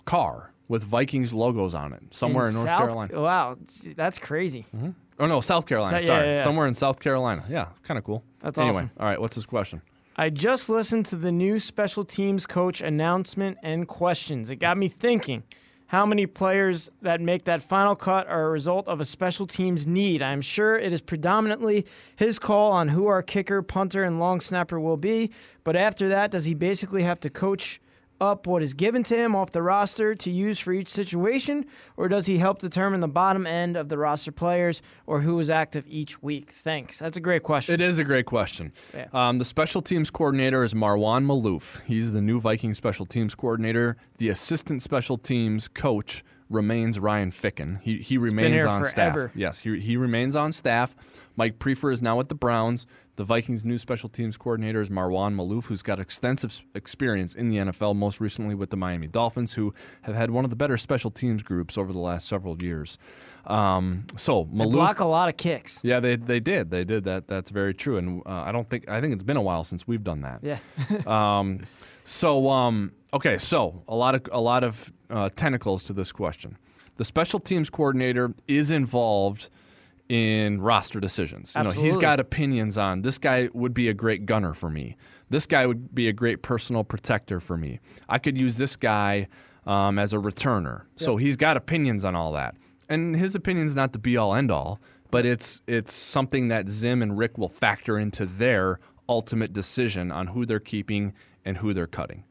car 0.05 0.51
with 0.67 0.83
Vikings 0.83 1.33
logos 1.33 1.73
on 1.73 1.93
it 1.93 2.01
somewhere 2.11 2.47
in, 2.47 2.53
North 2.53 2.67
South- 2.67 2.77
Carolina. 2.77 3.21
Wow, 3.21 3.55
that's 3.95 4.17
crazy. 4.19 4.65
Mm-hmm. 4.75 4.89
Oh 5.19 5.25
no, 5.25 5.41
South 5.41 5.65
Carolina. 5.65 5.99
So- 5.99 6.03
yeah, 6.03 6.07
sorry, 6.07 6.27
yeah, 6.29 6.35
yeah. 6.35 6.43
somewhere 6.43 6.67
in 6.67 6.73
South 6.73 6.99
Carolina. 6.99 7.43
Yeah, 7.49 7.67
kind 7.83 7.97
of 7.97 8.03
cool. 8.03 8.23
That's 8.39 8.57
anyway, 8.59 8.75
awesome. 8.75 8.91
all 8.99 9.05
right. 9.07 9.19
What's 9.19 9.35
his 9.35 9.45
question? 9.45 9.81
I 10.15 10.29
just 10.29 10.69
listened 10.69 11.05
to 11.07 11.15
the 11.15 11.31
new 11.31 11.59
special 11.59 12.03
teams 12.03 12.45
coach 12.47 12.81
announcement 12.81 13.59
and 13.61 13.87
questions. 13.87 14.49
It 14.49 14.55
got 14.55 14.77
me 14.77 14.87
thinking 14.87 15.43
how 15.87 16.05
many 16.05 16.25
players 16.25 16.89
that 17.01 17.21
make 17.21 17.45
that 17.45 17.61
final 17.61 17.95
cut 17.95 18.27
are 18.27 18.47
a 18.47 18.49
result 18.49 18.87
of 18.87 18.99
a 18.99 19.05
special 19.05 19.45
teams 19.47 19.87
need. 19.87 20.21
I'm 20.21 20.41
sure 20.41 20.77
it 20.77 20.91
is 20.91 21.01
predominantly 21.01 21.85
his 22.15 22.39
call 22.39 22.71
on 22.71 22.89
who 22.89 23.07
our 23.07 23.21
kicker, 23.21 23.61
punter, 23.61 24.03
and 24.03 24.19
long 24.19 24.41
snapper 24.41 24.79
will 24.79 24.97
be. 24.97 25.31
But 25.63 25.75
after 25.75 26.09
that, 26.09 26.31
does 26.31 26.45
he 26.45 26.53
basically 26.53 27.03
have 27.03 27.19
to 27.21 27.29
coach 27.29 27.79
up 28.19 28.47
what 28.47 28.63
is 28.63 28.73
given 28.73 29.03
to 29.03 29.15
him 29.15 29.35
off 29.35 29.51
the 29.51 29.61
roster 29.61 30.15
to 30.15 30.31
use 30.31 30.59
for 30.59 30.73
each 30.73 30.89
situation, 30.89 31.65
or 31.95 32.07
does 32.07 32.25
he 32.25 32.37
help 32.37 32.59
determine 32.59 32.99
the 32.99 33.07
bottom 33.07 33.45
end 33.47 33.77
of 33.77 33.89
the 33.89 33.97
roster 33.97 34.31
players 34.31 34.81
or 35.05 35.21
who 35.21 35.39
is 35.39 35.49
active 35.49 35.85
each 35.87 36.21
week? 36.21 36.51
Thanks. 36.51 36.99
That's 36.99 37.17
a 37.17 37.21
great 37.21 37.43
question. 37.43 37.75
It 37.75 37.81
is 37.81 37.99
a 37.99 38.03
great 38.03 38.25
question. 38.25 38.73
Yeah. 38.93 39.07
Um, 39.13 39.37
the 39.37 39.45
special 39.45 39.81
teams 39.81 40.09
coordinator 40.09 40.63
is 40.63 40.73
Marwan 40.73 41.25
Maalouf. 41.25 41.81
He's 41.83 42.13
the 42.13 42.21
new 42.21 42.39
Viking 42.39 42.73
special 42.73 43.05
teams 43.05 43.35
coordinator. 43.35 43.97
The 44.17 44.29
assistant 44.29 44.81
special 44.81 45.17
teams 45.17 45.67
coach 45.67 46.23
remains 46.49 46.99
Ryan 46.99 47.31
Ficken. 47.31 47.81
He 47.81 47.97
he 47.97 48.17
remains 48.17 48.63
on 48.65 48.81
forever. 48.83 49.27
staff. 49.29 49.35
Yes, 49.37 49.59
he, 49.61 49.79
he 49.79 49.97
remains 49.97 50.35
on 50.35 50.51
staff. 50.51 50.95
Mike 51.35 51.59
Priefer 51.59 51.91
is 51.91 52.01
now 52.01 52.15
with 52.17 52.29
the 52.29 52.35
Browns. 52.35 52.85
The 53.17 53.23
Vikings' 53.23 53.65
new 53.65 53.79
special 53.79 54.09
teams 54.09 54.37
coordinator 54.37 54.79
is 54.79 54.91
Marwan 54.91 55.33
Maalouf, 55.33 55.65
who's 55.65 55.81
got 55.81 55.99
extensive 55.99 56.61
experience 56.75 57.33
in 57.33 57.49
the 57.49 57.57
NFL, 57.57 57.95
most 57.95 58.19
recently 58.21 58.53
with 58.53 58.69
the 58.69 58.77
Miami 58.77 59.07
Dolphins, 59.07 59.53
who 59.53 59.73
have 60.03 60.13
had 60.13 60.29
one 60.29 60.43
of 60.43 60.51
the 60.51 60.55
better 60.55 60.77
special 60.77 61.09
teams 61.09 61.41
groups 61.41 61.79
over 61.79 61.91
the 61.91 61.97
last 61.99 62.27
several 62.27 62.61
years. 62.61 62.99
Um, 63.47 64.05
so 64.17 64.43
They 64.43 64.65
Maalouf, 64.65 64.71
block 64.71 64.99
a 64.99 65.05
lot 65.05 65.29
of 65.29 65.37
kicks. 65.37 65.79
yeah, 65.83 65.99
they 65.99 66.15
they 66.15 66.39
did. 66.39 66.69
They 66.69 66.83
did 66.83 67.05
that. 67.05 67.27
That's 67.27 67.49
very 67.49 67.73
true. 67.73 67.97
And 67.97 68.21
uh, 68.27 68.29
I 68.45 68.51
don't 68.51 68.67
think 68.69 68.87
I 68.87 69.01
think 69.01 69.13
it's 69.15 69.23
been 69.23 69.37
a 69.37 69.41
while 69.41 69.63
since 69.63 69.87
we've 69.87 70.03
done 70.03 70.21
that. 70.21 70.41
Yeah. 70.43 70.59
Um, 71.07 71.61
so 72.03 72.49
um, 72.49 72.91
okay, 73.17 73.37
so 73.37 73.83
a 73.87 73.95
lot 73.95 74.15
of 74.15 74.21
a 74.31 74.39
lot 74.39 74.63
of 74.63 74.93
uh, 75.09 75.29
tentacles 75.35 75.83
to 75.85 75.93
this 75.93 76.11
question. 76.11 76.57
The 76.97 77.05
special 77.05 77.39
teams 77.39 77.69
coordinator 77.69 78.31
is 78.47 78.71
involved 78.71 79.49
in 80.09 80.61
roster 80.61 80.99
decisions. 80.99 81.53
You 81.55 81.63
know, 81.63 81.69
he's 81.69 81.77
Absolutely. 81.77 82.01
got 82.01 82.19
opinions 82.19 82.77
on 82.77 83.01
this 83.01 83.17
guy 83.17 83.49
would 83.53 83.73
be 83.73 83.89
a 83.89 83.93
great 83.93 84.25
gunner 84.25 84.53
for 84.53 84.69
me. 84.69 84.95
This 85.29 85.45
guy 85.45 85.65
would 85.65 85.93
be 85.93 86.07
a 86.07 86.13
great 86.13 86.41
personal 86.41 86.83
protector 86.83 87.39
for 87.39 87.57
me. 87.57 87.79
I 88.07 88.19
could 88.19 88.37
use 88.37 88.57
this 88.57 88.75
guy 88.75 89.27
um, 89.65 89.99
as 89.99 90.13
a 90.13 90.17
returner. 90.17 90.83
So 90.95 91.17
he's 91.17 91.35
got 91.35 91.57
opinions 91.57 92.05
on 92.05 92.15
all 92.15 92.31
that, 92.33 92.55
and 92.87 93.15
his 93.15 93.35
opinion's 93.35 93.75
not 93.75 93.93
the 93.93 93.99
be 93.99 94.15
all 94.15 94.33
end 94.33 94.51
all, 94.51 94.79
but 95.11 95.25
it's 95.25 95.61
it's 95.67 95.93
something 95.93 96.49
that 96.49 96.69
Zim 96.69 97.01
and 97.01 97.17
Rick 97.17 97.37
will 97.37 97.49
factor 97.49 97.97
into 97.97 98.25
their 98.25 98.79
ultimate 99.09 99.53
decision 99.53 100.11
on 100.11 100.27
who 100.27 100.45
they're 100.45 100.59
keeping 100.59 101.13
and 101.45 101.57
who 101.57 101.73
they're 101.73 101.87
cutting. 101.87 102.23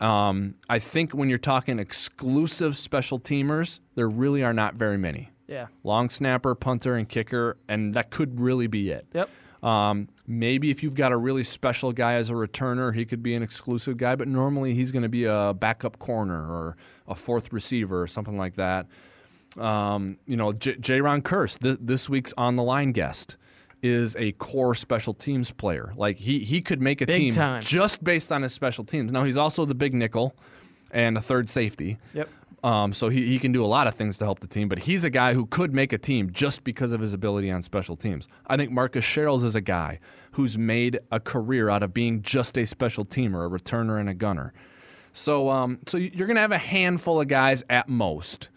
Um, 0.00 0.54
I 0.68 0.78
think 0.78 1.12
when 1.12 1.28
you're 1.28 1.38
talking 1.38 1.78
exclusive 1.78 2.76
special 2.76 3.18
teamers, 3.18 3.80
there 3.94 4.08
really 4.08 4.44
are 4.44 4.52
not 4.52 4.74
very 4.74 4.98
many. 4.98 5.30
Yeah. 5.48 5.66
Long 5.82 6.10
snapper, 6.10 6.54
punter, 6.54 6.94
and 6.94 7.08
kicker, 7.08 7.56
and 7.68 7.94
that 7.94 8.10
could 8.10 8.40
really 8.40 8.66
be 8.66 8.90
it. 8.90 9.06
Yep. 9.12 9.28
Um, 9.62 10.08
maybe 10.26 10.70
if 10.70 10.82
you've 10.82 10.94
got 10.94 11.10
a 11.10 11.16
really 11.16 11.42
special 11.42 11.92
guy 11.92 12.14
as 12.14 12.30
a 12.30 12.34
returner, 12.34 12.94
he 12.94 13.04
could 13.04 13.22
be 13.22 13.34
an 13.34 13.42
exclusive 13.42 13.96
guy, 13.96 14.14
but 14.14 14.28
normally 14.28 14.74
he's 14.74 14.92
going 14.92 15.02
to 15.02 15.08
be 15.08 15.24
a 15.24 15.52
backup 15.52 15.98
corner 15.98 16.48
or 16.48 16.76
a 17.08 17.14
fourth 17.14 17.52
receiver 17.52 18.00
or 18.00 18.06
something 18.06 18.38
like 18.38 18.54
that. 18.54 18.86
Um, 19.58 20.18
you 20.26 20.36
know, 20.36 20.52
J- 20.52 20.76
Jayron 20.76 21.22
Kearse, 21.22 21.58
th- 21.58 21.78
this 21.80 22.08
week's 22.08 22.32
on 22.36 22.54
the 22.54 22.62
line 22.62 22.92
guest, 22.92 23.36
is 23.82 24.16
a 24.16 24.32
core 24.32 24.74
special 24.74 25.14
teams 25.14 25.50
player. 25.50 25.92
Like 25.96 26.16
he 26.16 26.40
he 26.40 26.60
could 26.60 26.80
make 26.82 27.00
a 27.00 27.06
Big 27.06 27.16
team 27.16 27.32
time. 27.32 27.60
just 27.62 28.02
based 28.02 28.32
on 28.32 28.42
his 28.42 28.52
special 28.52 28.84
teams. 28.84 29.12
Now 29.12 29.24
he's 29.24 29.36
also 29.36 29.64
the 29.64 29.74
big 29.74 29.94
nickel 29.94 30.34
and 30.90 31.16
a 31.16 31.20
third 31.20 31.48
safety. 31.48 31.98
Yep. 32.14 32.28
Um, 32.64 32.92
so 32.92 33.08
he, 33.08 33.24
he 33.26 33.38
can 33.38 33.52
do 33.52 33.64
a 33.64 33.66
lot 33.66 33.86
of 33.86 33.94
things 33.94 34.18
to 34.18 34.24
help 34.24 34.40
the 34.40 34.48
team, 34.48 34.68
but 34.68 34.80
he's 34.80 35.04
a 35.04 35.10
guy 35.10 35.32
who 35.32 35.46
could 35.46 35.72
make 35.72 35.92
a 35.92 35.98
team 35.98 36.32
just 36.32 36.64
because 36.64 36.90
of 36.90 37.00
his 37.00 37.12
ability 37.12 37.52
on 37.52 37.62
special 37.62 37.94
teams. 37.94 38.26
I 38.48 38.56
think 38.56 38.72
Marcus 38.72 39.04
Sherels 39.04 39.44
is 39.44 39.54
a 39.54 39.60
guy 39.60 40.00
who's 40.32 40.58
made 40.58 40.98
a 41.12 41.20
career 41.20 41.70
out 41.70 41.84
of 41.84 41.94
being 41.94 42.20
just 42.22 42.58
a 42.58 42.66
special 42.66 43.04
teamer, 43.04 43.46
a 43.46 43.48
returner, 43.48 44.00
and 44.00 44.08
a 44.08 44.14
gunner. 44.14 44.52
So, 45.12 45.48
um, 45.50 45.78
so 45.86 45.98
you're 45.98 46.26
going 46.26 46.34
to 46.34 46.40
have 46.40 46.50
a 46.52 46.58
handful 46.58 47.20
of 47.20 47.28
guys 47.28 47.62
at 47.70 47.88
most, 47.88 48.50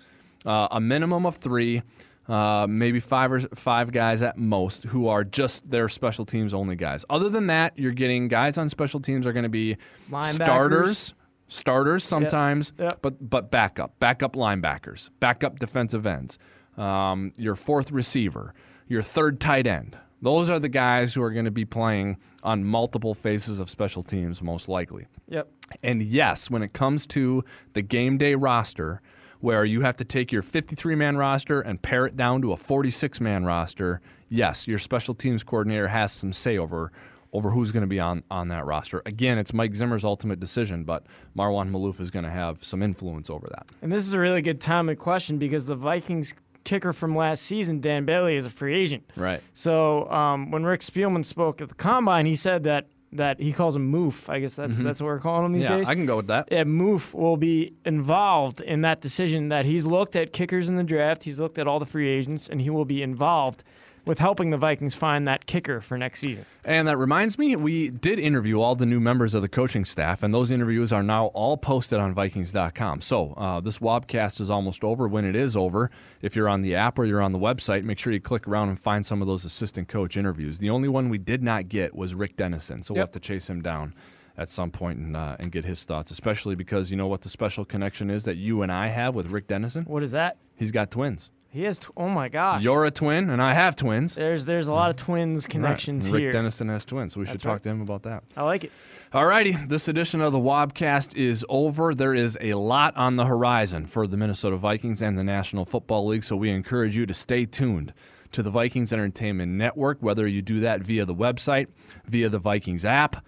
uh, 0.48 0.68
a 0.72 0.82
minimum 0.82 1.28
of 1.28 1.36
three, 1.36 1.84
uh, 2.32 2.66
maybe 2.70 3.00
five 3.00 3.32
or 3.32 3.40
five 3.42 3.92
guys 3.92 4.22
at 4.22 4.38
most 4.38 4.86
who 4.86 5.08
are 5.10 5.24
just 5.24 5.70
their 5.70 5.90
special 5.90 6.26
teams 6.26 6.54
only 6.54 6.76
guys. 6.78 7.04
Other 7.10 7.28
than 7.30 7.48
that, 7.48 7.78
you're 7.78 7.92
getting 7.92 8.28
guys 8.30 8.58
on 8.58 8.70
special 8.70 9.00
teams 9.02 9.28
are 9.28 9.34
going 9.34 9.44
to 9.44 9.50
be 9.50 9.76
starters, 10.22 11.14
starters 11.48 12.04
sometimes, 12.04 12.72
Yep. 12.80 13.00
but 13.02 13.30
but 13.30 13.52
backup, 13.52 14.00
backup 14.00 14.34
linebackers, 14.36 15.10
backup 15.20 15.60
defensive 15.60 16.06
ends, 16.08 16.38
um, 16.78 17.34
your 17.36 17.56
fourth 17.56 17.92
receiver, 17.92 18.54
your 18.88 19.02
third 19.02 19.42
tight 19.42 19.68
end. 19.68 19.98
Those 20.24 20.50
are 20.52 20.60
the 20.60 20.70
guys 20.70 21.14
who 21.16 21.24
are 21.24 21.32
going 21.32 21.46
to 21.46 21.52
be 21.52 21.66
playing 21.66 22.18
on 22.44 22.64
multiple 22.64 23.16
phases 23.16 23.60
of 23.60 23.70
special 23.72 24.04
teams, 24.04 24.42
most 24.42 24.70
likely. 24.70 25.08
Yep. 25.30 25.50
And 25.84 26.02
yes, 26.04 26.50
when 26.50 26.62
it 26.62 26.74
comes 26.74 27.08
to 27.08 27.44
the 27.74 27.82
game 27.82 28.18
day 28.20 28.36
roster, 28.36 29.02
where 29.42 29.66
you 29.66 29.82
have 29.82 29.96
to 29.98 30.06
take 30.06 30.32
your 30.32 30.42
53 30.42 30.96
man 30.96 31.18
roster 31.18 31.62
and 31.62 31.82
pare 31.82 32.06
it 32.06 32.16
down 32.16 32.42
to 32.42 32.54
a 32.54 32.58
46 32.58 33.20
man 33.20 33.44
roster, 33.44 34.02
yes, 34.30 34.68
your 34.68 34.80
special 34.80 35.14
teams 35.14 35.44
coordinator 35.44 35.88
has 35.88 36.12
some 36.12 36.34
say 36.34 36.58
over 36.58 36.92
over 37.34 37.50
who's 37.50 37.72
going 37.72 37.82
to 37.82 37.88
be 37.88 38.00
on, 38.00 38.24
on 38.30 38.50
that 38.50 38.66
roster. 38.66 39.02
Again, 39.06 39.38
it's 39.38 39.54
Mike 39.54 39.74
Zimmer's 39.74 40.04
ultimate 40.04 40.40
decision, 40.40 40.84
but 40.84 41.06
Marwan 41.38 41.72
Maalouf 41.72 42.02
is 42.02 42.12
going 42.12 42.26
to 42.26 42.30
have 42.30 42.62
some 42.64 42.84
influence 42.84 43.30
over 43.30 43.48
that. 43.52 43.68
And 43.82 43.90
this 43.90 44.06
is 44.06 44.14
a 44.14 44.20
really 44.20 44.42
good 44.42 44.60
time 44.60 44.82
timely 44.82 44.96
question 44.96 45.38
because 45.38 45.66
the 45.66 45.76
Vikings 45.76 46.34
kicker 46.64 46.94
from 46.94 47.16
last 47.16 47.44
season, 47.44 47.80
Dan 47.80 48.06
Bailey, 48.06 48.36
is 48.36 48.46
a 48.46 48.50
free 48.50 48.76
agent. 48.76 49.10
Right. 49.16 49.42
So 49.54 50.10
um, 50.12 50.52
when 50.52 50.64
Rick 50.64 50.82
Spielman 50.82 51.26
spoke 51.26 51.62
at 51.62 51.70
the 51.70 51.76
combine, 51.76 52.26
he 52.26 52.36
said 52.36 52.64
that 52.64 52.88
that 53.14 53.40
he 53.42 53.52
calls 53.52 53.76
him 53.76 53.92
Moof. 53.92 54.30
I 54.30 54.40
guess 54.40 54.56
that's 54.56 54.78
that's 54.78 55.02
what 55.02 55.08
we're 55.08 55.20
calling 55.20 55.46
him 55.46 55.52
these 55.54 55.64
Mm-hmm. 55.64 55.74
Yeah, 55.74 55.78
days. 55.80 55.90
I 55.90 55.96
can 55.96 56.06
go 56.06 56.18
with 56.18 56.28
that. 56.28 56.48
yeah, 56.52 56.64
Moof 56.64 57.14
will 57.14 57.38
be 57.38 57.74
involved 57.86 58.62
in 58.62 58.82
that 58.82 59.02
decision. 59.02 59.50
That 59.50 59.66
he's 59.66 59.86
looked 59.86 60.16
at 60.16 60.32
kickers 60.34 60.70
in 60.70 60.76
the 60.78 60.84
draft, 60.84 61.24
he's 61.24 61.40
looked 61.40 61.58
at 61.60 61.68
all 61.68 61.80
the 61.80 61.86
free 61.86 62.10
agents, 62.10 62.48
and 62.48 62.62
he 62.62 62.70
will 62.70 62.86
be 62.86 63.02
involved 63.04 63.64
with 64.06 64.20
helping 64.20 64.50
the 64.50 64.58
Vikings 64.58 64.96
find 64.96 65.28
that 65.28 65.46
kicker 65.46 65.82
for 65.82 65.98
next 65.98 66.20
season. 66.20 66.46
And 66.64 66.88
that 66.88 66.98
reminds 66.98 67.38
me, 67.38 67.56
we 67.56 67.90
did 67.90 68.20
interview 68.20 68.60
all 68.60 68.76
the 68.76 68.86
new 68.86 69.00
members 69.00 69.34
of 69.34 69.42
the 69.42 69.50
coaching 69.50 69.86
staff, 69.86 70.24
and 70.24 70.34
those 70.34 70.52
interviews 70.52 70.92
are 70.92 71.04
now 71.04 71.28
all 71.28 71.58
posted 71.58 72.00
on 72.00 72.14
Vikings.com. 72.14 73.02
So 73.02 73.34
uh, 73.34 73.60
this 73.60 73.80
Wobcast 73.80 74.42
is 74.42 74.50
almost 74.50 74.84
over. 74.84 75.08
When 75.08 75.26
it 75.26 75.36
is 75.36 75.56
over, 75.56 75.92
if 76.22 76.36
you're 76.36 76.50
on 76.50 76.62
the 76.62 76.76
app 76.76 77.00
or 77.00 77.06
you're 77.06 77.22
on 77.22 77.32
the 77.32 77.40
website, 77.40 77.84
make 77.84 78.00
sure 78.00 78.14
you 78.14 78.20
click 78.20 78.48
around 78.48 78.70
and 78.70 78.80
find 78.80 79.06
some 79.06 79.22
of 79.22 79.28
those 79.28 79.46
assistant 79.46 79.88
coach 79.88 80.18
interviews. 80.18 80.60
The 80.60 80.70
only 80.70 80.88
one 80.88 81.10
we 81.10 81.18
did 81.18 81.44
not 81.44 81.70
get 81.70 81.96
was 81.96 82.16
Rick 82.16 82.38
Dennison, 82.38 82.84
so 82.84 82.94
we'll 82.94 83.04
have 83.04 83.12
to 83.12 83.20
chase 83.20 83.50
him 83.50 83.62
down 83.62 83.94
at 84.38 84.50
some 84.50 84.72
point 84.72 84.98
and, 84.98 85.16
uh, 85.16 85.36
and 85.40 85.52
get 85.52 85.66
his 85.66 85.86
thoughts, 85.86 86.12
especially 86.12 86.56
because 86.56 86.90
you 86.90 86.98
know 86.98 87.08
what 87.08 87.22
the 87.22 87.30
special 87.30 87.66
connection 87.66 88.10
is 88.10 88.26
that 88.26 88.38
you 88.38 88.62
and 88.64 88.72
I 88.72 88.88
have 88.88 89.14
with 89.14 89.28
Rick 89.28 89.48
Dennison? 89.48 89.84
What 89.84 90.04
is 90.04 90.12
that? 90.12 90.38
He's 90.56 90.72
got 90.72 90.92
twins. 90.92 91.30
He 91.52 91.64
has. 91.64 91.80
T- 91.80 91.88
oh 91.98 92.08
my 92.08 92.30
gosh. 92.30 92.64
You're 92.64 92.86
a 92.86 92.92
twin, 92.92 93.30
and 93.30 93.42
I 93.42 93.54
have 93.54 93.76
twins. 93.76 94.16
there's 94.16 94.46
there's 94.46 94.70
a 94.70 94.74
lot 94.74 94.90
of 94.90 94.96
twins 94.96 95.48
connections 95.48 96.08
Right. 96.08 96.14
Rick 96.14 96.22
here. 96.22 96.32
Dennison 96.32 96.70
has 96.70 96.86
twins, 96.86 97.14
so 97.14 97.20
we 97.20 97.26
should 97.26 97.42
talk 97.42 97.52
right. 97.54 97.64
to 97.64 97.70
him 97.70 97.82
about 97.82 98.04
that. 98.04 98.24
I 98.38 98.44
like 98.44 98.64
it. 98.64 98.72
Alrighty, 99.12 99.68
this 99.68 99.90
edition 99.90 100.22
of 100.22 100.32
the 100.32 100.40
Wobcast 100.40 101.18
is 101.18 101.46
over. 101.50 101.94
There 101.94 102.14
is 102.14 102.38
a 102.40 102.54
lot 102.54 102.96
on 102.96 103.18
the 103.18 103.26
horizon 103.26 103.86
for 103.86 104.08
the 104.08 104.16
Minnesota 104.16 104.56
Vikings 104.56 105.02
and 105.02 105.18
the 105.18 105.24
National 105.26 105.66
Football 105.66 106.08
League, 106.08 106.24
so 106.24 106.38
we 106.38 106.50
encourage 106.50 106.96
you 106.96 107.06
to 107.06 107.14
stay 107.14 107.44
tuned 107.46 107.94
to 108.32 108.42
the 108.42 108.50
Vikings 108.50 108.94
Entertainment 108.94 109.52
Network, 109.52 109.98
whether 110.00 110.26
you 110.26 110.42
do 110.42 110.62
that 110.62 110.80
via 110.82 111.04
the 111.04 111.14
website, 111.14 111.68
via 112.06 112.30
the 112.30 112.40
Vikings 112.40 112.86
app, 112.86 113.26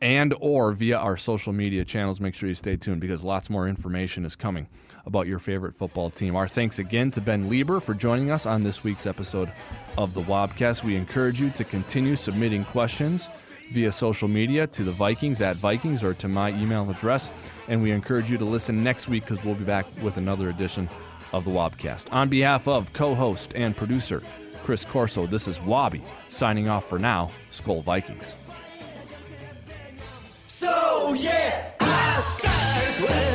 and 0.00 0.34
or 0.40 0.72
via 0.72 0.96
our 0.96 1.16
social 1.16 1.52
media 1.52 1.84
channels. 1.84 2.20
Make 2.20 2.34
sure 2.34 2.48
you 2.48 2.54
stay 2.54 2.76
tuned 2.76 3.00
because 3.00 3.22
lots 3.22 3.50
more 3.50 3.68
information 3.68 4.24
is 4.24 4.34
coming 4.36 4.66
about 5.06 5.26
your 5.26 5.38
favorite 5.38 5.74
football 5.74 6.10
team. 6.10 6.36
Our 6.36 6.48
thanks 6.48 6.78
again 6.78 7.10
to 7.12 7.20
Ben 7.20 7.50
Leber 7.50 7.82
for 7.82 7.94
joining 7.94 8.30
us 8.30 8.46
on 8.46 8.62
this 8.62 8.82
week's 8.82 9.06
episode 9.06 9.52
of 9.98 10.14
the 10.14 10.22
Wobcast. 10.22 10.84
We 10.84 10.96
encourage 10.96 11.40
you 11.40 11.50
to 11.50 11.64
continue 11.64 12.16
submitting 12.16 12.64
questions 12.64 13.28
via 13.70 13.92
social 13.92 14.28
media 14.28 14.66
to 14.66 14.82
the 14.82 14.90
Vikings 14.92 15.40
at 15.40 15.56
Vikings 15.56 16.02
or 16.02 16.14
to 16.14 16.28
my 16.28 16.50
email 16.50 16.88
address. 16.90 17.30
And 17.68 17.82
we 17.82 17.92
encourage 17.92 18.30
you 18.30 18.38
to 18.38 18.44
listen 18.44 18.82
next 18.82 19.08
week 19.08 19.24
because 19.24 19.44
we'll 19.44 19.54
be 19.54 19.64
back 19.64 19.86
with 20.02 20.16
another 20.16 20.50
edition 20.50 20.88
of 21.32 21.44
the 21.44 21.50
Wobcast. 21.50 22.12
On 22.12 22.28
behalf 22.28 22.66
of 22.66 22.92
co 22.92 23.14
host 23.14 23.52
and 23.54 23.76
producer 23.76 24.22
Chris 24.64 24.84
Corso, 24.84 25.26
this 25.26 25.48
is 25.48 25.58
Wobby 25.60 26.02
signing 26.28 26.68
off 26.68 26.88
for 26.88 26.98
now. 26.98 27.30
Skol 27.50 27.82
Vikings. 27.82 28.36
Oh 31.10 31.14
yeah, 31.14 31.72
I. 31.80 33.29